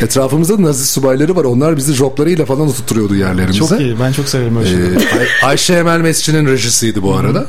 Etrafımızda 0.00 0.58
da 0.58 0.62
Nazi 0.62 0.86
subayları 0.86 1.36
var. 1.36 1.44
Onlar 1.44 1.76
bizi 1.76 1.92
joplarıyla 1.94 2.44
falan 2.46 2.68
oturtuyordu 2.68 3.14
yerlerimize. 3.16 3.58
Çok 3.58 3.80
iyi. 3.80 4.00
Ben 4.00 4.12
çok 4.12 4.28
severim 4.28 4.56
öyle 4.56 4.68
şeyleri. 4.68 4.94
Ee, 4.94 5.18
Ay- 5.18 5.50
Ayşe 5.50 5.74
Emel 5.74 6.00
Mescid'in 6.00 6.46
rejisiydi 6.46 7.02
bu 7.02 7.14
arada. 7.14 7.46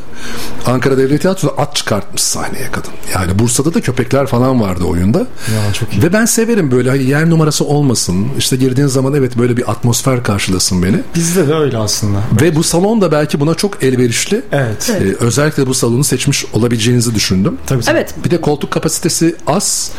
Ankara 0.65 0.97
Devlet 0.97 1.21
Tiyatrosu'da 1.21 1.61
at 1.61 1.75
çıkartmış 1.75 2.21
sahneye 2.21 2.67
kadın. 2.71 2.91
Yani 3.13 3.39
Bursa'da 3.39 3.73
da 3.73 3.81
köpekler 3.81 4.27
falan 4.27 4.61
vardı 4.61 4.83
oyunda. 4.83 5.19
Ya 5.19 5.73
çok 5.79 5.93
iyi. 5.93 6.03
Ve 6.03 6.13
ben 6.13 6.25
severim 6.25 6.71
böyle 6.71 6.89
hani 6.89 7.03
yer 7.03 7.29
numarası 7.29 7.65
olmasın. 7.65 8.27
İşte 8.37 8.55
girdiğin 8.55 8.87
zaman 8.87 9.13
evet 9.13 9.37
böyle 9.37 9.57
bir 9.57 9.71
atmosfer 9.71 10.23
karşılasın 10.23 10.83
beni. 10.83 10.97
Bizde 11.15 11.47
de 11.47 11.53
öyle 11.53 11.77
aslında. 11.77 12.19
Ve 12.41 12.55
bu 12.55 12.63
salon 12.63 13.01
da 13.01 13.11
belki 13.11 13.39
buna 13.39 13.55
çok 13.55 13.83
elverişli. 13.83 14.41
Evet. 14.51 14.89
Ee, 15.01 15.15
özellikle 15.25 15.67
bu 15.67 15.73
salonu 15.73 16.03
seçmiş 16.03 16.45
olabileceğinizi 16.53 17.15
düşündüm. 17.33 17.57
Tabii 17.65 17.81
tabii. 17.83 17.97
Evet. 17.97 18.13
Bir 18.25 18.31
de 18.31 18.41
koltuk 18.41 18.71
kapasitesi 18.71 19.35
az. 19.47 19.91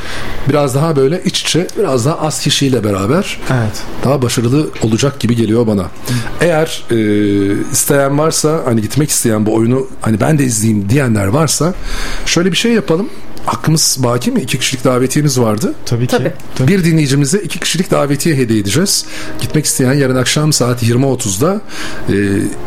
Biraz 0.49 0.75
daha 0.75 0.97
böyle 0.97 1.23
iç 1.25 1.41
içe, 1.43 1.67
biraz 1.79 2.07
daha 2.07 2.19
az 2.21 2.41
kişiyle 2.41 2.85
beraber 2.85 3.41
Evet. 3.53 3.83
daha 4.05 4.23
başarılı 4.23 4.69
olacak 4.83 5.21
gibi 5.21 5.37
geliyor 5.37 5.67
bana. 5.67 5.85
Eğer 6.41 6.85
e, 6.91 6.97
isteyen 7.73 8.19
varsa 8.19 8.61
hani 8.65 8.83
gitmek 8.83 9.11
isteyen 9.11 9.47
bu 9.47 9.55
oyunu 9.55 9.87
hani 10.01 10.21
ben 10.21 10.39
de 10.39 10.45
izleyeyim 10.45 10.89
diyenler 10.89 11.27
varsa 11.27 11.75
şöyle 12.27 12.53
bir 12.53 12.57
şey 12.57 12.73
yapalım. 12.73 13.09
Hakkımız 13.47 13.97
baki 14.03 14.31
mi? 14.31 14.41
İki 14.41 14.59
kişilik 14.59 14.85
davetiyemiz 14.85 15.41
vardı. 15.41 15.75
Tabii 15.87 16.07
ki. 16.07 16.17
Tabii. 16.17 16.69
Bir 16.69 16.85
dinleyicimize 16.85 17.39
iki 17.39 17.61
kişilik 17.61 17.91
davetiye 17.91 18.37
hediye 18.37 18.61
edeceğiz. 18.61 19.05
Gitmek 19.41 19.65
isteyen 19.65 19.93
yarın 19.93 20.17
akşam 20.17 20.53
saat 20.53 20.83
20.30'da 20.83 21.61
e, 22.09 22.15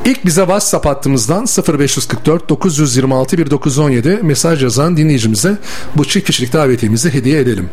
ilk 0.06 0.26
bize 0.26 0.42
WhatsApp 0.42 0.86
hattımızdan 0.86 1.46
0544 1.80 2.50
926 2.50 3.38
1917 3.38 4.20
mesaj 4.24 4.64
yazan 4.64 4.98
dinleyicimize 4.98 5.58
bu 5.96 6.06
çift 6.06 6.28
kişilik 6.28 6.54
davetiyemizi 6.54 7.14
hediye 7.14 7.40
edelim. 7.40 7.70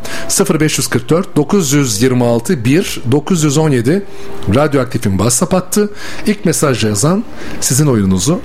0544 0.60 1.36
926 1.36 2.64
1 2.64 3.02
917 3.10 4.02
Radyoaktif'in 4.54 5.10
WhatsApp 5.10 5.52
hattı. 5.52 5.90
İlk 6.26 6.44
mesaj 6.44 6.84
yazan 6.84 7.24
sizin 7.60 7.86
oyununuzu 7.86 8.40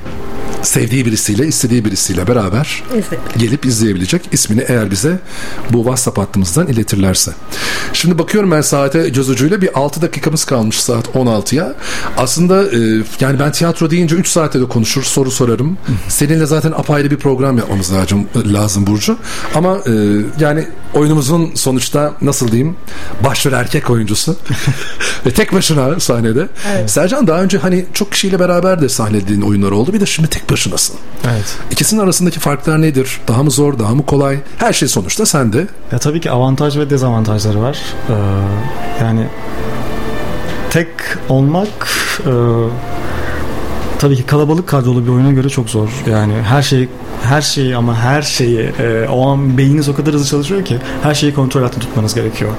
sevdiği 0.62 1.06
birisiyle, 1.06 1.48
istediği 1.48 1.86
birisiyle 1.86 2.28
beraber 2.28 2.84
İzleyebilir. 2.88 3.20
gelip 3.38 3.66
izleyebilecek 3.66 4.30
ismini 4.32 4.66
eğer 4.68 4.92
bize 4.92 5.20
bu 5.70 5.78
WhatsApp 5.78 6.18
hattımızdan 6.18 6.68
iletirlerse. 6.68 7.32
Şimdi 7.94 8.20
bakıyorum 8.20 8.52
ben 8.52 8.62
saate 8.62 9.10
göz 9.10 9.30
ucuyla 9.30 9.62
bir 9.62 9.80
6 9.80 10.02
dakikamız 10.02 10.46
kalmış 10.46 10.82
saat 10.82 11.08
16'ya. 11.08 11.74
Aslında 12.18 12.64
e, 12.64 13.04
yani 13.20 13.40
ben 13.40 13.52
tiyatro 13.52 13.90
deyince 13.90 14.16
3 14.16 14.28
saate 14.28 14.62
de 14.62 14.66
konuşur, 14.66 15.04
soru 15.04 15.32
sorarım. 15.32 15.78
Seninle 16.08 16.46
zaten 16.46 16.72
apayrı 16.72 17.12
bir 17.12 17.18
program 17.18 17.58
yapmamız 17.58 17.94
lazım, 17.94 18.28
lazım 18.46 18.88
Burcu. 18.88 19.18
Ama 19.56 19.78
e, 19.78 19.92
yani 20.40 20.68
oyunumuzun 20.94 21.52
sonuçta 21.56 22.14
nasıl 22.22 22.52
diyeyim 22.52 22.76
başrol 23.24 23.54
erkek 23.54 23.90
oyuncusu 23.90 24.36
ve 25.26 25.32
tek 25.32 25.54
başına 25.54 26.00
sahnede. 26.00 26.48
Sercan 26.88 27.28
daha 27.28 27.42
önce 27.42 27.58
hani 27.58 27.86
çok 27.94 28.12
kişiyle 28.12 28.40
beraber 28.40 28.82
de 28.82 28.90
sahnelediğin 28.90 29.42
oyunlar 29.42 29.72
oldu. 29.72 29.94
Bir 29.94 30.00
de 30.00 30.06
şimdi 30.06 30.29
tek 30.30 30.52
başınasın. 30.52 30.96
Evet. 31.32 31.58
İkisinin 31.72 32.02
arasındaki 32.02 32.40
farklar 32.40 32.82
nedir? 32.82 33.22
Daha 33.28 33.44
mı 33.44 33.52
zor, 33.52 33.80
daha 33.80 33.96
mı 33.96 34.06
kolay? 34.06 34.40
Her 34.58 34.74
şey 34.74 34.88
sonuçta 34.88 35.26
sende. 35.26 35.68
Ya 35.92 36.00
tabii 36.00 36.22
ki 36.22 36.32
avantaj 36.32 36.78
ve 36.78 36.90
dezavantajları 36.90 37.62
var. 37.62 37.78
Ee, 38.10 38.14
yani 39.04 39.28
tek 40.70 40.88
olmak 41.30 41.88
e, 42.20 42.32
tabii 44.00 44.16
ki 44.16 44.26
kalabalık 44.26 44.68
kadrolu 44.68 45.04
bir 45.04 45.10
oyuna 45.10 45.32
göre 45.32 45.50
çok 45.50 45.70
zor. 45.70 45.90
Yani 46.12 46.34
her 46.34 46.62
şey 46.62 46.90
her 47.24 47.42
şeyi 47.42 47.76
ama 47.76 47.96
her 47.96 48.22
şeyi 48.22 48.60
e, 48.60 49.08
o 49.10 49.28
an 49.28 49.58
beyniniz 49.58 49.90
o 49.90 49.96
kadar 49.96 50.14
hızlı 50.14 50.28
çalışıyor 50.28 50.66
ki 50.66 50.78
her 51.04 51.14
şeyi 51.14 51.34
kontrol 51.34 51.64
altında 51.64 51.80
tutmanız 51.80 52.16
gerekiyor. 52.16 52.52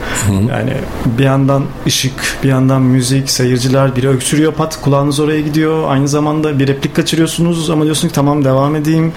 Yani 0.48 0.72
bir 1.18 1.24
yandan 1.24 1.64
ışık, 1.86 2.12
bir 2.42 2.48
yandan 2.48 2.82
müzik, 2.82 3.30
seyirciler 3.30 3.96
biri 3.96 4.08
öksürüyor 4.08 4.52
pat 4.52 4.80
kulağınız 4.82 5.20
oraya 5.20 5.40
gidiyor. 5.40 5.84
Aynı 5.88 6.08
zamanda 6.08 6.58
bir 6.58 6.68
replik 6.68 6.96
kaçırıyorsunuz 6.96 7.70
ama 7.70 7.84
diyorsunuz 7.84 8.08
ki 8.12 8.14
tamam 8.14 8.44
devam 8.44 8.76
edeyim. 8.76 9.12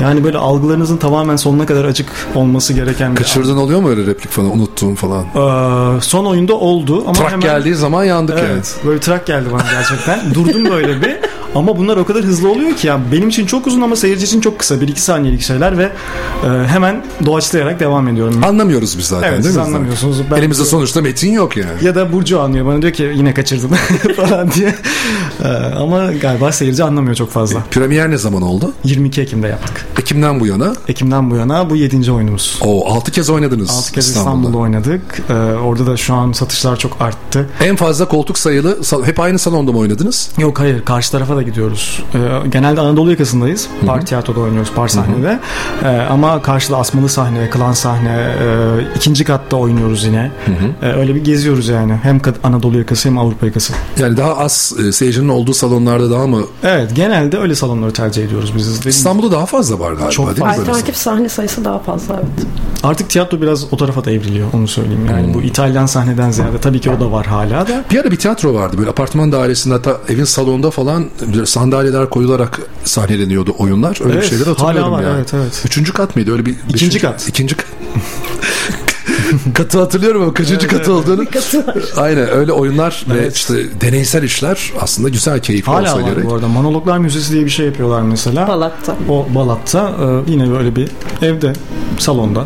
Yani 0.00 0.24
böyle 0.24 0.38
algılarınızın 0.38 0.96
tamamen 0.96 1.36
sonuna 1.36 1.66
kadar 1.66 1.84
açık 1.84 2.08
olması 2.34 2.72
gereken 2.72 3.12
bir 3.12 3.16
Kaçırdığın 3.16 3.56
oluyor 3.56 3.80
mu 3.80 3.88
öyle 3.88 4.06
replik 4.06 4.30
falan, 4.30 4.50
unuttuğun 4.56 4.94
falan? 4.94 5.24
Ee, 5.24 6.00
son 6.00 6.24
oyunda 6.24 6.54
oldu 6.54 7.02
ama 7.02 7.12
Trak 7.12 7.30
hemen 7.30 7.40
geldiği 7.40 7.74
zaman 7.74 8.04
yandık 8.04 8.38
yani. 8.38 8.48
Evet, 8.52 8.76
böyle 8.86 9.00
trak 9.00 9.26
geldi 9.26 9.48
bana 9.52 9.62
gerçekten. 9.72 10.34
Durdum 10.34 10.64
böyle 10.64 11.02
bir. 11.02 11.16
Ama 11.54 11.76
bunlar 11.78 11.96
o 11.96 12.04
kadar 12.04 12.22
hızlı 12.22 12.50
oluyor 12.50 12.76
ki 12.76 12.86
yani 12.86 13.02
benim 13.12 13.28
için 13.28 13.46
çok 13.46 13.66
uzun 13.66 13.80
ama 13.80 13.96
seyirci 13.96 14.24
için 14.24 14.40
çok 14.40 14.58
kısa. 14.58 14.77
1-2 14.80 14.96
saniyelik 14.96 15.40
şeyler 15.40 15.78
ve 15.78 15.82
e, 16.44 16.48
hemen 16.66 17.04
doğaçlayarak 17.26 17.80
devam 17.80 18.08
ediyorum. 18.08 18.44
Anlamıyoruz 18.44 18.98
biz 18.98 19.04
zaten 19.06 19.32
Evet, 19.32 19.44
değil 19.44 19.54
mi? 19.54 19.60
anlamıyorsunuz. 19.60 20.16
Ben- 20.30 20.36
Elimizde 20.36 20.64
sonuçta 20.64 21.00
metin 21.02 21.32
yok 21.32 21.56
yani. 21.56 21.70
Ya 21.82 21.94
da 21.94 22.12
Burcu 22.12 22.40
anlıyor 22.40 22.66
bana 22.66 22.82
diyor 22.82 22.92
ki 22.92 23.12
yine 23.16 23.34
kaçırdın 23.34 23.68
falan 24.16 24.50
diye. 24.52 24.74
Ee, 25.44 25.48
ama 25.78 26.12
galiba 26.12 26.52
seyirci 26.52 26.84
anlamıyor 26.84 27.14
çok 27.14 27.30
fazla. 27.30 27.60
Premier 27.70 28.10
ne 28.10 28.18
zaman 28.18 28.42
oldu? 28.42 28.72
22 28.84 29.20
Ekim'de 29.20 29.46
yaptık. 29.48 29.86
Ekim'den 30.00 30.40
bu 30.40 30.46
yana. 30.46 30.72
Ekim'den 30.88 31.30
bu 31.30 31.36
yana 31.36 31.70
bu 31.70 31.76
7. 31.76 32.12
oyunumuz. 32.12 32.58
O 32.64 32.86
6 32.94 33.10
kez 33.12 33.30
oynadınız 33.30 33.70
6 33.70 33.92
kez 33.92 34.08
İstanbul'da, 34.08 34.56
oynadık. 34.58 35.00
Ee, 35.30 35.32
orada 35.34 35.86
da 35.86 35.96
şu 35.96 36.14
an 36.14 36.32
satışlar 36.32 36.76
çok 36.76 36.96
arttı. 37.02 37.46
En 37.60 37.76
fazla 37.76 38.08
koltuk 38.08 38.38
sayılı 38.38 38.78
hep 39.04 39.20
aynı 39.20 39.38
salonda 39.38 39.72
mı 39.72 39.78
oynadınız? 39.78 40.30
Yok 40.38 40.60
hayır 40.60 40.84
karşı 40.84 41.12
tarafa 41.12 41.36
da 41.36 41.42
gidiyoruz. 41.42 42.02
Ee, 42.14 42.48
genelde 42.48 42.80
Anadolu 42.80 43.10
yakasındayız. 43.10 43.68
Par 43.86 44.06
tiyatroda 44.06 44.40
oynuyoruz 44.40 44.67
par 44.74 44.88
sahnede. 44.88 45.38
Ee, 45.84 45.88
ama 45.88 46.42
karşıda 46.42 46.76
asmalı 46.76 47.08
sahne, 47.08 47.50
klan 47.50 47.72
sahne, 47.72 48.34
e, 48.42 48.96
ikinci 48.96 49.24
katta 49.24 49.56
oynuyoruz 49.56 50.04
yine. 50.04 50.30
Ee, 50.82 50.86
öyle 50.86 51.14
bir 51.14 51.24
geziyoruz 51.24 51.68
yani. 51.68 51.92
Hem 52.02 52.20
Anadolu 52.44 52.78
yakası 52.78 53.08
hem 53.08 53.18
Avrupa 53.18 53.46
yakası. 53.46 53.72
Yani 53.98 54.16
daha 54.16 54.38
az 54.38 54.74
e, 54.88 54.92
seyircinin 54.92 55.28
olduğu 55.28 55.54
salonlarda 55.54 56.10
daha 56.10 56.26
mı? 56.26 56.40
Evet 56.64 56.90
genelde 56.94 57.38
öyle 57.38 57.54
salonları 57.54 57.92
tercih 57.92 58.24
ediyoruz 58.24 58.52
biz. 58.56 58.86
İstanbul'da 58.86 59.36
daha 59.36 59.46
fazla 59.46 59.78
var 59.78 59.92
galiba 59.92 60.10
Çok 60.10 60.26
değil 60.26 60.46
mi? 60.46 60.52
Alternatif 60.52 60.96
sahne 60.96 61.28
sayısı 61.28 61.64
daha 61.64 61.78
fazla 61.78 62.14
evet. 62.14 62.46
Artık 62.82 63.10
tiyatro 63.10 63.40
biraz 63.40 63.72
o 63.72 63.76
tarafa 63.76 64.04
da 64.04 64.10
evriliyor 64.10 64.48
onu 64.52 64.68
söyleyeyim. 64.68 65.06
Yani 65.10 65.34
bu 65.34 65.42
İtalyan 65.42 65.86
sahneden 65.86 66.30
ziyade 66.30 66.58
tabii 66.60 66.80
ki 66.80 66.90
o 66.90 67.00
da 67.00 67.12
var 67.12 67.26
hala 67.26 67.68
da. 67.68 67.84
Bir 67.90 67.98
ara 68.00 68.10
bir 68.10 68.16
tiyatro 68.16 68.54
vardı 68.54 68.78
böyle 68.78 68.90
apartman 68.90 69.32
dairesinde 69.32 69.74
hatta 69.74 69.96
evin 70.08 70.24
salonunda 70.24 70.70
falan 70.70 71.06
böyle 71.34 71.46
sandalyeler 71.46 72.10
koyularak 72.10 72.60
sahneleniyordu 72.84 73.54
oyunlar. 73.58 73.98
Öyle 74.04 74.12
Evet, 74.14 74.22
bir 74.22 74.28
şeyler 74.28 74.46
hatırlıyorum 74.62 74.92
hala 74.92 75.02
var, 75.02 75.08
yani. 75.08 75.16
evet, 75.18 75.34
evet. 75.34 75.62
Üçüncü 75.66 75.92
kat 75.92 76.16
mıydı 76.16 76.32
öyle 76.32 76.46
bir? 76.46 76.54
İkinci 76.68 76.86
beşinci- 76.98 77.00
kat. 77.00 77.28
İkinci 77.28 77.56
kat. 77.56 77.66
katı 79.54 79.78
hatırlıyorum 79.78 80.22
ama 80.22 80.34
kaçıncı 80.34 80.68
katı 80.68 80.92
olduğunu. 80.92 81.24
Katı 81.30 81.66
var. 81.66 81.76
Aynen 81.96 82.30
öyle 82.30 82.52
oyunlar 82.52 83.04
ve 83.08 83.18
Evet. 83.18 83.36
işte 83.36 83.80
deneysel 83.80 84.22
işler 84.22 84.72
aslında 84.80 85.08
güzel 85.08 85.40
keyifli 85.42 85.72
Hala 85.72 85.94
olsa 85.94 86.02
var 86.02 86.10
gerek. 86.10 86.24
bu 86.24 86.34
arada. 86.34 86.48
Monologlar 86.48 86.98
Müzesi 86.98 87.32
diye 87.32 87.44
bir 87.44 87.50
şey 87.50 87.66
yapıyorlar 87.66 88.02
mesela. 88.02 88.48
Balat'ta. 88.48 88.96
O 89.08 89.26
Balat'ta 89.34 89.88
e, 90.26 90.30
yine 90.30 90.50
böyle 90.50 90.76
bir 90.76 90.88
evde, 91.22 91.52
salonda 91.98 92.44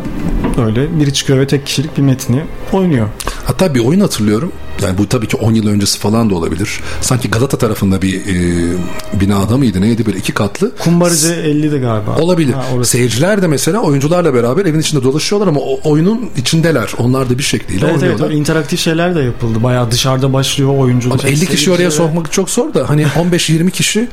öyle 0.65 0.99
biri 0.99 1.13
çıkıyor 1.13 1.39
ve 1.39 1.47
tek 1.47 1.65
kişilik 1.65 1.97
bir 1.97 2.01
metni 2.01 2.43
oynuyor. 2.73 3.07
Hatta 3.45 3.75
bir 3.75 3.79
oyun 3.85 3.99
hatırlıyorum. 3.99 4.51
Yani 4.81 4.97
bu 4.97 5.09
tabii 5.09 5.27
ki 5.27 5.37
10 5.37 5.53
yıl 5.53 5.67
öncesi 5.67 5.99
falan 5.99 6.29
da 6.29 6.35
olabilir. 6.35 6.79
Sanki 7.01 7.29
Galata 7.31 7.57
tarafında 7.57 8.01
bir 8.01 8.15
e, 8.15 8.73
binada 9.21 9.57
mıydı 9.57 9.81
neydi 9.81 10.05
böyle 10.05 10.17
iki 10.17 10.31
katlı. 10.33 10.75
Kumbaracı 10.75 11.27
50'de 11.27 11.77
galiba. 11.77 12.15
Olabilir. 12.19 12.53
Ha, 12.53 12.63
orası. 12.75 12.91
Seyirciler 12.91 13.41
de 13.41 13.47
mesela 13.47 13.79
oyuncularla 13.79 14.33
beraber 14.33 14.65
evin 14.65 14.79
içinde 14.79 15.03
dolaşıyorlar 15.03 15.47
ama 15.47 15.59
o 15.59 15.79
oyunun 15.91 16.29
içindeler. 16.37 16.91
Onlar 16.97 17.29
da 17.29 17.37
bir 17.37 17.43
şekliyle 17.43 17.85
Evet 17.85 17.95
evet 17.99 18.03
oynuyorlar. 18.03 18.29
o 18.29 18.31
interaktif 18.39 18.79
şeyler 18.79 19.15
de 19.15 19.19
yapıldı. 19.21 19.63
Bayağı 19.63 19.91
dışarıda 19.91 20.33
başlıyor 20.33 20.77
oyunculuk. 20.77 21.19
Ama 21.23 21.29
50 21.29 21.45
kişi 21.45 21.71
oraya 21.71 21.91
sokmak 21.91 22.31
çok 22.31 22.49
zor 22.49 22.73
da 22.73 22.89
hani 22.89 23.03
15-20 23.03 23.71
kişi 23.71 24.07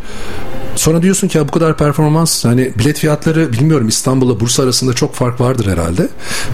sonra 0.81 1.03
diyorsun 1.03 1.28
ki 1.28 1.39
ya 1.39 1.49
bu 1.49 1.53
kadar 1.53 1.76
performans 1.76 2.45
hani 2.45 2.72
bilet 2.78 2.99
fiyatları 2.99 3.53
bilmiyorum 3.53 3.89
İstanbul'la 3.89 4.41
Bursa 4.41 4.62
arasında 4.62 4.93
çok 4.93 5.14
fark 5.14 5.41
vardır 5.41 5.66
herhalde. 5.66 6.09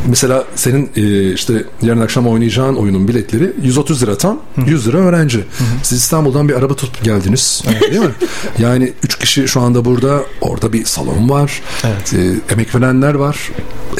Mesela 0.07 0.45
senin 0.55 0.91
e, 0.97 1.33
işte 1.33 1.65
yarın 1.83 2.01
akşam 2.01 2.27
oynayacağın 2.29 2.77
oyunun 2.77 3.09
biletleri 3.09 3.53
130 3.63 4.03
lira 4.03 4.19
tam 4.19 4.41
100 4.67 4.87
lira 4.89 4.97
öğrenci. 4.99 5.45
Siz 5.83 5.99
İstanbul'dan 5.99 6.49
bir 6.49 6.55
araba 6.55 6.75
tutup 6.75 7.05
geldiniz 7.05 7.63
değil 7.91 8.03
mi? 8.03 8.15
Yani 8.59 8.93
3 9.03 9.19
kişi 9.19 9.49
şu 9.49 9.61
anda 9.61 9.85
burada 9.85 10.23
orada 10.41 10.73
bir 10.73 10.85
salon 10.85 11.31
var. 11.31 11.63
Evet. 11.85 12.15
E, 12.15 12.53
emek 12.53 12.75
verenler 12.75 13.15
var. 13.15 13.51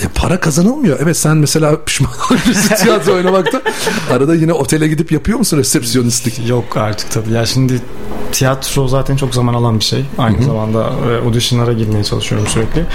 E, 0.03 0.09
para 0.17 0.41
kazanılmıyor. 0.41 0.99
Evet 1.03 1.17
sen 1.17 1.37
mesela 1.37 1.85
pişman 1.85 2.11
olabilirsin 2.31 2.75
tiyatro 2.75 3.15
oynamakta. 3.15 3.63
Arada 4.11 4.35
yine 4.35 4.53
otele 4.53 4.89
gidip 4.89 5.13
yapıyor 5.13 5.39
musun 5.39 5.59
resepsiyonistlik? 5.59 6.49
Yok 6.49 6.77
artık 6.77 7.11
tabii. 7.11 7.33
Ya 7.33 7.47
şimdi 7.47 7.83
tiyatro 8.33 8.89
zaten 8.89 9.17
çok 9.17 9.35
zaman 9.35 9.55
alan 9.55 9.79
bir 9.79 9.85
şey. 9.85 10.05
Aynı 10.19 10.45
zamanda 10.45 10.91
e, 11.11 11.27
auditionlara 11.27 11.73
girmeye 11.73 12.05
çalışıyorum 12.05 12.47
sürekli. 12.47 12.87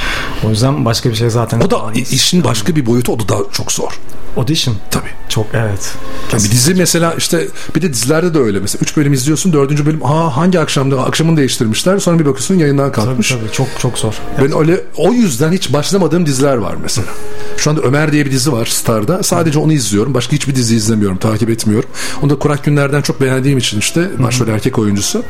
O 0.47 0.49
yüzden 0.49 0.85
başka 0.85 1.09
bir 1.09 1.15
şey 1.15 1.29
zaten. 1.29 1.61
O 1.61 1.71
da 1.71 1.81
işin 1.93 2.43
başka 2.43 2.75
bir 2.75 2.85
boyutu 2.85 3.11
o 3.13 3.19
da 3.19 3.29
daha 3.29 3.39
çok 3.51 3.71
zor. 3.71 3.99
Audition. 4.37 4.75
Tabii. 4.91 5.09
Çok 5.29 5.47
evet. 5.53 5.95
Bir 6.33 6.39
dizi 6.51 6.73
mesela 6.73 7.13
işte 7.17 7.47
bir 7.75 7.81
de 7.81 7.93
dizilerde 7.93 8.33
de 8.33 8.39
öyle. 8.39 8.59
Mesela 8.59 8.79
3 8.81 8.97
bölüm 8.97 9.13
izliyorsun 9.13 9.53
4. 9.53 9.85
bölüm 9.85 10.05
aa 10.05 10.37
hangi 10.37 10.59
akşamda 10.59 11.03
akşamını 11.03 11.37
değiştirmişler 11.37 11.99
sonra 11.99 12.19
bir 12.19 12.25
bakıyorsun 12.25 12.55
yayından 12.55 12.91
Tabii, 12.91 13.05
kalkmış. 13.05 13.29
tabii 13.29 13.51
çok 13.51 13.67
çok 13.79 13.97
zor. 13.97 14.13
Ben 14.41 14.57
öyle 14.59 14.81
o 14.97 15.13
yüzden 15.13 15.51
hiç 15.51 15.73
başlamadığım 15.73 16.25
diziler 16.25 16.55
var 16.57 16.75
mesela. 16.83 17.07
Şu 17.61 17.69
anda 17.69 17.81
Ömer 17.81 18.11
diye 18.11 18.25
bir 18.25 18.31
dizi 18.31 18.51
var 18.51 18.65
Star'da. 18.65 19.23
Sadece 19.23 19.59
onu 19.59 19.73
izliyorum. 19.73 20.13
Başka 20.13 20.33
hiçbir 20.33 20.55
dizi 20.55 20.75
izlemiyorum, 20.75 21.17
takip 21.17 21.49
etmiyorum. 21.49 21.89
Onu 22.21 22.29
da 22.29 22.35
Kurak 22.35 22.63
Günler'den 22.63 23.01
çok 23.01 23.21
beğendiğim 23.21 23.57
için 23.57 23.79
işte 23.79 24.09
başrol 24.23 24.47
erkek 24.47 24.79
oyuncusu. 24.79 25.23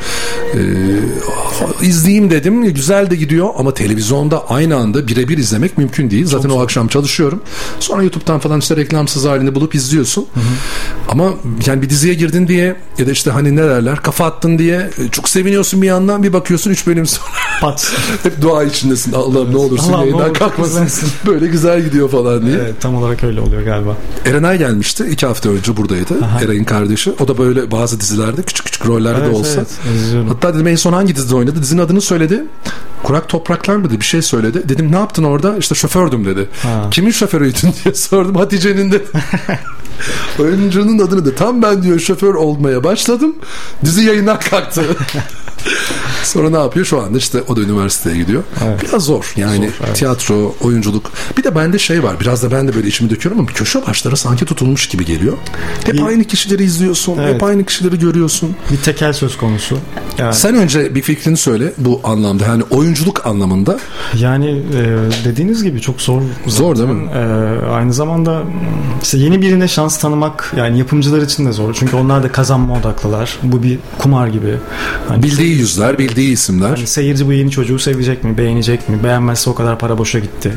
Ee, 0.53 1.86
izleyeyim 1.86 2.32
dedim. 2.32 2.73
Güzel 2.73 3.09
de 3.09 3.15
gidiyor 3.15 3.49
ama 3.57 3.73
televizyonda 3.73 4.49
aynı 4.49 4.75
anda 4.75 5.07
birebir 5.07 5.38
izlemek 5.38 5.77
mümkün 5.77 6.11
değil. 6.11 6.25
Zaten 6.25 6.49
o 6.49 6.61
akşam 6.61 6.88
çalışıyorum. 6.88 7.41
Sonra 7.79 8.03
YouTube'dan 8.03 8.39
falan 8.39 8.59
işte 8.59 8.75
reklamsız 8.75 9.25
halini 9.25 9.55
bulup 9.55 9.75
izliyorsun. 9.75 10.25
Ama 11.09 11.34
yani 11.65 11.82
bir 11.82 11.89
diziye 11.89 12.13
girdin 12.13 12.47
diye 12.47 12.75
ya 12.97 13.07
da 13.07 13.11
işte 13.11 13.32
hani 13.32 13.55
ne 13.55 13.63
derler 13.63 13.97
kafa 13.97 14.25
attın 14.25 14.57
diye 14.57 14.89
e, 14.97 15.09
çok 15.11 15.29
seviniyorsun 15.29 15.82
bir 15.82 15.88
yandan 15.88 16.23
bir 16.23 16.34
bakıyorsun 16.34 16.71
3 16.71 16.88
bölüm 16.88 17.05
sonra 17.05 17.29
Pat. 17.61 17.93
hep 18.23 18.41
dua 18.41 18.63
içindesin. 18.63 19.13
Allah'ım 19.13 19.53
ne 19.53 19.57
olursun 19.57 19.93
Allah'ım 19.93 20.01
ne 20.01 20.09
yayından 20.09 20.34
kalkmasın. 20.34 20.88
Böyle 21.27 21.47
güzel 21.47 21.84
gidiyor 21.84 22.09
falan 22.09 22.20
diye. 22.45 22.55
Evet, 22.55 22.74
tam 22.82 22.95
olarak 22.95 23.24
öyle 23.24 23.41
oluyor 23.41 23.61
galiba. 23.61 23.97
Erenay 24.26 24.57
gelmişti. 24.57 25.05
iki 25.11 25.26
hafta 25.26 25.49
önce 25.49 25.78
buradaydı. 25.78 26.13
Eren'in 26.43 26.63
kardeşi. 26.63 27.11
O 27.19 27.28
da 27.28 27.38
böyle 27.38 27.72
bazı 27.72 27.99
dizilerde 27.99 28.41
küçük 28.43 28.65
küçük 28.65 28.86
rollerde 28.86 29.22
de 29.22 29.26
Evet, 29.26 29.36
olsa. 29.36 29.53
evet, 29.57 29.67
izliyorum. 29.95 30.30
Hatta 30.30 30.53
dedim 30.53 30.67
en 30.67 30.76
son 30.76 30.93
hangi 30.93 31.15
dizide 31.15 31.36
oynadı? 31.36 31.61
Dizinin 31.61 31.82
adını 31.82 32.01
söyledi. 32.01 32.43
kurak 33.03 33.30
topraklar 33.30 33.76
mıydı 33.76 33.99
bir 33.99 34.05
şey 34.05 34.22
söyledi. 34.22 34.69
Dedim 34.69 34.91
ne 34.91 34.95
yaptın 34.95 35.24
orada? 35.24 35.57
İşte 35.57 35.76
şofördüm 35.76 36.26
dedi. 36.26 36.49
Ha. 36.63 36.88
Kimin 36.91 37.11
şoförüydün 37.11 37.74
diye 37.84 37.93
sordum. 37.95 38.36
Hatice'nin 38.36 38.91
de. 38.91 39.01
Oyuncunun 40.39 40.99
adını 40.99 41.26
da 41.26 41.36
tam 41.36 41.61
ben 41.61 41.84
diyor 41.84 41.99
şoför 41.99 42.34
olmaya 42.34 42.84
başladım. 42.84 43.36
Dizi 43.86 44.03
yayından 44.03 44.39
kalktı. 44.39 44.82
Sonra 46.24 46.49
ne 46.49 46.57
yapıyor? 46.57 46.86
Şu 46.86 47.01
anda 47.01 47.18
işte 47.18 47.41
o 47.47 47.55
da 47.55 47.62
üniversiteye 47.62 48.18
gidiyor. 48.18 48.43
Evet. 48.66 48.80
Biraz 48.84 49.03
zor. 49.05 49.34
Yani 49.38 49.55
Zor, 49.68 49.86
evet. 49.86 49.95
tiyatro, 49.95 50.55
oyunculuk. 50.62 51.12
Bir 51.38 51.43
de 51.43 51.55
bende 51.55 51.80
şey 51.80 52.03
var. 52.03 52.20
Biraz 52.20 52.43
da 52.43 52.51
ben 52.51 52.68
de 52.68 52.76
böyle 52.76 52.88
içimi 52.88 53.09
döküyorum 53.09 53.39
ama 53.41 53.49
köşe 53.49 53.88
başları 53.88 54.18
sanki 54.18 54.45
tutulmuş 54.45 54.88
gibi 54.88 55.05
geliyor. 55.05 55.38
Hep 55.86 55.93
Bir- 55.93 56.01
aynı 56.01 56.24
kişileri 56.24 56.64
izliyorsun. 56.64 57.14
Hep 57.14 57.20
Evet. 57.20 57.43
aynı 57.43 57.64
kişileri 57.66 57.99
görüyorsun. 57.99 58.55
Bir 58.72 58.78
tekel 58.78 59.14
söz 59.14 59.38
konusu. 59.38 59.78
Yani, 60.18 60.34
Sen 60.34 60.55
önce 60.55 60.95
bir 60.95 61.01
fikrini 61.01 61.38
söyle 61.38 61.74
bu 61.78 62.01
anlamda. 62.03 62.43
Yani 62.45 62.64
oyunculuk 62.70 63.26
anlamında. 63.26 63.80
yani 64.18 64.49
e, 64.49 64.97
dediğiniz 65.26 65.64
gibi 65.64 65.82
çok 65.82 66.01
zor. 66.01 66.22
Zor 66.47 66.76
değil 66.78 66.89
mi? 66.89 67.09
E, 67.12 67.18
aynı 67.72 67.93
zamanda 67.93 68.39
m, 68.39 68.45
işte 69.03 69.18
yeni 69.18 69.41
birine 69.41 69.68
şans 69.68 69.99
tanımak 69.99 70.53
yani 70.57 70.80
yapımcılar 70.80 71.22
için 71.22 71.45
de 71.45 71.51
zor. 71.51 71.74
Çünkü 71.74 71.95
onlar 71.95 72.24
da 72.24 72.32
kazanma 72.32 72.78
odaklılar. 72.80 73.38
Bu 73.43 73.64
bir 73.64 73.80
kumar 73.97 74.28
gibi. 74.28 74.55
Hani 75.07 75.24
Bildiği 75.24 75.51
yüzler, 75.52 75.97
bildiği 75.97 76.32
isimler. 76.32 76.70
Hani 76.70 76.88
seyirci 76.88 77.28
bu 77.28 77.34
yeni 77.34 77.52
çocuğu 77.52 77.80
sevecek 77.80 78.24
mi, 78.24 78.38
beğenecek 78.38 78.89
mi? 78.89 79.04
Beğenmezse 79.04 79.49
o 79.49 79.56
kadar 79.56 79.80
para 79.80 79.97
boşa 79.97 80.20
gitti. 80.20 80.54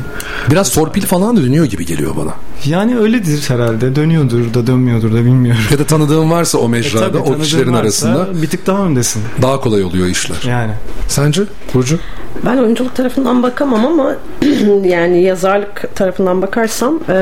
Biraz 0.51 0.71
torpil 0.73 1.01
falan 1.01 1.37
da 1.37 1.41
dönüyor 1.43 1.65
gibi 1.65 1.85
geliyor 1.85 2.15
bana. 2.17 2.33
Yani 2.65 2.97
öyledir 2.97 3.43
herhalde. 3.47 3.95
Dönüyordur 3.95 4.53
da 4.53 4.67
dönmüyordur 4.67 5.11
da 5.13 5.25
bilmiyorum. 5.25 5.61
Ya 5.71 5.79
da 5.79 5.83
tanıdığın 5.85 6.31
varsa 6.31 6.57
o 6.57 6.69
mecrada, 6.69 7.05
E 7.05 7.07
tabii, 7.07 7.17
o 7.17 7.39
kişilerin 7.39 7.67
varsa 7.73 7.81
arasında 7.81 8.41
bir 8.41 8.47
tık 8.47 8.67
daha 8.67 8.85
öndesin. 8.85 9.21
daha 9.41 9.59
kolay 9.59 9.83
oluyor 9.83 10.07
işler. 10.07 10.37
Yani. 10.47 10.71
Sence 11.07 11.41
Burcu? 11.73 11.99
Ben 12.45 12.57
oyunculuk 12.57 12.95
tarafından 12.95 13.43
bakamam 13.43 13.85
ama 13.85 14.15
yani 14.83 15.23
yazarlık 15.23 15.95
tarafından 15.95 16.41
bakarsam 16.41 16.99
e, 17.09 17.13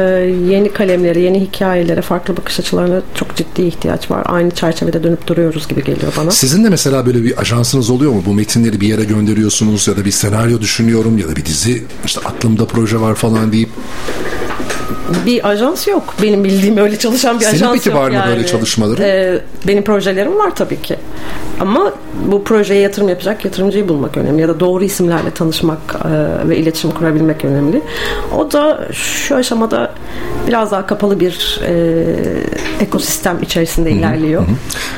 yeni 0.49 0.73
kalemlere, 0.73 1.19
yeni 1.19 1.39
hikayelere, 1.41 2.01
farklı 2.01 2.37
bakış 2.37 2.59
açılarına 2.59 3.01
çok 3.15 3.35
ciddi 3.35 3.61
ihtiyaç 3.61 4.11
var. 4.11 4.23
Aynı 4.25 4.51
çerçevede 4.51 5.03
dönüp 5.03 5.27
duruyoruz 5.27 5.67
gibi 5.67 5.83
geliyor 5.83 6.13
bana. 6.17 6.31
Sizin 6.31 6.63
de 6.63 6.69
mesela 6.69 7.05
böyle 7.05 7.23
bir 7.23 7.41
ajansınız 7.41 7.89
oluyor 7.89 8.11
mu? 8.11 8.23
Bu 8.25 8.33
metinleri 8.33 8.81
bir 8.81 8.87
yere 8.87 9.03
gönderiyorsunuz 9.03 9.87
ya 9.87 9.97
da 9.97 10.05
bir 10.05 10.11
senaryo 10.11 10.61
düşünüyorum 10.61 11.17
ya 11.17 11.27
da 11.27 11.35
bir 11.35 11.45
dizi 11.45 11.83
işte 12.05 12.21
aklımda 12.25 12.65
proje 12.65 13.01
var 13.01 13.15
falan 13.15 13.51
deyip. 13.51 13.69
Bir 15.25 15.49
ajans 15.49 15.87
yok. 15.87 16.13
Benim 16.21 16.43
bildiğim 16.43 16.77
öyle 16.77 16.99
çalışan 16.99 17.39
bir 17.39 17.45
Senin 17.45 17.55
ajans 17.55 17.73
peki 17.73 17.89
yok. 17.89 17.97
var 17.97 18.09
mı 18.09 18.15
yani. 18.15 18.29
böyle 18.29 18.45
çalışmaları? 18.45 19.03
E, 19.03 19.41
benim 19.67 19.83
projelerim 19.83 20.35
var 20.37 20.55
tabii 20.55 20.81
ki. 20.81 20.95
Ama 21.63 21.93
bu 22.31 22.43
projeye 22.43 22.81
yatırım 22.81 23.09
yapacak 23.09 23.45
yatırımcıyı 23.45 23.89
bulmak 23.89 24.17
önemli. 24.17 24.41
Ya 24.41 24.47
da 24.47 24.59
doğru 24.59 24.83
isimlerle 24.83 25.31
tanışmak 25.31 25.79
e, 26.05 26.49
ve 26.49 26.57
iletişim 26.57 26.91
kurabilmek 26.91 27.45
önemli. 27.45 27.81
O 28.37 28.51
da 28.51 28.87
şu 28.93 29.35
aşamada 29.35 29.93
biraz 30.47 30.71
daha 30.71 30.85
kapalı 30.85 31.19
bir 31.19 31.61
e, 31.67 32.03
ekosistem 32.79 33.41
içerisinde 33.41 33.91
ilerliyor. 33.91 34.43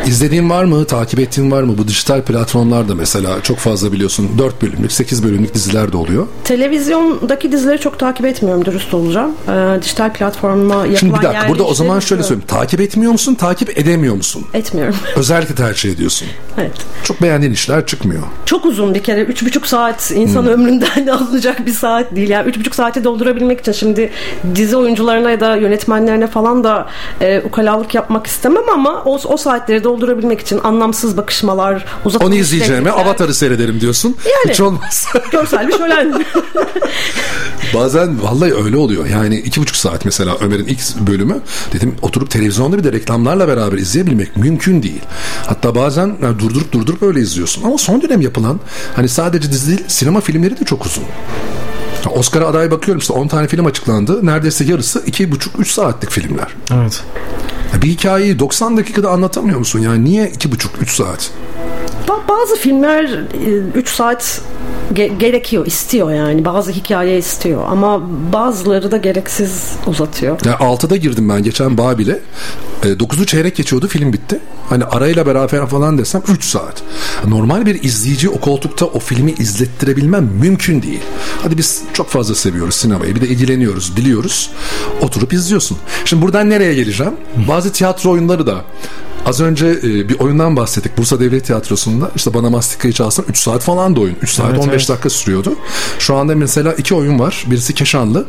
İzlediğin 0.05 0.49
var 0.49 0.63
mı? 0.63 0.86
Takip 0.86 1.20
ettiğin 1.20 1.51
var 1.51 1.63
mı? 1.63 1.78
Bu 1.78 1.88
dijital 1.88 2.22
platformlarda 2.22 2.95
mesela 2.95 3.41
çok 3.43 3.57
fazla 3.57 3.91
biliyorsun 3.91 4.30
4 4.38 4.61
bölümlük 4.61 4.91
8 4.91 5.24
bölümlük 5.24 5.53
diziler 5.53 5.91
de 5.91 5.97
oluyor. 5.97 6.28
Televizyondaki 6.43 7.51
dizileri 7.51 7.80
çok 7.80 7.99
takip 7.99 8.26
etmiyorum 8.26 8.66
dürüst 8.66 8.93
olacağım. 8.93 9.32
Ee, 9.49 9.82
dijital 9.82 10.13
platformla 10.13 10.76
yapılan 10.76 10.95
Şimdi 10.95 11.13
bir 11.13 11.24
dakika 11.24 11.49
burada 11.49 11.63
o 11.63 11.74
zaman 11.74 11.99
şöyle 11.99 12.24
söyleyeyim. 12.24 12.47
Takip 12.47 12.82
etmiyor 12.82 13.11
musun? 13.11 13.36
Takip 13.36 13.78
edemiyor 13.78 14.16
musun? 14.16 14.45
Etmiyorum. 14.53 14.95
Özellikle 15.16 15.55
tercih 15.55 15.91
ediyorsun. 15.91 16.28
Evet. 16.58 16.72
Çok 17.03 17.22
beğendiğin 17.22 17.53
işler 17.53 17.86
çıkmıyor. 17.86 18.24
Çok 18.45 18.66
uzun 18.66 18.95
bir 18.95 19.03
kere. 19.03 19.22
Üç 19.22 19.45
buçuk 19.45 19.68
saat 19.68 20.12
insan 20.12 20.47
ömründen 20.47 21.08
alınacak 21.12 21.66
bir 21.66 21.74
saat 21.74 22.16
değil. 22.16 22.30
Yani 22.30 22.49
üç 22.49 22.60
buçuk 22.60 22.76
saati 22.76 23.03
doldurabilmek 23.03 23.60
için 23.60 23.72
şimdi 23.72 24.12
dizi 24.56 24.78
oyuncularına 24.78 25.32
ya 25.32 25.39
da 25.39 25.56
yönetmenlerine 25.56 26.28
falan 26.28 26.64
da 26.64 26.88
e, 27.22 27.41
ukalalık 27.41 27.95
yapmak 27.95 28.28
istemem 28.28 28.70
ama 28.74 29.03
o, 29.06 29.20
o 29.26 29.38
saatleri 29.38 29.84
doldurabilmek 29.84 30.39
için 30.39 30.60
anlamsız 30.64 31.18
bakışmalar, 31.18 31.86
uzatılmış 32.06 32.36
Onu 32.36 32.41
izleyeceğime 32.41 32.91
Avatar'ı 32.91 33.34
seyrederim 33.34 33.82
diyorsun. 33.82 34.18
Yani. 34.26 34.51
Hiç 34.53 34.60
olmaz. 34.60 35.08
Görsel 35.32 35.68
bir 35.68 35.74
şölen. 35.74 36.26
Bazen 37.74 38.24
vallahi 38.24 38.53
öyle 38.56 38.78
oluyor. 38.78 39.06
Yani 39.06 39.36
iki 39.36 39.62
buçuk 39.62 39.76
saat 39.76 40.06
mesela 40.06 40.38
Ömer'in 40.41 40.66
ilk 40.66 40.80
bölümü 41.08 41.39
dedim 41.74 41.95
oturup 42.01 42.30
televizyonda 42.30 42.78
bir 42.78 42.84
de 42.84 42.91
reklamlarla 42.91 43.47
beraber 43.47 43.78
izleyebilmek 43.78 44.38
mümkün 44.38 44.84
değil. 44.84 45.01
Hatta 45.47 45.76
bazen 45.76 46.18
yani 46.24 46.39
durdurup 46.50 46.72
durdurup 46.72 47.04
öyle 47.04 47.20
izliyorsun. 47.20 47.64
Ama 47.64 47.78
son 47.78 48.02
dönem 48.02 48.22
yapılan 48.22 48.60
hani 48.96 49.10
sadece 49.10 49.52
dizi 49.52 49.68
değil 49.68 49.84
sinema 49.88 50.22
filmleri 50.22 50.60
de 50.60 50.66
çok 50.66 50.86
uzun. 50.86 51.04
Oscar'a 52.16 52.48
aday 52.48 52.72
bakıyorum 52.72 53.00
işte 53.00 53.14
10 53.14 53.28
tane 53.28 53.48
film 53.48 53.66
açıklandı. 53.66 54.26
Neredeyse 54.26 54.64
yarısı 54.64 55.00
2,5-3 55.00 55.66
saatlik 55.66 56.12
filmler. 56.12 56.48
Evet. 56.74 57.04
Bir 57.82 57.88
hikayeyi 57.88 58.39
90 58.39 58.78
dakikada 58.78 59.10
anlatamıyor 59.10 59.60
musun? 59.60 59.80
Yani 59.80 60.06
niye 60.06 60.30
2,5-3 60.30 60.96
saat? 60.96 61.32
Ba- 62.08 62.28
Bazı 62.30 62.56
filmler 62.56 63.20
3 63.76 63.89
saat 63.89 64.41
ge- 64.93 65.18
gerekiyor, 65.18 65.66
istiyor 65.66 66.12
yani. 66.14 66.45
Bazı 66.45 66.72
hikaye 66.72 67.18
istiyor 67.18 67.62
ama 67.70 68.01
bazıları 68.34 68.91
da 68.91 68.97
gereksiz 68.97 69.64
uzatıyor. 69.88 70.45
Ya 70.45 70.53
6'da 70.53 70.95
girdim 70.95 71.30
ben 71.30 71.43
geçen 71.43 71.78
Babil'e. 71.78 72.20
E, 72.84 72.88
9'u 72.88 73.26
çeyrek 73.26 73.56
geçiyordu 73.56 73.88
film 73.88 74.14
bitti. 74.14 74.39
Hani 74.70 74.84
arayla 74.86 75.26
beraber 75.26 75.68
falan 75.68 75.97
desem 75.97 76.22
3 76.28 76.43
saat. 76.45 76.84
Normal 77.28 77.66
bir 77.66 77.84
izleyici 77.84 78.30
o 78.30 78.39
koltukta 78.39 78.86
o 78.86 78.99
filmi 78.99 79.32
izlettirebilmem 79.39 80.30
mümkün 80.41 80.82
değil. 80.82 81.01
Hadi 81.43 81.58
biz 81.58 81.82
çok 81.93 82.10
fazla 82.10 82.36
seviyoruz 82.36 82.76
sinemayı. 82.76 83.16
Bir 83.16 83.22
de 83.22 83.28
ilgileniyoruz, 83.28 83.97
biliyoruz. 83.97 84.49
Oturup 85.01 85.34
izliyorsun. 85.34 85.78
Şimdi 86.06 86.22
buradan 86.24 86.49
nereye 86.49 86.74
geleceğim? 86.74 87.14
Bazı 87.47 87.72
tiyatro 87.72 88.12
oyunları 88.12 88.47
da 88.47 88.56
Az 89.26 89.42
önce 89.42 89.68
e, 89.68 90.10
bir 90.10 90.20
oyundan 90.20 90.56
bahsettik. 90.56 90.98
Bursa 90.98 91.20
Devlet 91.20 91.46
Tiyatrosu'nda 91.46 92.12
işte 92.16 92.34
bana 92.34 92.50
mastikayı 92.50 92.94
çalsam 92.94 93.26
3 93.30 93.38
saat 93.38 93.62
falan 93.64 93.96
da 93.96 94.00
oyun. 94.00 94.16
3 94.22 94.30
saat 94.30 94.50
Evet, 94.50 94.60
15 94.60 94.74
evet. 94.76 94.90
dakika 94.90 95.10
sürüyordu. 95.10 95.56
Şu 96.00 96.16
anda 96.16 96.36
mesela 96.36 96.74
iki 96.74 96.96
oyun 96.96 97.20
var. 97.20 97.44
Birisi 97.52 97.74
Keşanlı. 97.74 98.26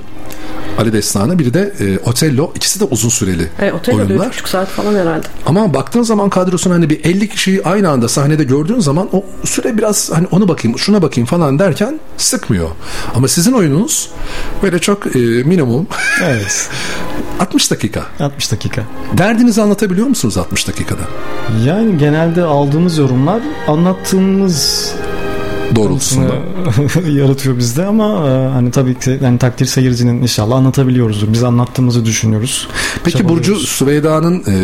Ali 0.78 0.92
Destanı. 0.92 1.38
Biri 1.38 1.54
de 1.54 1.72
e, 1.80 1.98
Otello. 2.10 2.52
İkisi 2.54 2.80
de 2.80 2.84
uzun 2.84 3.08
süreli 3.08 3.48
E, 3.60 3.72
Otello'da 3.72 4.02
oyunlar. 4.02 4.26
3,5 4.26 4.48
saat 4.48 4.68
falan 4.68 4.94
herhalde. 4.94 5.26
Ama 5.46 5.74
baktığın 5.74 6.02
zaman 6.02 6.30
kadrosuna 6.30 6.74
hani 6.74 6.90
bir 6.90 7.04
50 7.04 7.28
kişiyi 7.28 7.62
aynı 7.64 7.88
anda 7.90 8.08
sahnede 8.08 8.44
gördüğün 8.44 8.80
zaman 8.80 9.08
o 9.12 9.24
süre 9.44 9.78
biraz 9.78 10.10
hani 10.12 10.26
onu 10.30 10.48
bakayım 10.48 10.78
şuna 10.78 11.02
bakayım 11.02 11.26
falan 11.26 11.58
derken 11.58 12.00
sıkmıyor. 12.16 12.68
Ama 13.14 13.28
sizin 13.28 13.52
oyununuz 13.52 14.10
böyle 14.62 14.78
çok 14.78 15.16
e, 15.16 15.18
minimum 15.18 15.86
Evet. 16.24 16.68
60 17.40 17.70
dakika. 17.70 18.02
60 18.20 18.52
dakika. 18.52 18.82
Derdinizi 19.18 19.62
anlatabiliyor 19.62 20.06
musunuz 20.06 20.36
60 20.38 20.68
dakikada? 20.86 21.08
Yani 21.64 21.98
genelde 21.98 22.42
aldığımız 22.42 22.98
yorumlar 22.98 23.42
anlattığımız 23.68 24.92
Doğrultusunda. 25.76 26.34
yaratıyor 27.10 27.58
bizde 27.58 27.86
ama 27.86 28.28
e, 28.28 28.48
hani 28.48 28.70
tabii 28.70 28.98
ki 28.98 29.18
yani 29.22 29.38
takdir 29.38 29.66
seyircinin 29.66 30.22
inşallah 30.22 30.56
anlatabiliyoruzdur. 30.56 31.32
Biz 31.32 31.42
anlattığımızı 31.42 32.04
düşünüyoruz. 32.04 32.68
Peki. 33.04 33.28
Burcu 33.28 33.56
Süveyda'nın 33.56 34.42
e, 34.46 34.54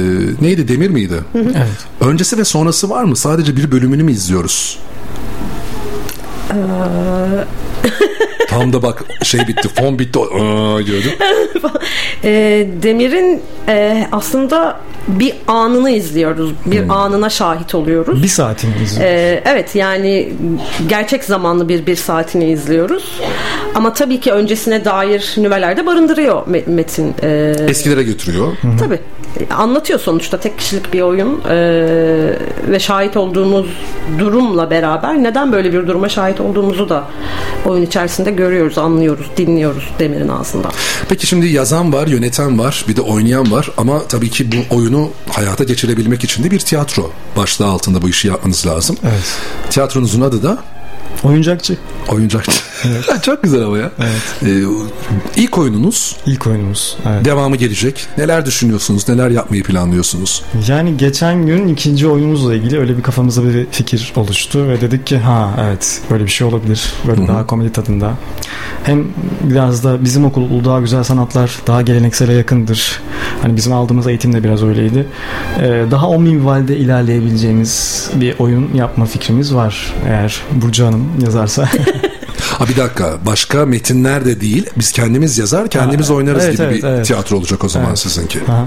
neydi 0.40 0.68
Demir 0.68 0.90
miydi? 0.90 1.14
Evet. 1.34 1.86
Öncesi 2.00 2.38
ve 2.38 2.44
sonrası 2.44 2.90
var 2.90 3.04
mı? 3.04 3.16
Sadece 3.16 3.56
bir 3.56 3.70
bölümünü 3.70 4.02
mü 4.02 4.12
izliyoruz? 4.12 4.78
Tam 8.52 8.72
da 8.72 8.82
bak 8.82 9.04
şey 9.22 9.40
bitti, 9.48 9.68
fon 9.68 9.98
bitti. 9.98 10.18
Aa, 10.18 10.86
diyordum. 10.86 11.10
E, 12.24 12.30
Demir'in 12.82 13.42
e, 13.68 14.06
aslında 14.12 14.80
bir 15.08 15.34
anını 15.46 15.90
izliyoruz. 15.90 16.52
Bir 16.66 16.88
anına 16.88 17.30
şahit 17.30 17.74
oluyoruz. 17.74 18.22
Bir 18.22 18.28
saatini 18.28 18.70
izliyoruz. 18.70 18.98
Ee, 19.00 19.42
evet 19.46 19.74
yani 19.76 20.32
gerçek 20.88 21.24
zamanlı 21.24 21.68
bir 21.68 21.86
bir 21.86 21.96
saatini 21.96 22.50
izliyoruz. 22.50 23.20
Ama 23.74 23.92
tabii 23.94 24.20
ki 24.20 24.32
öncesine 24.32 24.84
dair 24.84 25.34
nüveler 25.36 25.76
de 25.76 25.86
barındırıyor 25.86 26.46
Me- 26.46 26.70
Metin. 26.70 27.14
Ee, 27.22 27.54
Eskilere 27.68 28.02
götürüyor. 28.02 28.46
tabii. 28.78 28.98
Anlatıyor 29.56 29.98
sonuçta 30.00 30.40
tek 30.40 30.58
kişilik 30.58 30.92
bir 30.92 31.00
oyun 31.00 31.40
ee, 31.50 31.54
ve 32.68 32.78
şahit 32.78 33.16
olduğumuz 33.16 33.66
durumla 34.18 34.70
beraber 34.70 35.22
neden 35.22 35.52
böyle 35.52 35.72
bir 35.72 35.86
duruma 35.86 36.08
şahit 36.08 36.40
olduğumuzu 36.40 36.88
da 36.88 37.04
oyun 37.66 37.82
içerisinde 37.82 38.30
görüyoruz, 38.30 38.41
anlıyoruz, 38.78 39.26
dinliyoruz 39.36 39.84
Demir'in 39.98 40.28
ağzından. 40.28 40.72
Peki 41.08 41.26
şimdi 41.26 41.46
yazan 41.46 41.92
var, 41.92 42.06
yöneten 42.06 42.58
var, 42.58 42.84
bir 42.88 42.96
de 42.96 43.00
oynayan 43.00 43.52
var 43.52 43.70
ama 43.76 44.06
tabii 44.08 44.30
ki 44.30 44.52
bu 44.52 44.76
oyunu 44.76 45.10
hayata 45.30 45.64
geçirebilmek 45.64 46.24
için 46.24 46.44
de 46.44 46.50
bir 46.50 46.58
tiyatro 46.58 47.10
başlığı 47.36 47.66
altında 47.66 48.02
bu 48.02 48.08
işi 48.08 48.28
yapmanız 48.28 48.66
lazım. 48.66 48.96
Evet. 49.02 49.36
Tiyatronuzun 49.70 50.20
adı 50.20 50.42
da 50.42 50.58
Oyuncakçı. 51.24 51.76
Oyuncakçı. 52.08 52.62
Çok 53.22 53.42
güzel 53.42 53.62
ama 53.62 53.78
ya. 53.78 53.90
Ee, 54.42 54.62
ilk 55.36 55.58
oyununuz 55.58 56.16
İlk 56.26 56.46
oyunumuz. 56.46 56.96
Evet. 57.08 57.24
devamı 57.24 57.56
gelecek. 57.56 58.06
Neler 58.18 58.46
düşünüyorsunuz? 58.46 59.08
Neler 59.08 59.30
yapmayı 59.30 59.62
planlıyorsunuz? 59.62 60.42
Yani 60.68 60.96
geçen 60.96 61.46
gün 61.46 61.68
ikinci 61.68 62.08
oyunumuzla 62.08 62.54
ilgili 62.54 62.78
öyle 62.78 62.96
bir 62.96 63.02
kafamızda 63.02 63.54
bir 63.54 63.66
fikir 63.70 64.12
oluştu 64.16 64.68
ve 64.68 64.80
dedik 64.80 65.06
ki 65.06 65.18
ha 65.18 65.50
evet 65.60 66.00
böyle 66.10 66.24
bir 66.24 66.30
şey 66.30 66.46
olabilir. 66.46 66.92
Böyle 67.06 67.26
daha 67.26 67.46
komedi 67.46 67.72
tadında. 67.72 68.12
Hem 68.84 69.04
biraz 69.42 69.84
da 69.84 70.04
bizim 70.04 70.24
okul 70.24 70.42
Uludağ 70.42 70.80
Güzel 70.80 71.04
Sanatlar 71.04 71.58
daha 71.66 71.82
geleneksele 71.82 72.32
yakındır. 72.32 73.00
Hani 73.42 73.56
bizim 73.56 73.72
aldığımız 73.72 74.06
eğitim 74.06 74.32
de 74.32 74.44
biraz 74.44 74.62
öyleydi. 74.62 75.06
Ee, 75.60 75.84
daha 75.90 76.08
o 76.08 76.18
minvalde 76.20 76.76
ilerleyebileceğimiz 76.76 78.10
bir 78.14 78.38
oyun 78.38 78.70
yapma 78.74 79.04
fikrimiz 79.06 79.54
var. 79.54 79.94
Eğer 80.06 80.40
Burcu 80.52 80.86
Hanım 80.86 81.01
yazarsa. 81.24 81.68
Ha 82.52 82.68
bir 82.68 82.76
dakika. 82.76 83.12
Başka 83.26 83.66
metinler 83.66 84.24
de 84.24 84.40
değil. 84.40 84.66
Biz 84.78 84.92
kendimiz 84.92 85.38
yazar, 85.38 85.68
kendimiz 85.68 86.10
Ha, 86.10 86.14
oynarız 86.14 86.44
evet, 86.44 86.52
gibi 86.56 86.64
evet, 86.66 86.82
bir 86.82 86.88
evet. 86.88 87.06
tiyatro 87.06 87.36
olacak 87.36 87.64
o 87.64 87.68
zaman 87.68 87.88
Evet. 87.88 87.98
sizinki. 87.98 88.38
Aha. 88.48 88.66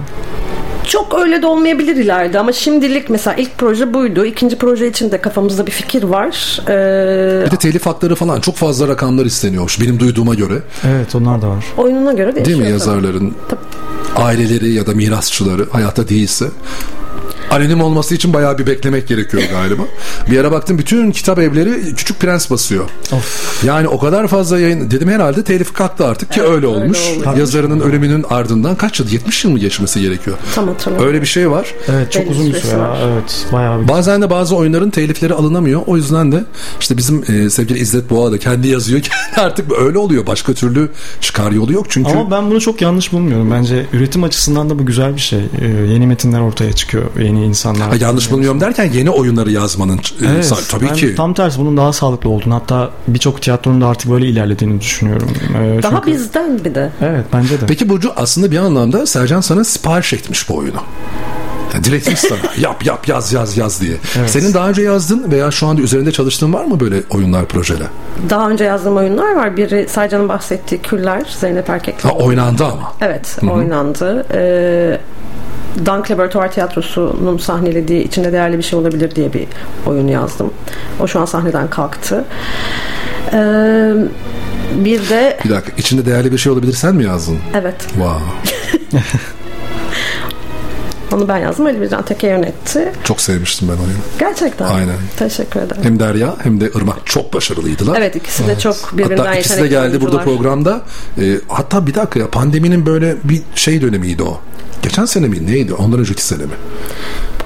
Çok 0.83 1.19
öyle 1.19 1.41
de 1.41 1.45
olmayabilir 1.47 1.95
ileride 1.95 2.39
ama 2.39 2.51
şimdilik 2.51 3.09
mesela 3.09 3.35
ilk 3.35 3.57
proje 3.57 3.93
buydu. 3.93 4.25
İkinci 4.25 4.57
proje 4.57 4.87
için 4.87 5.11
de 5.11 5.21
kafamızda 5.21 5.65
bir 5.67 5.71
fikir 5.71 6.03
var. 6.03 6.59
Ee, 6.67 7.45
Bir 7.45 7.51
de 7.51 7.55
telif 7.55 7.85
hakları 7.85 8.15
falan 8.15 8.41
çok 8.41 8.55
fazla 8.55 8.87
rakamlar 8.87 9.25
isteniyormuş 9.25 9.81
benim 9.81 9.99
duyduğuma 9.99 10.35
göre. 10.35 10.59
Evet 10.87 11.15
onlar 11.15 11.41
da 11.41 11.49
var. 11.49 11.65
oyununa 11.77 12.13
göre 12.13 12.35
değişiyor. 12.35 12.45
Değil 12.45 12.57
mi 12.57 12.63
tabii. 12.63 12.71
yazarların 12.73 13.35
aileleri 14.15 14.73
ya 14.73 14.87
da 14.87 14.91
mirasçıları 14.93 15.69
hayatta 15.71 16.09
değilse 16.09 16.45
anonim 17.51 17.81
olması 17.81 18.15
için 18.15 18.33
bayağı 18.33 18.57
bir 18.57 18.67
beklemek 18.67 19.07
gerekiyor 19.07 19.43
galiba. 19.51 19.83
Bir 20.31 20.39
ara 20.39 20.51
baktım 20.51 20.77
bütün 20.77 21.11
kitap 21.11 21.39
evleri 21.39 21.95
Küçük 21.95 22.19
Prens 22.19 22.51
basıyor. 22.51 22.89
Yani 23.63 23.87
o 23.87 23.99
kadar 23.99 24.27
fazla 24.27 24.59
yayın 24.59 24.91
dedim 24.91 25.09
herhalde 25.09 25.43
telif 25.43 25.73
kalktı 25.73 26.05
artık 26.05 26.31
ki 26.31 26.41
öyle 26.43 26.67
olmuş. 26.67 26.99
oluyor. 27.17 27.37
Yazarının 27.37 27.79
ölümünün 27.79 28.25
ardından 28.29 28.75
kaç 28.75 28.99
yıl 28.99 29.09
70 29.09 29.43
yıl 29.43 29.51
mı 29.51 29.59
geçmesi 29.59 30.01
gerekiyor? 30.01 30.37
Tam 30.55 30.67
hatırlamıyorum. 30.67 31.07
Öyle 31.13 31.21
bir 31.21 31.27
şey 31.27 31.51
var. 31.51 31.73
Evet 31.87 32.11
çok 32.11 32.23
Belli 32.23 32.31
uzun 32.31 32.47
bir 32.53 32.53
süre. 32.59 32.71
ya. 32.71 32.79
var. 32.79 32.97
Evet 33.13 33.45
bayağı 33.53 33.81
bir 33.83 33.87
Bazen 33.87 34.21
de 34.21 34.29
bazı 34.29 34.55
oyunların 34.55 34.89
telifleri 34.89 35.33
alınamıyor. 35.33 35.81
O 35.87 35.97
yüzden 35.97 36.31
de 36.31 36.43
işte 36.79 36.97
bizim 36.97 37.23
e, 37.31 37.49
sevgili 37.49 37.79
İzzet 37.79 38.09
Boğa 38.09 38.31
da 38.31 38.37
kendi 38.37 38.67
yazıyor. 38.67 39.01
artık 39.37 39.71
öyle 39.79 39.97
oluyor. 39.97 40.27
Başka 40.27 40.53
türlü 40.53 40.89
çıkar 41.21 41.51
yolu 41.51 41.73
yok. 41.73 41.85
Çünkü 41.89 42.11
Ama 42.11 42.31
ben 42.31 42.49
bunu 42.51 42.61
çok 42.61 42.81
yanlış 42.81 43.13
bulmuyorum. 43.13 43.51
Bence 43.51 43.85
üretim 43.93 44.23
açısından 44.23 44.69
da 44.69 44.79
bu 44.79 44.85
güzel 44.85 45.15
bir 45.15 45.21
şey. 45.21 45.39
Ee, 45.61 45.67
yeni 45.67 46.07
metinler 46.07 46.39
ortaya 46.39 46.73
çıkıyor. 46.73 47.03
Yeni 47.19 47.34
insanlar. 47.43 47.89
Ha, 47.89 47.95
yanlış 47.99 48.31
bulmuyorum 48.31 48.61
derken 48.61 48.91
yeni 48.93 49.09
oyunları 49.09 49.51
yazmanın 49.51 49.97
e, 49.97 49.99
Evet, 50.33 50.45
sa- 50.45 50.71
tabii 50.71 50.85
ben 50.89 50.93
ki. 50.93 51.15
Tam 51.15 51.33
tersi 51.33 51.59
bunun 51.59 51.77
daha 51.77 51.93
sağlıklı 51.93 52.29
olduğunu 52.29 52.55
hatta 52.55 52.89
birçok 53.07 53.41
tiyatronun 53.41 53.81
da 53.81 53.87
artık 53.87 54.11
böyle 54.11 54.25
ilerlediğini 54.27 54.81
düşünüyorum. 54.81 55.29
Ee, 55.57 55.83
Daha 55.83 55.95
çünkü- 55.95 56.11
bizden 56.11 56.65
bir 56.65 56.75
de. 56.75 56.89
Evet 57.01 57.25
bence 57.33 57.61
de. 57.61 57.65
Peki 57.65 57.89
Burcu 57.89 58.11
aslında 58.15 58.51
bir 58.51 58.57
anlamda 58.57 59.05
Sercan 59.05 59.41
sana 59.41 59.63
sipariş 59.63 60.13
etmiş 60.13 60.49
bu 60.49 60.55
oyunu. 60.57 60.77
Yani 61.73 61.83
diretmiş 61.83 62.19
sana 62.19 62.39
yap 62.59 62.85
yap 62.85 63.07
yaz 63.07 63.33
yaz 63.33 63.57
yaz 63.57 63.81
diye. 63.81 63.95
Evet. 64.19 64.29
Senin 64.29 64.53
daha 64.53 64.69
önce 64.69 64.81
yazdığın 64.81 65.31
veya 65.31 65.51
şu 65.51 65.67
anda 65.67 65.81
üzerinde 65.81 66.11
çalıştığın 66.11 66.53
var 66.53 66.65
mı 66.65 66.79
böyle 66.79 67.03
oyunlar 67.09 67.45
projeler? 67.45 67.87
Daha 68.29 68.49
önce 68.49 68.63
yazdığım 68.63 68.97
oyunlar 68.97 69.35
var. 69.35 69.57
Biri 69.57 69.87
Saycan'ın 69.89 70.29
bahsettiği 70.29 70.81
Küller, 70.81 71.25
Zeynep 71.39 71.69
Erkek'le. 71.69 72.03
Ha 72.05 72.09
oynandı 72.09 72.65
ama. 72.65 72.93
Evet, 73.01 73.37
oynandı. 73.51 74.25
Ee, 74.33 74.99
Dank 75.85 76.11
Laboratuvar 76.11 76.51
Tiyatrosu'nun 76.51 77.37
sahnelediği 77.37 78.03
içinde 78.03 78.31
değerli 78.33 78.57
bir 78.57 78.63
şey 78.63 78.79
olabilir 78.79 79.15
diye 79.15 79.33
bir 79.33 79.47
oyun 79.85 80.07
yazdım. 80.07 80.53
O 80.99 81.07
şu 81.07 81.19
an 81.19 81.25
sahneden 81.25 81.69
kalktı. 81.69 82.25
Ee, 83.33 83.93
bir 84.75 85.09
de 85.09 85.37
Bir 85.45 85.49
dakika 85.49 85.73
içinde 85.77 86.05
değerli 86.05 86.31
bir 86.31 86.37
şey 86.37 86.51
olabilir 86.51 86.73
sen 86.73 86.95
mi 86.95 87.03
yazdın? 87.03 87.37
evet 87.53 87.81
Wow. 87.81 88.19
onu 91.11 91.27
ben 91.27 91.37
yazdım. 91.37 91.65
Ali 91.65 91.81
Bircan 91.81 92.05
Teke 92.05 92.27
yönetti. 92.27 92.91
Çok 93.03 93.21
sevmiştim 93.21 93.67
ben 93.67 93.73
oyunu. 93.73 93.97
Gerçekten. 94.19 94.65
Aynen. 94.65 94.95
Teşekkür 95.17 95.59
ederim. 95.59 95.83
Hem 95.83 95.99
Derya 95.99 96.35
hem 96.43 96.61
de 96.61 96.69
Irmak 96.75 97.05
çok 97.05 97.33
başarılıydılar. 97.33 97.97
Evet 97.97 98.15
ikisi 98.15 98.47
de 98.47 98.59
çok 98.59 98.97
birbirinden 98.97 99.17
Hatta 99.17 99.35
ikisi 99.35 99.61
de 99.61 99.67
geldi 99.67 100.01
burada 100.01 100.23
programda. 100.23 100.81
Ee, 101.19 101.35
hatta 101.47 101.87
bir 101.87 101.93
dakika 101.93 102.19
ya 102.19 102.29
pandeminin 102.29 102.85
böyle 102.85 103.15
bir 103.23 103.41
şey 103.55 103.81
dönemiydi 103.81 104.23
o. 104.23 104.39
Geçen 104.81 105.05
sene 105.05 105.27
mi 105.27 105.47
neydi? 105.47 105.73
Ondan 105.73 105.99
önceki 105.99 106.23
sene 106.25 106.43
mi? 106.43 106.53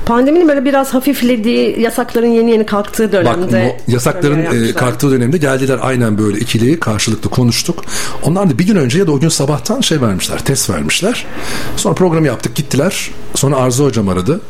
Pandeminin 0.09 0.47
böyle 0.47 0.65
biraz 0.65 0.93
hafiflediği, 0.93 1.79
yasakların 1.79 2.27
yeni 2.27 2.51
yeni 2.51 2.65
kalktığı 2.65 3.03
Bak 3.03 3.11
dönemde. 3.13 3.77
bu 3.87 3.91
yasakların 3.91 4.67
e, 4.69 4.73
kalktığı 4.73 5.11
dönemde 5.11 5.37
geldiler 5.37 5.79
aynen 5.81 6.17
böyle 6.17 6.39
ikili 6.39 6.79
karşılıklı 6.79 7.29
konuştuk. 7.29 7.83
Onlar 8.23 8.49
da 8.49 8.59
bir 8.59 8.67
gün 8.67 8.75
önce 8.75 8.99
ya 8.99 9.07
da 9.07 9.11
o 9.11 9.19
gün 9.19 9.29
sabahtan 9.29 9.81
şey 9.81 10.01
vermişler, 10.01 10.39
test 10.39 10.69
vermişler. 10.69 11.25
Sonra 11.75 11.95
programı 11.95 12.27
yaptık 12.27 12.55
gittiler. 12.55 13.11
Sonra 13.35 13.55
Arzu 13.55 13.85
hocam 13.85 14.09
aradı. 14.09 14.41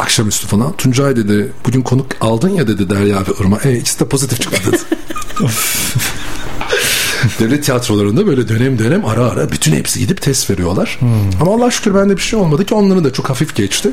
Akşamüstü 0.00 0.46
falan. 0.46 0.72
Tuncay 0.72 1.16
dedi 1.16 1.52
bugün 1.66 1.82
konuk 1.82 2.06
aldın 2.20 2.50
ya 2.50 2.68
dedi 2.68 2.90
Derya 2.90 3.20
ve 3.20 3.32
Irma. 3.40 3.58
E 3.64 3.76
ikisi 3.76 4.00
de 4.00 4.04
pozitif 4.04 4.40
çıktı 4.40 4.72
dedi. 4.72 4.78
Devlet 7.40 7.64
tiyatrolarında 7.64 8.26
böyle 8.26 8.48
dönem 8.48 8.78
dönem 8.78 9.04
ara 9.04 9.24
ara 9.30 9.52
bütün 9.52 9.72
hepsi 9.72 9.98
gidip 9.98 10.22
test 10.22 10.50
veriyorlar. 10.50 10.98
Ama 11.40 11.54
Allah 11.54 11.70
şükür 11.70 11.94
bende 11.94 12.16
bir 12.16 12.22
şey 12.22 12.38
olmadı 12.38 12.64
ki 12.64 12.74
onların 12.74 13.04
da 13.04 13.12
çok 13.12 13.30
hafif 13.30 13.56
geçti. 13.56 13.90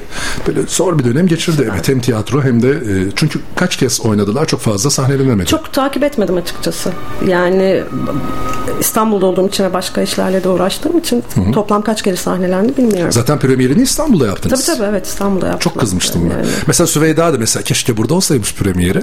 Böyle 0.47 0.61
zor 0.67 0.99
bir 0.99 1.03
dönem 1.03 1.27
geçirdi 1.27 1.69
evet 1.73 1.89
hem 1.89 1.99
tiyatro 1.99 2.43
hem 2.43 2.63
de 2.63 2.69
e, 2.69 3.11
çünkü 3.15 3.39
kaç 3.55 3.77
kez 3.77 4.01
oynadılar 4.01 4.45
çok 4.45 4.59
fazla 4.59 4.89
sahnelenemedi. 4.89 5.49
Çok 5.49 5.73
takip 5.73 6.03
etmedim 6.03 6.37
açıkçası. 6.37 6.91
Yani 7.27 7.83
İstanbul'da 8.79 9.25
olduğum 9.25 9.47
için 9.47 9.63
ve 9.63 9.73
başka 9.73 10.01
işlerle 10.01 10.43
de 10.43 10.49
uğraştığım 10.49 10.97
için 10.97 11.23
toplam 11.53 11.81
kaç 11.81 12.01
kere 12.01 12.15
sahnelendi 12.15 12.77
bilmiyorum. 12.77 13.11
Zaten 13.11 13.39
premierini 13.39 13.81
İstanbul'da 13.81 14.27
yaptınız. 14.27 14.65
Tabii 14.65 14.77
tabii 14.77 14.89
evet 14.89 15.05
İstanbul'da 15.07 15.47
yaptım. 15.47 15.71
Çok 15.71 15.79
kızmıştım 15.79 16.29
ben. 16.29 16.35
Yani. 16.35 16.45
Mesela 16.67 16.87
Süveyda 16.87 17.33
da 17.33 17.37
mesela 17.37 17.63
keşke 17.63 17.97
burada 17.97 18.13
olsaymış 18.13 18.53
premieri. 18.55 19.01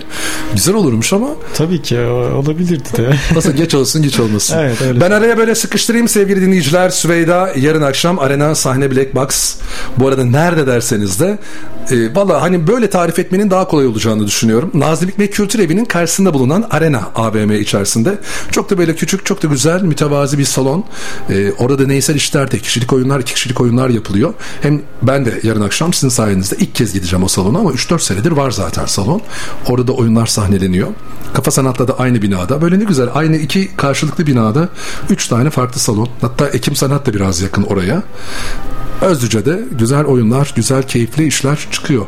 Güzel 0.55 0.75
olurmuş 0.75 1.13
ama 1.13 1.29
Tabii 1.55 1.83
ki 1.83 1.99
olabilirdi 2.01 2.89
de. 2.97 3.11
nasıl 3.35 3.53
geç 3.53 3.75
olsun 3.75 4.03
geç 4.03 4.20
olmasın. 4.21 4.59
Evet, 4.59 4.83
öyle. 4.83 5.01
ben 5.01 5.11
araya 5.11 5.39
böyle 5.39 5.55
sıkıştırayım 5.55 6.09
sevgili 6.09 6.41
dinleyiciler. 6.41 6.91
Süveyda 6.91 7.53
yarın 7.57 7.83
akşam 7.83 8.19
Arena 8.19 8.55
sahne 8.55 8.91
Black 8.91 9.15
Box. 9.15 9.57
Bu 9.97 10.09
arada 10.09 10.25
nerede 10.25 10.67
derseniz 10.67 11.21
de 11.21 11.39
e, 11.91 12.15
valla 12.15 12.43
hani 12.43 12.67
böyle 12.67 12.91
tarif 12.91 13.19
etmenin 13.19 13.51
daha 13.51 13.69
kolay 13.69 13.87
olacağını 13.87 14.27
düşünüyorum. 14.27 14.71
Nazillik 14.75 15.19
ve 15.19 15.31
Kültür 15.31 15.59
Evi'nin 15.59 15.85
karşısında 15.85 16.35
bulunan 16.35 16.67
Arena 16.71 17.11
AVM 17.15 17.51
içerisinde. 17.51 18.19
Çok 18.51 18.71
da 18.71 18.79
böyle 18.79 18.95
küçük, 18.95 19.27
çok 19.27 19.43
da 19.43 19.47
güzel, 19.47 19.83
mütevazi 19.83 20.39
bir 20.39 20.45
salon. 20.45 20.85
E, 21.31 21.53
orada 21.53 21.79
deneysel 21.79 22.15
işler, 22.15 22.51
tek 22.51 22.63
kişilik 22.63 22.93
oyunlar, 22.93 23.21
iki 23.21 23.35
kişilik 23.35 23.61
oyunlar 23.61 23.89
yapılıyor. 23.89 24.35
Hem 24.63 24.83
ben 25.03 25.25
de 25.25 25.41
yarın 25.43 25.61
akşam 25.61 25.93
sizin 25.93 26.09
sayenizde 26.09 26.57
ilk 26.59 26.75
kez 26.75 26.93
gideceğim 26.93 27.25
o 27.25 27.29
salona 27.29 27.59
ama 27.59 27.71
3-4 27.71 27.99
senedir 27.99 28.33
var 28.33 28.51
zaten 28.51 28.87
salon. 28.87 29.23
Orada 29.67 29.87
da 29.87 29.93
oyunlar 29.93 30.27
sahneleniyor. 30.27 30.89
Kafa 31.35 31.51
Sanat'la 31.51 31.89
da 31.89 31.99
aynı 31.99 32.23
binada. 32.23 32.63
Böyle 32.63 32.79
ne 32.79 32.85
güzel. 32.85 33.09
Aynı 33.15 33.37
iki 33.37 33.77
karşılıklı 34.01 34.27
binada 34.27 34.69
3 35.11 35.29
tane 35.29 35.51
farklı 35.51 35.81
salon. 35.81 36.09
Hatta 36.21 36.49
Ekim 36.49 36.77
Sanat 36.77 37.07
da 37.07 37.15
biraz 37.15 37.41
yakın 37.41 37.63
oraya. 37.63 38.03
Özlüce'de 39.01 39.65
güzel 39.79 40.05
oyunlar, 40.05 40.53
güzel 40.57 40.83
keyifli 40.83 41.27
işler 41.27 41.59
çıkıyor. 41.71 42.07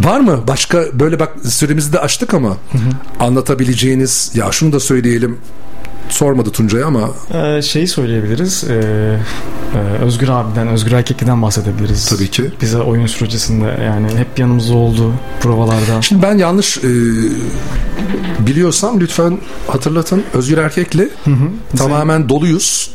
Var 0.00 0.20
mı 0.20 0.44
başka 0.48 0.84
böyle 0.92 1.20
bak 1.20 1.32
süremizi 1.48 1.92
de 1.92 1.98
açtık 1.98 2.34
ama 2.34 2.56
anlatabileceğiniz 3.20 4.30
ya 4.34 4.52
şunu 4.52 4.72
da 4.72 4.80
söyleyelim 4.80 5.38
sormadı 6.08 6.50
Tuncay 6.50 6.82
ama 6.84 7.10
Ee, 7.34 7.62
şeyi 7.62 7.88
söyleyebiliriz. 7.88 8.64
Ee, 8.70 8.74
e, 9.74 10.02
Özgür 10.04 10.28
abiden, 10.28 10.68
Özgür 10.68 10.92
Erkekli'den 10.92 11.42
bahsedebiliriz. 11.42 12.06
Tabii 12.06 12.30
ki. 12.30 12.50
Bize 12.60 12.78
oyun 12.78 13.06
sürecinde 13.06 13.78
yani 13.84 14.06
hep 14.16 14.38
yanımızda 14.38 14.74
oldu 14.74 15.12
provalarda. 15.40 16.02
Şimdi 16.02 16.22
ben 16.22 16.38
yanlış 16.38 16.78
e, 16.78 16.90
biliyorsam 18.46 19.00
lütfen 19.00 19.38
hatırlatın. 19.66 20.22
Özgür 20.34 20.58
Erkek'le 20.58 21.08
tamamen 21.76 22.28
doluyuz 22.28 22.90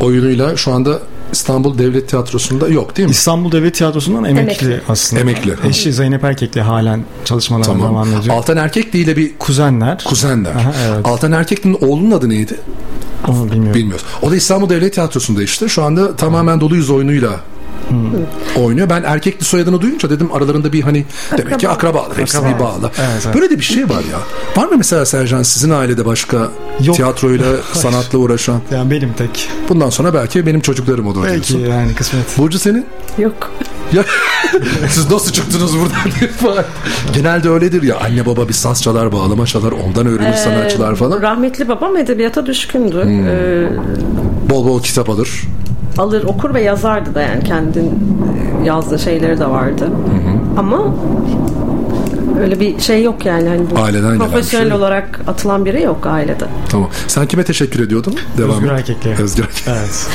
oyunuyla 0.00 0.56
şu 0.56 0.72
anda 0.72 0.98
İstanbul 1.32 1.78
Devlet 1.78 2.08
Tiyatrosu'nda 2.08 2.68
yok 2.68 2.96
değil 2.96 3.08
mi? 3.08 3.12
İstanbul 3.12 3.52
Devlet 3.52 3.74
Tiyatrosu'ndan 3.74 4.24
emekli, 4.24 4.64
Emekli. 4.66 4.80
aslında. 4.88 5.20
Emekli. 5.20 5.54
Eşi 5.68 5.92
Zeynep 5.92 6.24
Erkek'le 6.24 6.56
halen 6.60 7.04
çalışmalarına 7.24 7.74
devam 7.74 7.80
Tamam. 8.04 8.20
ediyor. 8.20 8.34
Altan 8.36 8.56
Erkekli 8.56 8.98
ile 8.98 9.16
bir 9.16 9.38
Kuzenler. 9.38 10.04
kuzenler. 10.04 10.50
Aha, 10.50 10.72
evet. 10.88 11.06
Altan 11.06 11.32
Erkekli'nin 11.32 11.78
oğlunun 11.80 12.10
adı 12.10 12.28
neydi? 12.28 12.56
Onu 13.28 13.44
bilmiyorum. 13.52 13.74
Bilmiyoruz. 13.74 14.04
O 14.22 14.30
da 14.30 14.36
İstanbul 14.36 14.68
Devlet 14.68 14.94
Tiyatrosu'nda 14.94 15.42
işte. 15.42 15.68
Şu 15.68 15.82
anda 15.84 16.16
tamamen 16.16 16.60
doluyuz 16.60 16.90
oyunuyla 16.90 17.40
oynuyor. 18.56 18.90
Ben 18.90 19.02
erkekli 19.02 19.44
soyadını 19.44 19.80
duyunca 19.80 20.10
dedim 20.10 20.32
aralarında 20.32 20.72
bir 20.72 20.82
hani 20.82 21.04
demek 21.38 21.60
ki 21.60 21.68
akrabalar. 21.68 22.18
Hepsi 22.18 22.38
Akraba. 22.38 22.54
bir 22.54 22.60
bağlı. 22.60 22.90
Evet, 22.98 23.22
evet. 23.24 23.34
Böyle 23.34 23.50
de 23.50 23.58
bir 23.58 23.64
şey 23.64 23.84
var 23.84 24.02
ya. 24.12 24.18
Var 24.62 24.68
mı 24.68 24.74
mesela 24.78 25.06
Sercan 25.06 25.42
sizin 25.42 25.70
ailede 25.70 26.06
başka 26.06 26.48
Yok. 26.84 26.96
tiyatroyla, 26.96 27.46
sanatla 27.72 28.18
uğraşan? 28.18 28.60
Yani 28.72 28.90
benim 28.90 29.12
tek. 29.12 29.48
Bundan 29.68 29.90
sonra 29.90 30.14
belki 30.14 30.46
benim 30.46 30.60
çocuklarım 30.60 31.06
olur 31.06 31.24
Belki 31.24 31.48
diyorsun. 31.48 31.70
yani 31.70 31.94
kısmet. 31.94 32.38
Burcu 32.38 32.58
senin? 32.58 32.86
Yok. 33.18 33.50
Ya 33.92 34.04
siz 34.90 35.10
nasıl 35.10 35.32
çıktınız 35.32 35.72
buradan. 35.78 36.64
Genelde 37.14 37.48
öyledir 37.48 37.82
ya 37.82 37.96
anne 38.00 38.26
baba 38.26 38.48
bir 38.48 38.52
saz 38.52 38.82
çalar 38.82 39.12
bağlama 39.12 39.46
çalar 39.46 39.72
ondan 39.72 40.06
öğrenir 40.06 40.36
sanatçılar 40.36 40.94
falan. 40.96 41.22
Rahmetli 41.22 41.68
babam 41.68 41.96
edebiyata 41.96 42.46
düşkündü. 42.46 42.98
Ee, 43.08 44.50
Bol 44.50 44.64
bol 44.66 44.82
kitap 44.82 45.10
alır. 45.10 45.42
Alır 45.98 46.24
okur 46.24 46.54
ve 46.54 46.62
yazardı 46.62 47.14
da 47.14 47.22
yani 47.22 47.44
kendin 47.44 47.90
yazdığı 48.64 48.98
şeyleri 48.98 49.38
de 49.40 49.50
vardı. 49.50 49.90
Ama 50.56 50.94
öyle 52.40 52.60
bir 52.60 52.80
şey 52.80 53.02
yok 53.02 53.26
yani. 53.26 53.48
Hani 53.48 53.60
bu 53.70 53.78
Aileden 53.78 54.18
profesyonel 54.18 54.68
şey 54.68 54.76
olarak 54.76 55.20
atılan 55.26 55.64
biri 55.64 55.82
yok 55.82 56.06
ailede. 56.06 56.44
Tamam. 56.68 56.90
Sen 57.06 57.26
kime 57.26 57.44
teşekkür 57.44 57.80
ediyordun? 57.86 58.14
Devam 58.38 58.50
Özgür 58.50 58.66
et. 58.66 58.72
Erkek'le. 58.72 59.20
Özgür 59.20 59.42
Erkek. 59.44 59.64
Evet. 59.68 60.06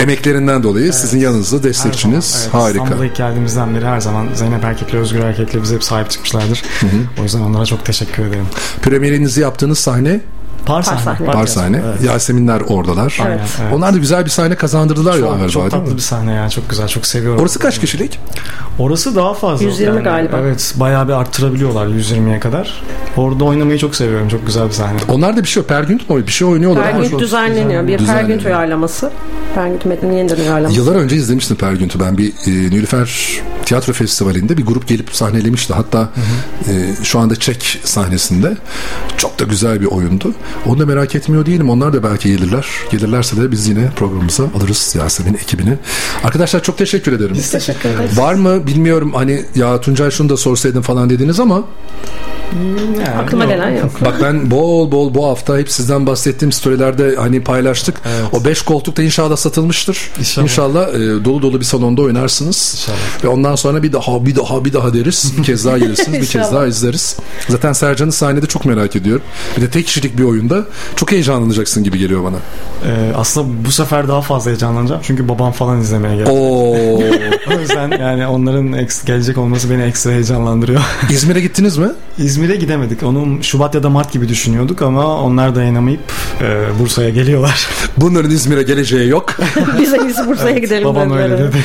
Emeklerinden 0.00 0.62
dolayı 0.62 0.92
sizin 0.92 1.18
yanınızda 1.18 1.56
Her 1.56 1.62
destekçiniz. 1.62 2.24
zaman, 2.24 2.44
evet, 2.44 2.54
Harika. 2.54 2.84
İstanbul'a 2.84 3.06
ilk 3.06 3.16
geldiğimizden 3.16 3.74
beri 3.74 3.84
her 3.86 4.00
zaman 4.00 4.26
Zeynep 4.34 4.64
Erkek'le 4.64 4.94
Özgür 4.94 5.20
Erkek'le 5.20 5.62
bize 5.62 5.74
hep 5.74 5.84
sahip 5.84 6.10
çıkmışlardır. 6.10 6.62
O 7.20 7.22
yüzden 7.22 7.40
onlara 7.40 7.66
çok 7.66 7.84
teşekkür 7.84 8.22
ederim. 8.26 8.46
Premierinizi 8.82 9.40
yaptığınız 9.40 9.78
sahne 9.78 10.20
Par 10.66 10.82
sahne. 10.82 11.00
sahne. 11.00 11.26
Par 11.26 11.46
sahne. 11.46 11.82
Evet. 11.86 12.02
Yaseminler 12.02 12.60
oradalar. 12.60 13.18
Aynen, 13.22 13.38
evet. 13.38 13.74
Onlar 13.74 13.94
da 13.94 13.98
güzel 13.98 14.24
bir 14.24 14.30
sahne 14.30 14.54
kazandırdılar 14.54 15.14
ya 15.14 15.20
Çok, 15.20 15.30
galiba 15.30 15.48
çok 15.48 15.70
tatlı 15.70 15.96
bir 15.96 16.00
sahne 16.00 16.32
ya. 16.32 16.48
Çok 16.50 16.70
güzel. 16.70 16.88
Çok 16.88 17.06
seviyorum. 17.06 17.40
Orası 17.40 17.58
kaç 17.58 17.80
kişilik? 17.80 18.18
Orası 18.78 19.16
daha 19.16 19.34
fazla. 19.34 19.64
120 19.64 20.02
galiba. 20.02 20.36
Evet. 20.40 20.74
Bayağı 20.76 21.08
bir 21.08 21.12
arttırabiliyorlar 21.12 21.86
120'ye 21.86 22.40
kadar. 22.40 22.82
Orada 23.16 23.44
oynamayı 23.44 23.78
çok 23.78 23.94
seviyorum. 23.94 24.28
Çok 24.28 24.46
güzel 24.46 24.66
bir 24.66 24.72
sahne. 24.72 24.98
Onlarda 25.08 25.42
bir 25.42 25.48
şey. 25.48 25.62
Pergünt 25.62 26.10
mü? 26.10 26.26
Bir 26.26 26.32
şey 26.32 26.48
oynuyorlar. 26.48 26.92
Pergünt 26.92 27.20
düzenleniyor. 27.20 27.86
Bir 27.86 27.98
Düzenleniyor. 27.98 28.28
Pergünt 28.28 28.46
uyarlaması. 28.46 29.10
Pergünt 29.54 29.84
metninin 29.84 30.16
yeniden 30.16 30.36
uyarlaması. 30.36 30.76
Yıllar 30.76 30.94
önce 30.94 31.16
izlemiştim 31.16 31.56
Pergünt'ü 31.56 32.00
ben 32.00 32.18
bir 32.18 32.28
e, 32.28 32.50
Nilüfer 32.50 33.40
Tiyatro 33.64 33.92
Festivali'nde 33.92 34.56
bir 34.56 34.66
grup 34.66 34.88
gelip 34.88 35.16
sahnelemişti. 35.16 35.74
Hatta 35.74 36.08
e, 36.68 37.04
şu 37.04 37.18
anda 37.18 37.36
Çek 37.36 37.80
sahnesinde. 37.84 38.56
Çok 39.16 39.40
da 39.40 39.44
güzel 39.44 39.80
bir 39.80 39.86
oyundu. 39.86 40.34
Onu 40.66 40.78
da 40.78 40.86
merak 40.86 41.14
etmiyor 41.14 41.46
değilim. 41.46 41.70
Onlar 41.70 41.92
da 41.92 42.02
belki 42.02 42.28
gelirler. 42.36 42.66
Gelirlerse 42.90 43.36
de 43.36 43.50
biz 43.52 43.68
yine 43.68 43.90
programımıza 43.96 44.44
alırız 44.44 44.94
Yasemin 44.98 45.34
ekibini. 45.34 45.74
Arkadaşlar 46.24 46.62
çok 46.62 46.78
teşekkür 46.78 47.12
ederim. 47.12 47.34
Biz 47.34 47.50
teşekkür 47.50 47.88
ederiz. 47.88 48.18
Var 48.18 48.34
mı 48.34 48.66
bilmiyorum 48.66 49.12
hani 49.14 49.44
ya 49.54 49.80
Tuncay 49.80 50.10
şunu 50.10 50.28
da 50.28 50.36
sorsaydın 50.36 50.82
falan 50.82 51.10
dediniz 51.10 51.40
ama 51.40 51.62
Yani, 52.98 53.08
Aklıma 53.18 53.44
yok. 53.44 53.52
gelen 53.52 53.70
yok. 53.70 53.90
bak 54.04 54.14
ben 54.22 54.50
bol 54.50 54.92
bol 54.92 55.14
bu 55.14 55.26
hafta 55.26 55.58
hep 55.58 55.70
sizden 55.70 56.06
bahsettiğim 56.06 56.52
storylerde 56.52 57.16
hani 57.16 57.44
paylaştık. 57.44 57.96
Evet. 58.06 58.24
O 58.32 58.44
5 58.44 58.62
koltuk 58.62 58.96
da 58.96 59.02
inşallah 59.02 59.36
satılmıştır. 59.36 60.10
İnşallah. 60.18 60.44
İnşallah, 60.44 60.88
e, 60.88 61.24
dolu 61.24 61.42
dolu 61.42 61.60
bir 61.60 61.64
salonda 61.64 62.02
oynarsınız. 62.02 62.74
İnşallah. 62.76 63.24
Ve 63.24 63.28
ondan 63.28 63.56
sonra 63.56 63.82
bir 63.82 63.92
daha 63.92 64.26
bir 64.26 64.36
daha 64.36 64.64
bir 64.64 64.72
daha 64.72 64.94
deriz. 64.94 65.32
Bir 65.38 65.42
kez 65.42 65.64
daha 65.64 65.78
gelirsiniz. 65.78 66.20
bir 66.20 66.26
kez 66.26 66.52
daha 66.52 66.66
izleriz. 66.66 67.16
Zaten 67.48 67.72
Sercan'ı 67.72 68.12
sahnede 68.12 68.46
çok 68.46 68.64
merak 68.64 68.96
ediyorum. 68.96 69.22
Bir 69.56 69.62
de 69.62 69.70
tek 69.70 69.86
kişilik 69.86 70.18
bir 70.18 70.24
oyunda 70.42 70.66
çok 70.96 71.12
heyecanlanacaksın 71.12 71.84
gibi 71.84 71.98
geliyor 71.98 72.24
bana. 72.24 72.36
Ee, 72.36 73.12
aslında 73.16 73.64
bu 73.66 73.72
sefer 73.72 74.08
daha 74.08 74.20
fazla 74.20 74.50
heyecanlanacağım. 74.50 75.00
Çünkü 75.04 75.28
babam 75.28 75.52
falan 75.52 75.80
izlemeye 75.80 76.16
geldi. 76.16 76.30
Oo. 76.30 76.72
O 77.56 77.60
yüzden 77.60 77.90
yani 77.90 78.26
onların 78.26 78.86
gelecek 79.06 79.38
olması 79.38 79.70
beni 79.70 79.82
ekstra 79.82 80.10
heyecanlandırıyor. 80.10 80.80
İzmir'e 81.10 81.40
gittiniz 81.40 81.76
mi? 81.76 81.88
İzmir'e 82.18 82.56
gidemedik. 82.56 83.02
Onu 83.02 83.42
Şubat 83.42 83.74
ya 83.74 83.82
da 83.82 83.90
Mart 83.90 84.12
gibi 84.12 84.28
düşünüyorduk 84.28 84.82
ama 84.82 85.16
onlar 85.22 85.54
dayanamayıp 85.54 86.00
e, 86.40 86.78
Bursa'ya 86.80 87.08
geliyorlar. 87.08 87.68
Bunların 87.96 88.30
İzmir'e 88.30 88.62
geleceği 88.62 89.08
yok. 89.08 89.36
Biz 89.80 89.94
en 89.94 90.04
iyisi 90.04 90.26
Bursa'ya 90.28 90.58
gidelim. 90.58 90.84
Babam 90.84 91.12
öyle 91.12 91.38
dedi. 91.38 91.56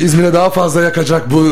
İzmir'e 0.00 0.32
daha 0.32 0.50
fazla 0.50 0.82
yakacak 0.82 1.30
bu 1.30 1.46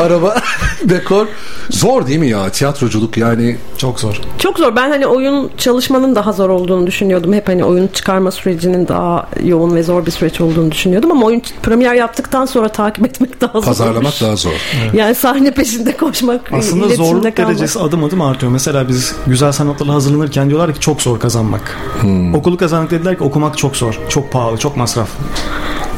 araba 0.00 0.36
dekor. 0.84 1.26
Zor 1.70 2.06
değil 2.06 2.18
mi 2.18 2.28
ya 2.28 2.48
tiyatroculuk 2.48 3.16
yani 3.16 3.56
Çok 3.78 4.00
zor. 4.00 4.20
Çok 4.38 4.58
zor. 4.58 4.76
Ben 4.76 4.90
hani 4.90 5.06
oyun 5.06 5.31
çalışmanın 5.58 6.14
daha 6.14 6.32
zor 6.32 6.48
olduğunu 6.48 6.86
düşünüyordum. 6.86 7.32
Hep 7.32 7.48
hani 7.48 7.64
oyun 7.64 7.86
çıkarma 7.88 8.30
sürecinin 8.30 8.88
daha 8.88 9.28
yoğun 9.44 9.74
ve 9.74 9.82
zor 9.82 10.06
bir 10.06 10.10
süreç 10.10 10.40
olduğunu 10.40 10.72
düşünüyordum 10.72 11.10
ama 11.12 11.26
oyun 11.26 11.42
premier 11.62 11.94
yaptıktan 11.94 12.46
sonra 12.46 12.68
takip 12.68 13.06
etmek 13.06 13.40
daha 13.40 13.52
zor. 13.60 13.66
pazarlamak 13.66 14.20
daha 14.22 14.36
zor. 14.36 14.52
Yani 14.94 15.14
sahne 15.14 15.50
peşinde 15.50 15.96
koşmak, 15.96 16.52
Aslında 16.52 16.88
zorluk 16.88 17.22
kalmak. 17.22 17.36
derecesi 17.36 17.78
adım 17.80 18.04
adım 18.04 18.20
artıyor. 18.22 18.52
Mesela 18.52 18.88
biz 18.88 19.14
güzel 19.26 19.52
sanatlarla 19.52 19.94
hazırlanırken 19.94 20.48
diyorlar 20.48 20.74
ki 20.74 20.80
çok 20.80 21.02
zor 21.02 21.20
kazanmak. 21.20 21.76
Okulu 22.34 22.56
kazandık 22.56 22.90
dediler 22.90 23.18
ki 23.18 23.24
okumak 23.24 23.58
çok 23.58 23.76
zor. 23.76 23.98
Çok 24.08 24.32
pahalı, 24.32 24.58
çok 24.58 24.76
masraf. 24.76 25.08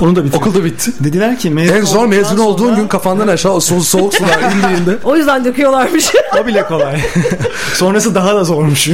Onu 0.01 0.16
da 0.16 0.24
bitirdik. 0.24 0.47
Okulda 0.47 0.64
bitti. 0.64 0.92
Dediler 1.01 1.38
ki 1.38 1.51
mezun 1.51 1.74
En 1.74 1.82
zor 1.84 1.97
olduktan 1.99 2.09
mezun 2.09 2.38
olduğun 2.38 2.64
sonra- 2.64 2.76
gün 2.76 2.88
kafandan 2.88 3.28
aşağı 3.28 3.53
so- 3.53 3.80
soğuk 3.80 4.14
sular 4.14 4.38
indiğinde. 4.53 4.97
O 5.05 5.16
yüzden 5.16 5.45
döküyorlarmış. 5.45 6.12
O 6.42 6.47
bile 6.47 6.64
kolay. 6.66 7.01
Sonrası 7.74 8.14
daha 8.14 8.34
da 8.34 8.45
zormuş. 8.45 8.88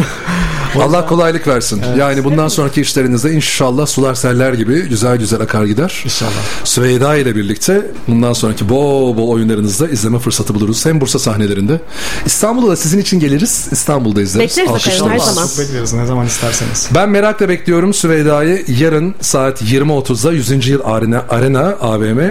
Allah 0.78 1.06
kolaylık 1.06 1.48
versin. 1.48 1.82
Yani 1.98 2.24
bundan 2.24 2.48
sonraki 2.48 2.80
işlerinizde 2.80 3.32
inşallah 3.32 3.86
sular 3.86 4.14
seller 4.14 4.52
gibi 4.52 4.88
güzel 4.88 5.16
güzel 5.16 5.40
akar 5.40 5.64
gider. 5.64 6.02
İnşallah. 6.04 6.30
Süveyda 6.64 7.16
ile 7.16 7.36
birlikte 7.36 7.86
bundan 8.08 8.32
sonraki 8.32 8.68
bol 8.68 9.16
bol 9.16 9.28
oyunlarınızda 9.28 9.88
izleme 9.88 10.18
fırsatı 10.18 10.54
buluruz. 10.54 10.86
Hem 10.86 11.00
Bursa 11.00 11.18
sahnelerinde. 11.18 11.80
İstanbul'da 12.26 12.70
da 12.70 12.76
sizin 12.76 12.98
için 12.98 13.20
geliriz. 13.20 13.68
İstanbul'da 13.70 14.22
izleriz. 14.22 14.58
Bekleriz 14.58 14.86
her 14.86 15.18
zaman. 15.18 15.46
Çok 15.46 15.58
bekleriz 15.58 15.92
ne 15.92 16.06
zaman 16.06 16.26
isterseniz. 16.26 16.88
Ben 16.94 17.10
merakla 17.10 17.48
bekliyorum 17.48 17.94
Süveyda'yı. 17.94 18.64
Yarın 18.68 19.14
saat 19.20 19.62
20.30'da 19.62 20.32
100. 20.32 20.68
yıl 20.68 20.80
Arena, 20.84 21.24
Arena 21.30 21.60
AVM 21.80 22.30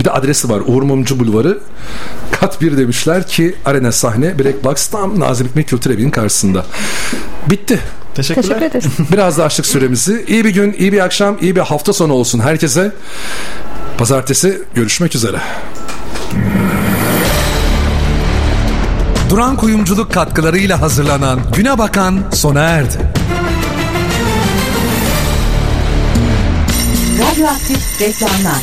bir 0.00 0.04
de 0.04 0.10
adresi 0.10 0.48
var. 0.48 0.62
Uğur 0.66 0.82
Mumcu 0.82 1.20
Bulvarı. 1.20 1.58
Kat 2.32 2.60
1 2.60 2.76
demişler 2.76 3.26
ki 3.26 3.54
Arena 3.64 3.92
sahne 3.92 4.38
Black 4.38 4.64
Box 4.64 4.86
tam 4.86 5.20
Nazım 5.20 5.48
Hikmet 5.48 5.70
Kültür 5.70 5.90
Evi'nin 5.90 6.10
karşısında. 6.10 6.64
Bitti. 7.50 7.80
Teşekkürler. 8.14 8.60
Teşekkür 8.60 8.66
ederiz. 8.66 8.86
Biraz 9.12 9.38
da 9.38 9.44
açtık 9.44 9.66
süremizi. 9.66 10.24
İyi 10.28 10.44
bir 10.44 10.50
gün, 10.50 10.72
iyi 10.78 10.92
bir 10.92 11.00
akşam, 11.00 11.36
iyi 11.40 11.56
bir 11.56 11.60
hafta 11.60 11.92
sonu 11.92 12.12
olsun 12.12 12.40
herkese. 12.40 12.92
Pazartesi 13.98 14.62
görüşmek 14.74 15.14
üzere. 15.14 15.40
Duran 19.30 19.56
Kuyumculuk 19.56 20.12
katkılarıyla 20.12 20.80
hazırlanan 20.80 21.40
Güne 21.56 21.78
Bakan 21.78 22.18
sona 22.32 22.60
erdi. 22.60 22.98
Radyoaktif 27.20 28.00
reklamlar. 28.00 28.58